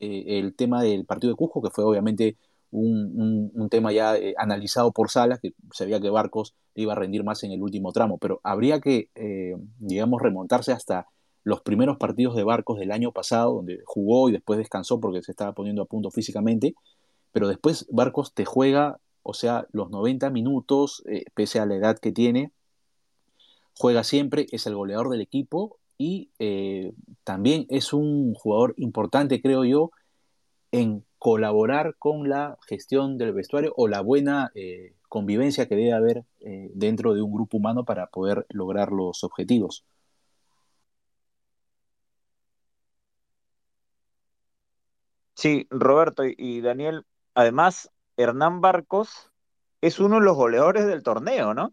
eh, 0.00 0.38
el 0.38 0.54
tema 0.54 0.82
del 0.82 1.04
partido 1.04 1.34
de 1.34 1.36
Cusco, 1.36 1.60
que 1.60 1.68
fue 1.68 1.84
obviamente 1.84 2.38
un, 2.70 3.68
tema 3.70 3.92
ya 3.92 4.16
eh, 4.16 4.32
analizado 4.38 4.90
por 4.92 5.10
Salas, 5.10 5.38
que 5.38 5.52
se 5.74 5.84
veía 5.84 6.00
que 6.00 6.08
Barcos 6.08 6.54
iba 6.76 6.94
a 6.94 6.96
rendir 6.96 7.24
más 7.24 7.44
en 7.44 7.52
el 7.52 7.60
último 7.60 7.92
tramo, 7.92 8.16
pero 8.16 8.40
habría 8.42 8.80
que, 8.80 9.10
eh, 9.14 9.54
digamos, 9.78 10.22
remontarse 10.22 10.72
hasta 10.72 11.08
los 11.44 11.60
primeros 11.62 11.96
partidos 11.96 12.36
de 12.36 12.44
Barcos 12.44 12.78
del 12.78 12.92
año 12.92 13.12
pasado, 13.12 13.54
donde 13.54 13.80
jugó 13.84 14.28
y 14.28 14.32
después 14.32 14.58
descansó 14.58 15.00
porque 15.00 15.22
se 15.22 15.32
estaba 15.32 15.52
poniendo 15.52 15.82
a 15.82 15.86
punto 15.86 16.10
físicamente, 16.10 16.74
pero 17.32 17.48
después 17.48 17.86
Barcos 17.90 18.34
te 18.34 18.44
juega, 18.44 18.98
o 19.22 19.34
sea, 19.34 19.66
los 19.72 19.90
90 19.90 20.30
minutos, 20.30 21.02
pese 21.34 21.60
a 21.60 21.66
la 21.66 21.76
edad 21.76 21.98
que 21.98 22.12
tiene, 22.12 22.52
juega 23.78 24.04
siempre, 24.04 24.46
es 24.50 24.66
el 24.66 24.74
goleador 24.74 25.08
del 25.08 25.20
equipo 25.20 25.78
y 25.96 26.30
eh, 26.38 26.92
también 27.24 27.66
es 27.68 27.92
un 27.92 28.34
jugador 28.34 28.74
importante, 28.76 29.40
creo 29.40 29.64
yo, 29.64 29.90
en 30.72 31.04
colaborar 31.18 31.96
con 31.98 32.28
la 32.28 32.58
gestión 32.66 33.18
del 33.18 33.32
vestuario 33.32 33.72
o 33.76 33.88
la 33.88 34.00
buena 34.00 34.50
eh, 34.54 34.94
convivencia 35.08 35.66
que 35.66 35.76
debe 35.76 35.92
haber 35.92 36.24
eh, 36.40 36.70
dentro 36.74 37.14
de 37.14 37.22
un 37.22 37.32
grupo 37.32 37.56
humano 37.56 37.84
para 37.84 38.08
poder 38.08 38.46
lograr 38.50 38.92
los 38.92 39.24
objetivos. 39.24 39.84
Sí, 45.38 45.68
Roberto 45.70 46.24
y 46.26 46.60
Daniel, 46.62 47.06
además, 47.32 47.92
Hernán 48.16 48.60
Barcos 48.60 49.30
es 49.80 50.00
uno 50.00 50.16
de 50.16 50.22
los 50.22 50.36
goleadores 50.36 50.84
del 50.86 51.04
torneo, 51.04 51.54
¿no? 51.54 51.72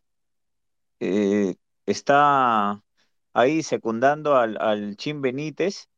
está 1.88 2.84
ahí 3.34 3.63
secundando 3.63 4.36
al, 4.36 4.57
al 4.61 4.97
Chin 4.97 5.22
Benítez 5.22 5.89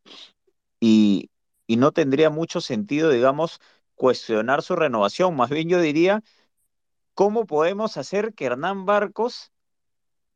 y, 0.80 1.30
no 1.68 1.92
tendría 1.92 2.30
mucho 2.30 2.62
sentido, 2.62 3.10
digamos, 3.12 3.60
cuestionar 3.96 4.62
su 4.64 4.78
renovación. 4.78 5.36
Más 5.36 5.50
bien 5.50 5.68
yo 5.68 5.82
diría, 5.82 6.24
¿cómo 7.16 7.46
podemos 7.46 7.98
hacer 7.98 8.34
que 8.34 8.46
Hernán 8.46 8.86
Barcos 8.86 9.52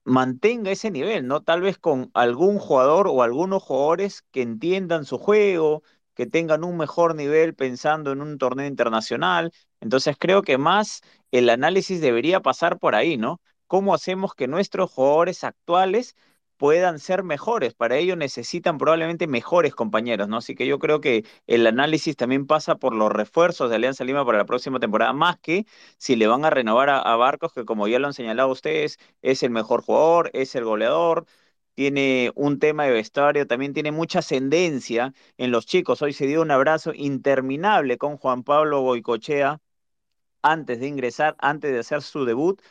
mantenga 0.04 0.72
ese 0.72 0.92
nivel, 0.92 1.28
¿no? 1.28 1.44
Tal 1.44 1.62
vez 1.62 1.78
con 1.78 2.12
algún 2.14 2.60
jugador 2.60 3.08
o 3.08 3.24
algunos 3.24 3.64
jugadores 3.64 4.24
que 4.32 4.42
entiendan 4.42 5.06
su 5.06 5.18
juego, 5.18 5.84
que 6.16 6.26
tengan 6.26 6.64
un 6.64 6.78
mejor 6.78 7.16
nivel 7.16 7.56
pensando 7.56 8.12
en 8.12 8.22
un 8.22 8.38
torneo 8.38 8.68
internacional. 8.68 9.52
Entonces 9.80 10.16
creo 10.20 10.42
que 10.42 10.58
más 10.58 11.02
el 11.32 11.50
análisis 11.50 12.02
debería 12.02 12.42
pasar 12.42 12.80
por 12.80 12.96
ahí, 12.96 13.18
¿no? 13.18 13.42
cómo 13.72 13.94
hacemos 13.94 14.36
que 14.36 14.50
nuestros 14.50 14.92
jugadores 14.92 15.46
actuales 15.46 16.18
puedan 16.58 17.00
ser 17.00 17.24
mejores. 17.24 17.74
Para 17.74 17.96
ello 17.96 18.18
necesitan 18.18 18.78
probablemente 18.78 19.28
mejores 19.28 19.74
compañeros, 19.74 20.28
¿no? 20.28 20.38
Así 20.38 20.56
que 20.56 20.68
yo 20.68 20.78
creo 20.78 21.00
que 21.00 21.24
el 21.48 21.66
análisis 21.66 22.18
también 22.18 22.48
pasa 22.48 22.76
por 22.76 22.94
los 22.94 23.10
refuerzos 23.10 23.70
de 23.70 23.78
Alianza 23.78 24.04
Lima 24.04 24.26
para 24.26 24.40
la 24.40 24.46
próxima 24.46 24.82
temporada, 24.82 25.14
más 25.14 25.38
que 25.40 25.66
si 25.98 26.18
le 26.18 26.28
van 26.28 26.44
a 26.44 26.50
renovar 26.50 26.90
a, 26.90 27.16
Barcos, 27.16 27.54
que 27.54 27.64
como 27.64 27.88
ya 27.88 27.98
lo 28.00 28.08
han 28.08 28.14
señalado 28.14 28.50
ustedes, 28.50 29.00
es 29.22 29.42
el 29.42 29.52
mejor 29.52 29.84
jugador, 29.84 30.30
es 30.34 30.54
el 30.56 30.66
goleador, 30.66 31.26
tiene 31.76 32.32
un 32.36 32.60
tema 32.60 32.86
de 32.86 32.92
vestuario, 32.92 33.48
también 33.48 33.74
tiene 33.74 33.92
mucha 33.92 34.20
ascendencia 34.20 35.14
en 35.38 35.52
los 35.52 35.66
chicos. 35.66 36.02
Hoy 36.02 36.14
se 36.14 36.28
dio 36.28 36.42
un 36.42 36.52
abrazo 36.52 36.94
interminable 36.94 37.98
con 37.98 38.18
Juan 38.18 38.44
Pablo 38.44 38.82
Boicochea 38.82 39.62
antes 40.42 40.80
de 40.80 40.88
ingresar, 40.88 41.36
antes 41.40 41.72
de 41.72 41.80
hacer 41.80 42.02
su 42.02 42.26
debut. 42.26 42.62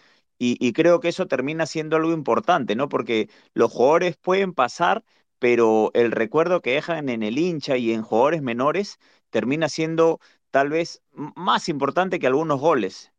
Y, 0.43 0.73
creo 0.73 1.01
que 1.01 1.09
eso 1.09 1.27
termina 1.27 1.67
siendo 1.67 1.97
algo 1.97 2.13
importante, 2.13 2.75
¿no? 2.75 2.89
Porque 2.89 3.29
los 3.53 3.71
jugadores 3.71 4.17
pueden 4.17 4.55
pasar, 4.55 5.05
pero 5.39 5.91
el 5.95 6.13
recuerdo 6.13 6.63
que 6.63 6.73
dejan 6.73 7.11
en 7.11 7.23
el 7.23 7.39
hincha 7.39 7.77
y 7.77 7.93
en 7.93 8.03
jugadores 8.03 8.41
menores 8.43 8.99
termina 9.29 9.69
siendo 9.69 10.19
tal 10.51 10.71
vez 10.71 11.03
más 11.13 11.69
importante 11.69 12.19
que 12.19 12.27
algunos 12.27 12.59
goles. 12.59 13.13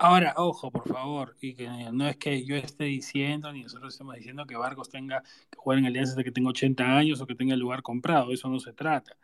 Ahora, 0.00 0.34
ojo, 0.36 0.70
por 0.70 0.86
favor, 0.88 1.36
y 1.40 1.54
que 1.54 1.68
no 1.92 2.06
es 2.06 2.16
que 2.16 2.44
yo 2.44 2.54
esté 2.54 2.84
diciendo, 2.84 3.52
ni 3.52 3.62
nosotros 3.64 3.94
estemos 3.94 4.14
diciendo 4.14 4.46
que 4.46 4.56
Barcos 4.56 4.88
tenga 4.88 5.22
que 5.50 5.58
jugar 5.58 5.80
en 5.80 5.86
Alianza 5.86 6.14
de 6.14 6.22
que 6.22 6.30
tenga 6.30 6.50
80 6.50 6.84
años 6.96 7.20
o 7.20 7.26
que 7.26 7.34
tenga 7.34 7.54
el 7.54 7.60
lugar 7.60 7.82
comprado, 7.82 8.32
eso 8.32 8.48
no 8.48 8.60
se 8.60 8.72
trata. 8.72 9.16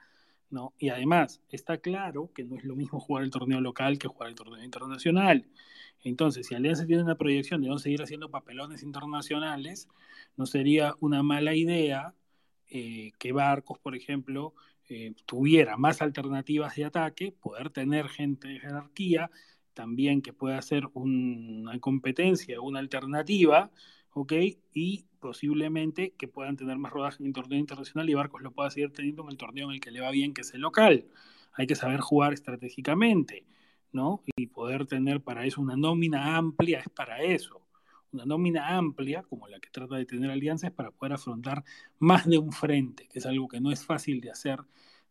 ¿no? 0.51 0.73
Y 0.79 0.89
además, 0.89 1.41
está 1.51 1.79
claro 1.79 2.31
que 2.35 2.45
no 2.45 2.57
es 2.57 2.65
lo 2.65 2.75
mismo 2.75 2.99
jugar 2.99 3.23
el 3.23 3.31
torneo 3.31 3.61
local 3.61 3.99
que 3.99 4.09
jugar 4.09 4.31
el 4.31 4.35
torneo 4.35 4.65
internacional. 4.65 5.47
Entonces, 6.03 6.47
si 6.49 6.57
Alianza 6.57 6.87
tiene 6.87 7.05
una 7.05 7.17
proyección 7.17 7.63
de 7.63 7.69
no 7.69 7.79
seguir 7.79 8.03
haciendo 8.03 8.31
papelones 8.31 8.83
internacionales, 8.83 9.89
no 10.37 10.45
sería 10.47 10.95
una 11.01 11.23
mala 11.23 11.55
idea 11.55 12.15
eh, 12.69 13.13
que 13.19 13.33
Barcos, 13.33 13.79
por 13.79 13.95
ejemplo, 13.95 14.55
eh, 14.89 15.15
tuviera 15.25 15.77
más 15.77 16.03
alternativas 16.03 16.75
de 16.77 16.85
ataque, 16.85 17.33
poder 17.33 17.71
tener 17.71 18.09
gente 18.09 18.49
de 18.49 18.61
jerarquía, 18.61 19.31
también 19.75 20.23
que 20.23 20.33
pueda 20.33 20.59
hacer 20.59 20.89
una 20.95 21.79
competencia, 21.81 22.61
una 22.61 22.79
alternativa. 22.79 23.71
Y 24.73 25.05
posiblemente 25.19 26.13
que 26.13 26.29
puedan 26.29 26.57
tener 26.57 26.79
más 26.79 26.93
rodaje 26.93 27.23
en 27.23 27.27
el 27.27 27.33
torneo 27.33 27.59
internacional 27.59 28.09
y 28.09 28.15
Barcos 28.15 28.43
lo 28.43 28.53
pueda 28.53 28.71
seguir 28.71 28.93
teniendo 28.93 29.25
en 29.25 29.31
el 29.31 29.37
torneo 29.37 29.69
en 29.69 29.75
el 29.75 29.81
que 29.81 29.91
le 29.91 30.01
va 30.01 30.11
bien, 30.11 30.33
que 30.35 30.43
es 30.43 30.55
el 30.55 30.61
local. 30.61 31.07
Hay 31.53 31.67
que 31.67 31.75
saber 31.75 32.01
jugar 32.01 32.33
estratégicamente. 32.33 33.45
¿no? 33.95 34.23
Y 34.37 34.49
poder 34.49 34.87
tener 34.87 35.23
para 35.23 35.47
eso 35.47 35.63
una 35.63 35.77
nómina 35.77 36.37
amplia 36.37 36.81
es 36.81 36.89
para 36.91 37.23
eso. 37.23 37.63
Una 38.13 38.27
nómina 38.27 38.77
amplia, 38.77 39.23
como 39.23 39.49
la 39.49 39.61
que 39.61 39.71
trata 39.71 39.97
de 39.97 40.05
tener 40.05 40.31
Alianza, 40.31 40.67
es 40.67 40.73
para 40.73 40.91
poder 40.91 41.15
afrontar 41.15 41.65
más 41.99 42.27
de 42.27 42.39
un 42.39 42.53
frente, 42.53 43.09
que 43.09 43.21
es 43.21 43.27
algo 43.27 43.49
que 43.49 43.61
no 43.61 43.73
es 43.73 43.85
fácil 43.85 44.21
de 44.21 44.31
hacer 44.31 44.61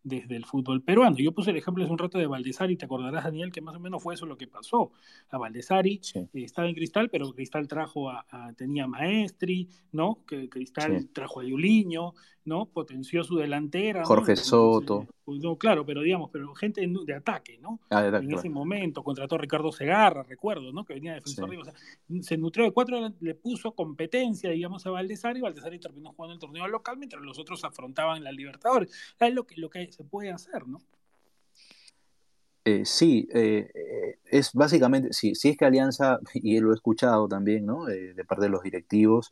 desde 0.04 0.36
el 0.36 0.46
fútbol 0.46 0.82
peruano. 0.82 1.18
Yo 1.18 1.32
puse 1.32 1.52
el 1.52 1.58
ejemplo 1.58 1.84
hace 1.84 1.92
un 1.92 1.98
rato 1.98 2.18
de 2.18 2.28
Valdesari, 2.28 2.76
te 2.76 2.86
acordarás, 2.86 3.24
Daniel, 3.24 3.52
que 3.52 3.62
más 3.62 3.76
o 3.76 3.80
menos 3.80 4.04
fue 4.04 4.16
eso 4.16 4.26
lo 4.26 4.38
que 4.38 4.48
pasó. 4.48 4.92
A 5.30 5.38
Valdesari 5.38 6.02
eh, 6.16 6.28
estaba 6.34 6.68
en 6.68 6.76
Cristal, 6.76 7.10
pero 7.10 7.32
Cristal 7.34 7.68
trajo 7.68 8.10
a, 8.10 8.26
tenía 8.58 8.88
Maestri, 8.88 9.70
¿no? 9.92 10.20
Que 10.28 10.50
Cristal 10.50 11.10
trajo 11.14 11.40
a 11.40 11.46
Yuliño, 11.46 12.14
¿no? 12.46 12.66
Potenció 12.66 13.24
su 13.24 13.38
delantera. 13.38 14.04
Jorge 14.04 14.36
Soto. 14.36 15.08
Pues, 15.24 15.40
no, 15.40 15.56
claro, 15.56 15.86
pero 15.86 16.02
digamos, 16.02 16.30
pero 16.32 16.54
gente 16.54 16.86
de 16.86 17.14
ataque, 17.14 17.58
¿no? 17.60 17.80
Ah, 17.90 18.06
en 18.06 18.32
ese 18.32 18.50
momento 18.50 19.04
contrató 19.04 19.36
a 19.36 19.38
Ricardo 19.38 19.72
Segarra, 19.72 20.24
recuerdo, 20.24 20.74
¿no? 20.74 20.84
Que 20.84 20.96
venía 20.96 21.12
de 21.12 21.20
defensor 21.20 21.50
o 21.56 21.64
sea, 21.64 21.74
se 22.22 22.38
nutrió 22.38 22.66
de 22.66 22.72
cuatro, 22.72 23.14
le 23.20 23.36
puso 23.36 23.72
competencia, 23.74 24.50
digamos, 24.50 24.86
a 24.86 24.90
Valdesari, 24.90 25.40
Valdesari 25.40 25.80
terminó 25.80 26.12
jugando 26.12 26.34
el 26.34 26.40
torneo 26.40 26.68
local 26.68 26.98
mientras 26.98 27.22
los 27.24 27.40
otros 27.40 27.64
afrontaban 27.64 28.24
la 28.24 28.34
Libertadores. 28.34 28.92
Es 29.20 29.34
lo 29.34 29.46
que, 29.46 29.56
lo 29.56 29.70
que 29.70 29.90
se 29.94 30.04
puede 30.04 30.32
hacer, 30.32 30.68
¿no? 30.68 30.82
Eh, 32.66 32.86
sí, 32.86 33.28
eh, 33.34 33.70
eh, 33.74 34.20
es 34.26 34.54
básicamente, 34.54 35.12
si, 35.12 35.36
si 35.36 35.50
es 35.50 35.58
que 35.58 35.66
Alianza, 35.66 36.20
y 36.34 36.60
lo 36.60 36.72
he 36.72 36.76
escuchado 36.76 37.28
también, 37.28 37.66
¿no? 37.66 37.86
de 37.86 38.24
parte 38.26 38.46
de 38.46 38.50
los 38.50 38.64
directivos, 38.64 39.32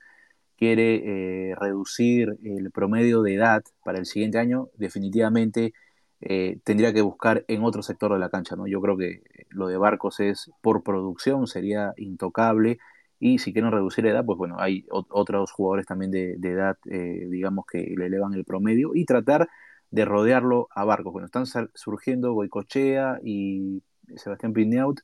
quiere 0.61 1.49
eh, 1.49 1.55
reducir 1.55 2.37
el 2.43 2.69
promedio 2.69 3.23
de 3.23 3.33
edad 3.33 3.63
para 3.83 3.97
el 3.97 4.05
siguiente 4.05 4.37
año, 4.37 4.69
definitivamente 4.75 5.73
eh, 6.21 6.59
tendría 6.63 6.93
que 6.93 7.01
buscar 7.01 7.43
en 7.47 7.63
otro 7.63 7.81
sector 7.81 8.13
de 8.13 8.19
la 8.19 8.29
cancha. 8.29 8.55
¿no? 8.55 8.67
Yo 8.67 8.79
creo 8.79 8.95
que 8.95 9.23
lo 9.49 9.65
de 9.65 9.77
Barcos 9.77 10.19
es 10.19 10.51
por 10.61 10.83
producción, 10.83 11.47
sería 11.47 11.95
intocable. 11.97 12.77
Y 13.17 13.39
si 13.39 13.53
quieren 13.53 13.71
reducir 13.71 14.05
edad, 14.05 14.23
pues 14.23 14.37
bueno, 14.37 14.57
hay 14.59 14.85
otros 14.89 15.51
jugadores 15.51 15.87
también 15.87 16.11
de, 16.11 16.33
edad, 16.33 16.77
eh, 16.85 17.25
digamos, 17.31 17.65
que 17.65 17.95
le 17.97 18.05
elevan 18.05 18.35
el 18.35 18.45
promedio 18.45 18.91
y 18.93 19.05
tratar 19.05 19.49
de 19.91 20.05
rodearlo 20.05 20.67
a 20.73 20.85
Barcos. 20.85 21.13
Bueno, 21.13 21.27
están 21.27 21.45
surgiendo 21.73 22.33
Goicochea 22.33 23.19
y 23.23 23.83
Sebastián 24.15 24.53
Pineaut 24.53 25.01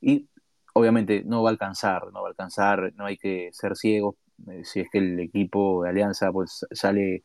y 0.00 0.28
obviamente 0.74 1.22
no 1.24 1.42
va 1.42 1.50
a 1.50 1.52
alcanzar, 1.52 2.12
no 2.12 2.22
va 2.22 2.28
a 2.28 2.30
alcanzar, 2.30 2.92
no 2.96 3.06
hay 3.06 3.16
que 3.16 3.50
ser 3.52 3.76
ciegos 3.76 4.16
eh, 4.50 4.62
si 4.64 4.80
es 4.80 4.90
que 4.90 4.98
el 4.98 5.20
equipo 5.20 5.84
de 5.84 5.90
Alianza 5.90 6.32
pues 6.32 6.66
sale 6.72 7.22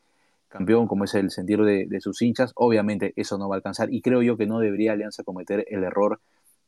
campeón, 0.50 0.88
como 0.88 1.06
es 1.06 1.14
el 1.16 1.32
sentir 1.32 1.62
de, 1.64 2.02
sus 2.02 2.22
hinchas, 2.22 2.52
obviamente 2.56 3.14
eso 3.16 3.38
no 3.38 3.50
va 3.50 3.56
a 3.56 3.58
alcanzar 3.58 3.94
y 3.94 4.02
creo 4.02 4.22
yo 4.22 4.38
que 4.38 4.46
no 4.46 4.60
debería 4.60 4.94
Alianza 4.94 5.24
cometer 5.24 5.66
el 5.70 5.84
error 5.84 6.20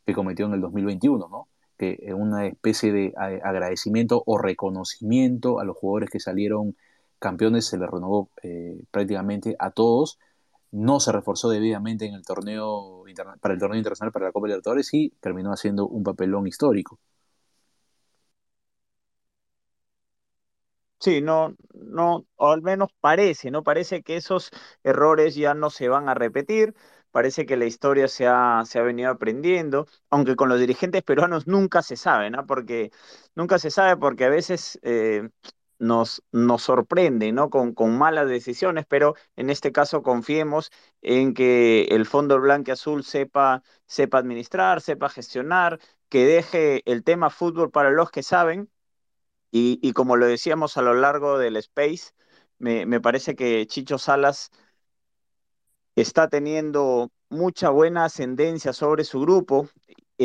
que 0.06 0.14
cometió 0.14 0.46
en 0.48 0.54
el 0.54 0.62
2021, 0.62 1.28
¿no? 1.30 1.48
que 1.78 1.98
en 2.02 2.16
una 2.16 2.48
especie 2.48 2.92
de 2.92 3.14
agradecimiento 3.16 4.22
o 4.26 4.38
reconocimiento 4.38 5.60
a 5.60 5.64
los 5.64 5.78
jugadores 5.78 6.10
que 6.10 6.20
salieron 6.20 6.76
campeones 7.20 7.68
se 7.68 7.78
les 7.78 7.90
renovó 7.90 8.30
eh, 8.44 8.82
prácticamente 8.92 9.56
a 9.60 9.72
todos, 9.72 10.20
no 10.72 11.00
se 11.00 11.12
reforzó 11.12 11.50
debidamente 11.50 12.06
en 12.06 12.14
el 12.16 12.24
torneo 12.26 13.04
para 13.42 13.54
el 13.56 13.60
torneo 13.60 13.78
internacional 13.78 14.12
para 14.12 14.26
la 14.28 14.32
Copa 14.32 14.48
Libertadores 14.48 14.94
y 14.94 15.10
terminó 15.20 15.52
haciendo 15.52 15.88
un 15.88 16.04
papelón 16.04 16.48
histórico. 16.48 17.00
Sí, 21.02 21.22
no, 21.22 21.56
no, 21.74 22.26
o 22.36 22.52
al 22.52 22.62
menos 22.62 22.90
parece, 23.00 23.52
¿no? 23.52 23.64
Parece 23.64 24.04
que 24.04 24.18
esos 24.18 24.52
errores 24.84 25.34
ya 25.36 25.54
no 25.54 25.70
se 25.70 25.88
van 25.88 26.10
a 26.10 26.14
repetir, 26.14 26.76
parece 27.12 27.46
que 27.46 27.56
la 27.56 27.66
historia 27.66 28.10
se 28.10 28.28
ha, 28.28 28.64
se 28.66 28.80
ha 28.80 28.82
venido 28.84 29.10
aprendiendo, 29.10 29.88
aunque 30.10 30.36
con 30.36 30.50
los 30.50 30.60
dirigentes 30.60 31.02
peruanos 31.04 31.48
nunca 31.48 31.82
se 31.84 31.96
sabe, 31.96 32.30
¿no? 32.30 32.46
Porque 32.46 32.92
nunca 33.34 33.60
se 33.60 33.72
sabe 33.72 33.96
porque 33.96 34.26
a 34.26 34.30
veces 34.30 34.78
eh, 34.84 35.30
nos, 35.80 36.24
nos 36.32 36.64
sorprende, 36.64 37.32
¿no? 37.32 37.50
Con, 37.50 37.74
con 37.74 37.98
malas 37.98 38.30
decisiones, 38.30 38.86
pero 38.88 39.16
en 39.36 39.50
este 39.50 39.72
caso 39.72 40.04
confiemos 40.04 40.72
en 41.02 41.34
que 41.34 41.84
el 41.92 42.06
Fondo 42.06 42.40
Blanque 42.40 42.74
Azul 42.74 43.04
sepa, 43.04 43.64
sepa 43.88 44.20
administrar, 44.20 44.82
sepa 44.82 45.10
gestionar, 45.10 45.80
que 46.10 46.26
deje 46.26 46.84
el 46.92 47.04
tema 47.04 47.30
fútbol 47.30 47.72
para 47.72 47.92
los 47.92 48.12
que 48.12 48.24
saben 48.24 48.70
y, 49.52 49.94
como 49.94 50.16
lo 50.16 50.28
decíamos 50.28 50.78
a 50.78 50.82
lo 50.82 50.94
largo 50.94 51.38
del 51.40 51.56
Space, 51.58 52.12
me, 52.60 52.86
me 52.86 53.02
parece 53.02 53.36
que 53.36 53.66
Chicho 53.68 53.98
Salas 53.98 54.52
está 55.96 56.30
teniendo 56.30 57.12
mucha 57.30 57.70
buena 57.70 58.06
ascendencia 58.06 58.74
sobre 58.74 59.04
su 59.04 59.22
grupo, 59.22 59.70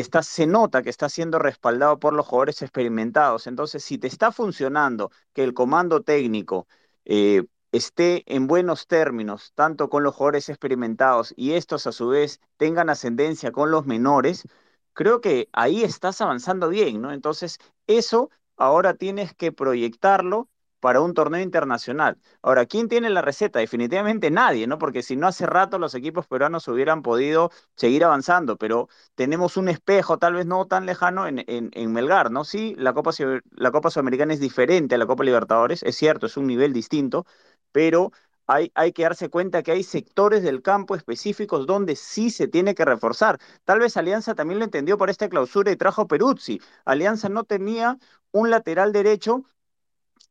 está, 0.01 0.23
se 0.23 0.47
nota 0.47 0.83
que 0.83 0.91
está 0.91 1.09
siendo 1.09 1.39
respaldado 1.39 1.99
por 1.99 2.13
los 2.15 2.27
jugadores 2.27 2.63
experimentados. 2.63 3.47
Entonces, 3.47 3.85
si 3.85 3.99
te 3.99 4.07
está 4.09 4.33
funcionando 4.33 5.11
que 5.33 5.45
el 5.45 5.55
comando 5.55 6.03
técnico 6.03 6.67
eh, 7.05 7.45
esté 7.73 8.23
en 8.35 8.47
buenos 8.47 8.87
términos, 8.87 9.53
tanto 9.55 9.89
con 9.89 10.03
los 10.03 10.15
jugadores 10.15 10.49
experimentados 10.49 11.33
y 11.37 11.53
estos 11.53 11.87
a 11.87 11.93
su 11.93 12.09
vez 12.09 12.41
tengan 12.57 12.91
ascendencia 12.91 13.53
con 13.53 13.71
los 13.71 13.87
menores, 13.87 14.45
creo 14.93 15.21
que 15.21 15.49
ahí 15.53 15.83
estás 15.85 16.21
avanzando 16.21 16.69
bien, 16.69 17.01
¿no? 17.03 17.13
Entonces, 17.13 17.59
eso 17.87 18.31
ahora 18.57 18.95
tienes 18.95 19.35
que 19.35 19.53
proyectarlo 19.53 20.49
para 20.85 21.01
un 21.01 21.15
torneo 21.15 21.41
internacional. 21.41 22.19
Ahora, 22.43 22.67
¿quién 22.67 22.91
tiene 22.91 23.09
la 23.09 23.23
receta? 23.23 23.59
Definitivamente 23.59 24.31
nadie, 24.31 24.67
¿no? 24.67 24.77
Porque 24.77 25.03
si 25.03 25.17
no 25.17 25.27
hace 25.27 25.47
rato 25.47 25.79
los 25.79 25.95
equipos 25.95 26.27
peruanos 26.27 26.69
hubieran 26.69 27.01
podido 27.01 27.51
seguir 27.75 28.05
avanzando, 28.05 28.59
pero 28.59 28.91
tenemos 29.15 29.57
un 29.57 29.71
espejo 29.71 30.19
tal 30.19 30.35
vez 30.35 30.45
no 30.45 30.67
tan 30.67 30.85
lejano 30.85 31.27
en, 31.27 31.43
en, 31.47 31.93
Melgar, 31.95 32.31
¿no? 32.31 32.45
Sí, 32.45 32.75
la 32.77 32.93
Copa, 32.93 33.13
la 33.53 33.71
Copa 33.71 33.89
Sudamericana 33.89 34.35
es 34.35 34.41
diferente 34.41 34.97
a 34.97 34.99
la 34.99 35.07
Copa 35.07 35.25
Libertadores, 35.25 35.83
es 35.85 35.97
cierto, 35.97 36.27
es 36.27 36.37
un 36.37 36.47
nivel 36.47 36.75
distinto, 36.75 37.25
pero 37.73 38.13
hay, 38.47 38.71
hay, 38.75 38.93
que 38.93 39.05
darse 39.05 39.31
cuenta 39.31 39.63
que 39.63 39.73
hay 39.73 39.85
sectores 39.85 40.43
del 40.43 40.61
campo 40.61 40.97
específicos 40.97 41.67
donde 41.67 41.97
sí 41.97 42.29
se 42.29 42.47
tiene 42.47 42.75
que 42.75 42.85
reforzar. 42.85 43.39
Tal 43.65 43.79
vez 43.79 43.97
Alianza 43.97 44.35
también 44.35 44.59
lo 44.59 44.67
entendió 44.67 44.99
por 44.99 45.09
esta 45.09 45.31
clausura 45.31 45.73
y 45.73 45.77
trajo 45.77 46.07
Peruzzi. 46.07 46.61
Alianza 46.85 47.31
no 47.31 47.45
tenía 47.45 47.97
un 48.33 48.51
lateral 48.51 48.93
derecho 48.93 49.45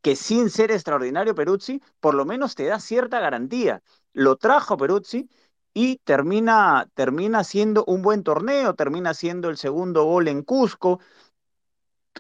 que 0.04 0.16
sin 0.18 0.52
ser 0.52 0.72
extraordinario 0.72 1.36
Peruzzi, 1.36 1.82
por 2.02 2.16
lo 2.16 2.26
menos 2.26 2.56
te 2.56 2.66
da 2.66 2.80
cierta 2.80 3.20
garantía. 3.22 3.84
Lo 4.14 4.38
trajo 4.38 4.78
Peruzzi 4.78 5.30
y 5.74 5.98
termina, 6.06 6.90
termina 6.96 7.44
siendo 7.44 7.86
un 7.88 8.04
buen 8.04 8.24
torneo, 8.24 8.76
termina 8.76 9.16
siendo 9.16 9.50
el 9.50 9.58
segundo 9.58 10.06
gol 10.06 10.28
en 10.30 10.44
Cusco. 10.44 11.00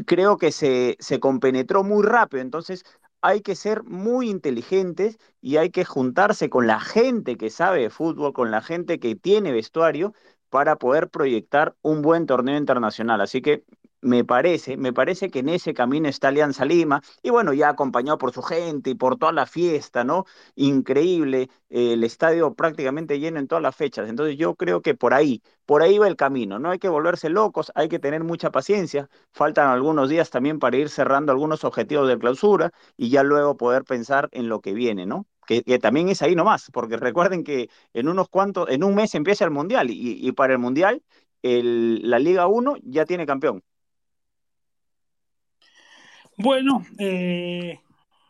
creo 0.06 0.38
que 0.38 0.52
se, 0.52 0.98
se 1.00 1.20
compenetró 1.20 1.84
muy 1.84 2.04
rápido. 2.04 2.42
Entonces, 2.42 2.84
hay 3.22 3.42
que 3.42 3.56
ser 3.56 3.84
muy 3.84 4.30
inteligentes 4.30 5.18
y 5.42 5.58
hay 5.58 5.70
que 5.72 5.86
juntarse 5.86 6.50
con 6.50 6.68
la 6.68 6.80
gente 6.80 7.38
que 7.38 7.50
sabe 7.50 7.82
de 7.82 7.90
fútbol, 7.90 8.34
con 8.34 8.52
la 8.52 8.62
gente 8.62 9.00
que 9.00 9.16
tiene 9.16 9.52
vestuario 9.52 10.14
para 10.50 10.78
poder 10.78 11.10
proyectar 11.10 11.76
un 11.82 12.02
buen 12.02 12.26
torneo 12.26 12.58
internacional. 12.58 13.22
Así 13.22 13.42
que 13.42 13.64
me 14.04 14.24
parece, 14.26 14.78
me 14.78 14.94
parece 14.94 15.30
que 15.30 15.40
en 15.40 15.50
ese 15.50 15.74
camino 15.74 16.08
está 16.10 16.28
Alianza 16.28 16.66
Lima, 16.66 17.02
y 17.22 17.30
bueno, 17.30 17.54
ya 17.54 17.70
acompañado 17.70 18.18
por 18.18 18.32
su 18.34 18.42
gente 18.42 18.92
y 18.92 18.96
por 18.96 19.18
toda 19.18 19.32
la 19.32 19.46
fiesta, 19.46 20.04
¿no? 20.04 20.26
Increíble, 20.56 21.50
eh, 21.70 21.94
el 21.94 22.04
estadio 22.04 22.54
prácticamente 22.54 23.20
lleno 23.20 23.40
en 23.40 23.48
todas 23.48 23.62
las 23.62 23.76
fechas, 23.76 24.10
entonces 24.10 24.38
yo 24.38 24.56
creo 24.56 24.82
que 24.82 24.96
por 24.96 25.14
ahí, 25.14 25.42
por 25.66 25.82
ahí 25.82 25.98
va 25.98 26.08
el 26.08 26.16
camino, 26.16 26.60
no 26.60 26.70
hay 26.72 26.80
que 26.80 26.90
volverse 26.90 27.30
locos, 27.30 27.72
hay 27.76 27.90
que 27.90 28.00
tener 28.00 28.24
mucha 28.24 28.52
paciencia, 28.52 29.10
faltan 29.32 29.70
algunos 29.70 30.10
días 30.10 30.30
también 30.30 30.60
para 30.60 30.78
ir 30.78 30.90
cerrando 30.90 31.32
algunos 31.32 31.64
objetivos 31.64 32.08
de 32.08 32.18
clausura 32.20 32.72
y 32.98 33.10
ya 33.10 33.24
luego 33.24 33.58
poder 33.58 33.84
pensar 33.86 34.30
en 34.32 34.50
lo 34.50 34.62
que 34.62 34.74
viene, 34.74 35.06
¿no? 35.06 35.26
Que, 35.46 35.62
también 35.80 36.08
es 36.10 36.22
ahí 36.22 36.36
nomás, 36.36 36.70
porque 36.72 36.96
recuerden 36.98 37.44
que 37.44 37.70
en 37.94 38.08
unos 38.08 38.30
cuantos, 38.30 38.70
en 38.70 38.84
un 38.84 38.96
mes 38.96 39.14
empieza 39.16 39.44
el 39.44 39.52
Mundial 39.52 39.88
y, 39.90 40.32
para 40.32 40.54
el 40.54 40.60
Mundial 40.60 41.04
la 41.42 42.20
Liga 42.20 42.48
1 42.48 42.76
ya 42.84 43.06
tiene 43.06 43.26
campeón. 43.26 43.64
Bueno, 46.38 46.84
eh, 46.98 47.80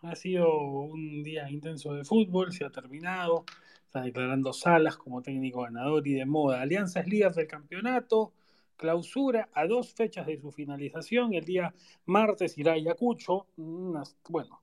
ha 0.01 0.15
sido 0.15 0.59
un 0.59 1.23
día 1.23 1.49
intenso 1.49 1.93
de 1.93 2.03
fútbol, 2.03 2.51
se 2.51 2.65
ha 2.65 2.69
terminado. 2.69 3.45
Está 3.85 4.01
declarando 4.01 4.51
Salas 4.51 4.97
como 4.97 5.21
técnico 5.21 5.61
ganador 5.61 6.05
y 6.05 6.13
de 6.13 6.25
moda. 6.25 6.61
Alianza 6.61 6.99
es 6.99 7.07
líder 7.07 7.31
del 7.33 7.47
campeonato. 7.47 8.33
Clausura 8.75 9.49
a 9.53 9.65
dos 9.67 9.93
fechas 9.93 10.27
de 10.27 10.37
su 10.37 10.51
finalización. 10.51 11.33
El 11.33 11.45
día 11.45 11.73
martes 12.05 12.57
irá 12.57 12.73
a 12.73 12.75
Ayacucho. 12.75 13.47
bueno, 13.55 14.61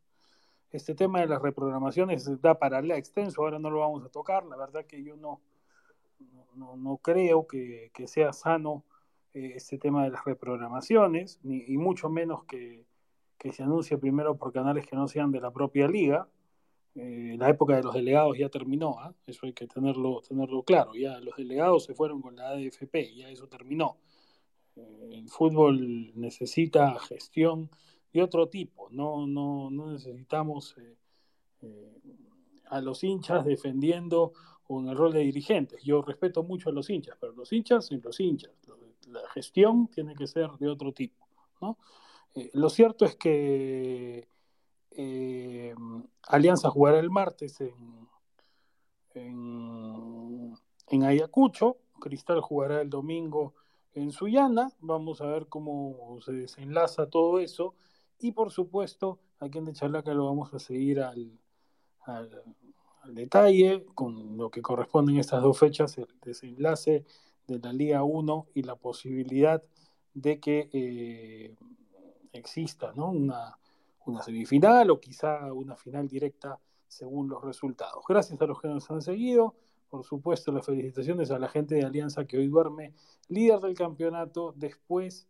este 0.70 0.94
tema 0.94 1.20
de 1.20 1.26
las 1.26 1.40
reprogramaciones 1.40 2.28
da 2.42 2.58
para 2.58 2.80
extenso. 2.94 3.42
Ahora 3.42 3.58
no 3.58 3.70
lo 3.70 3.80
vamos 3.80 4.04
a 4.04 4.10
tocar. 4.10 4.44
La 4.44 4.56
verdad 4.56 4.84
que 4.84 5.02
yo 5.02 5.16
no, 5.16 5.40
no, 6.54 6.98
creo 6.98 7.46
que, 7.46 7.90
sea 8.06 8.34
sano 8.34 8.84
eh, 9.32 9.52
este 9.54 9.78
tema 9.78 10.04
de 10.04 10.10
las 10.10 10.24
reprogramaciones, 10.26 11.40
ni, 11.42 11.64
y 11.66 11.78
mucho 11.78 12.10
menos 12.10 12.44
que 12.44 12.84
que 13.40 13.52
se 13.52 13.62
anuncie 13.62 13.96
primero 13.96 14.36
por 14.36 14.52
canales 14.52 14.86
que 14.86 14.94
no 14.94 15.08
sean 15.08 15.32
de 15.32 15.40
la 15.40 15.50
propia 15.50 15.88
liga. 15.88 16.28
Eh, 16.94 17.36
la 17.38 17.48
época 17.48 17.74
de 17.76 17.82
los 17.82 17.94
delegados 17.94 18.36
ya 18.36 18.50
terminó, 18.50 18.98
¿ah? 19.00 19.14
eso 19.26 19.46
hay 19.46 19.54
que 19.54 19.66
tenerlo, 19.66 20.20
tenerlo 20.20 20.62
claro. 20.62 20.94
Ya 20.94 21.18
los 21.20 21.36
delegados 21.36 21.84
se 21.84 21.94
fueron 21.94 22.20
con 22.20 22.36
la 22.36 22.50
ADFP, 22.50 23.14
ya 23.16 23.30
eso 23.30 23.48
terminó. 23.48 23.96
Eh, 24.76 25.10
el 25.12 25.28
fútbol 25.30 26.12
necesita 26.16 26.98
gestión 27.00 27.70
de 28.12 28.22
otro 28.22 28.48
tipo, 28.48 28.90
no, 28.90 29.26
no, 29.26 29.70
no 29.70 29.92
necesitamos 29.92 30.76
eh, 31.62 31.98
a 32.66 32.80
los 32.82 33.02
hinchas 33.02 33.44
defendiendo 33.46 34.32
con 34.64 34.86
el 34.88 34.96
rol 34.96 35.14
de 35.14 35.20
dirigentes. 35.20 35.82
Yo 35.82 36.02
respeto 36.02 36.42
mucho 36.42 36.68
a 36.68 36.72
los 36.72 36.90
hinchas, 36.90 37.16
pero 37.18 37.32
los 37.32 37.50
hinchas 37.52 37.86
son 37.86 38.02
los 38.04 38.20
hinchas. 38.20 38.52
La 39.08 39.26
gestión 39.30 39.88
tiene 39.88 40.14
que 40.14 40.26
ser 40.26 40.50
de 40.58 40.68
otro 40.68 40.92
tipo, 40.92 41.26
¿no? 41.62 41.78
Eh, 42.34 42.50
lo 42.54 42.70
cierto 42.70 43.04
es 43.04 43.16
que 43.16 44.28
eh, 44.92 45.74
Alianza 46.28 46.70
jugará 46.70 46.98
el 46.98 47.10
martes 47.10 47.60
en, 49.14 50.56
Ayacucho, 51.02 51.78
Cristal 52.00 52.40
jugará 52.40 52.80
el 52.82 52.90
domingo 52.90 53.54
en 53.94 54.12
Sullana, 54.12 54.72
vamos 54.80 55.20
a 55.20 55.26
ver 55.26 55.46
cómo 55.48 56.18
se 56.20 56.32
desenlaza 56.32 57.08
todo 57.08 57.40
eso. 57.40 57.74
Y 58.18 58.32
por 58.32 58.50
supuesto 58.50 59.18
aquí 59.38 59.58
en 59.58 59.64
De 59.64 59.72
Chalaca 59.72 60.12
lo 60.12 60.26
vamos 60.26 60.52
a 60.52 60.58
seguir 60.58 61.00
al, 61.00 61.38
al, 62.04 62.30
detalle 63.14 63.86
con 63.94 64.36
lo 64.36 64.50
que 64.50 64.62
corresponden 64.62 65.16
estas 65.16 65.42
dos 65.42 65.58
fechas, 65.58 65.96
el 65.98 66.08
desenlace 66.22 67.04
de 67.46 67.58
la 67.58 67.72
Liga 67.72 68.04
1 68.04 68.46
y 68.54 68.62
la 68.62 68.76
posibilidad 68.76 69.62
de 70.14 70.38
que 70.38 70.68
eh, 70.72 71.56
exista 72.32 72.92
¿no? 72.94 73.10
una, 73.10 73.58
una 74.06 74.22
semifinal 74.22 74.90
o 74.90 75.00
quizá 75.00 75.52
una 75.52 75.76
final 75.76 76.08
directa 76.08 76.58
según 76.88 77.28
los 77.28 77.42
resultados. 77.42 78.04
Gracias 78.08 78.40
a 78.40 78.46
los 78.46 78.60
que 78.60 78.68
nos 78.68 78.90
han 78.90 79.02
seguido. 79.02 79.54
Por 79.88 80.04
supuesto, 80.04 80.52
las 80.52 80.66
felicitaciones 80.66 81.30
a 81.30 81.38
la 81.38 81.48
gente 81.48 81.74
de 81.74 81.84
Alianza 81.84 82.24
que 82.24 82.38
hoy 82.38 82.48
duerme 82.48 82.94
líder 83.28 83.60
del 83.60 83.74
campeonato 83.74 84.52
después 84.56 85.26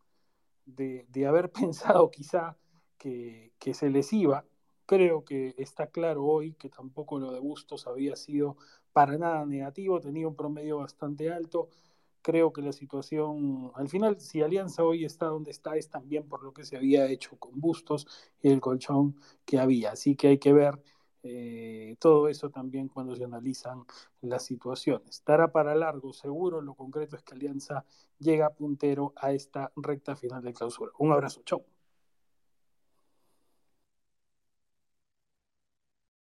de, 0.66 1.06
haber 1.26 1.50
pensado 1.52 2.10
quizá 2.10 2.56
que, 2.98 3.52
que, 3.58 3.74
se 3.74 3.90
les 3.90 4.12
iba. 4.12 4.44
Creo 4.86 5.24
que 5.24 5.54
está 5.56 5.86
claro 5.86 6.24
hoy 6.24 6.54
que 6.54 6.68
tampoco 6.68 7.18
lo 7.18 7.32
de 7.32 7.40
Bustos 7.40 7.86
había 7.86 8.16
sido 8.16 8.56
para 8.92 9.16
nada 9.18 9.46
negativo, 9.46 10.00
tenía 10.00 10.26
un 10.26 10.34
promedio 10.34 10.78
bastante 10.78 11.32
alto 11.32 11.68
creo 12.22 12.52
que 12.52 12.62
la 12.62 12.72
situación, 12.72 13.72
al 13.74 13.88
final, 13.88 14.20
si 14.20 14.42
Alianza 14.42 14.84
hoy 14.84 15.04
está 15.04 15.26
donde 15.26 15.50
está, 15.50 15.76
es 15.76 15.88
también 15.88 16.28
por 16.28 16.42
lo 16.42 16.52
que 16.52 16.64
se 16.64 16.76
había 16.76 17.06
hecho 17.06 17.36
con 17.38 17.60
Bustos 17.60 18.06
y 18.42 18.50
el 18.50 18.60
colchón 18.60 19.16
que 19.44 19.58
había. 19.58 19.92
Así 19.92 20.16
que 20.16 20.28
hay 20.28 20.38
que 20.38 20.52
ver 20.52 20.80
eh, 21.22 21.96
todo 21.98 22.28
eso 22.28 22.50
también 22.50 22.88
cuando 22.88 23.14
se 23.16 23.24
analizan 23.24 23.84
las 24.22 24.44
situaciones. 24.44 25.10
Estará 25.10 25.52
para 25.52 25.74
largo, 25.74 26.12
seguro. 26.12 26.60
Lo 26.60 26.74
concreto 26.74 27.16
es 27.16 27.22
que 27.22 27.34
Alianza 27.34 27.84
llega 28.18 28.50
puntero 28.50 29.12
a 29.16 29.32
esta 29.32 29.72
recta 29.76 30.16
final 30.16 30.42
de 30.42 30.52
clausura. 30.52 30.92
Un 30.98 31.12
abrazo, 31.12 31.42
chau. 31.44 31.64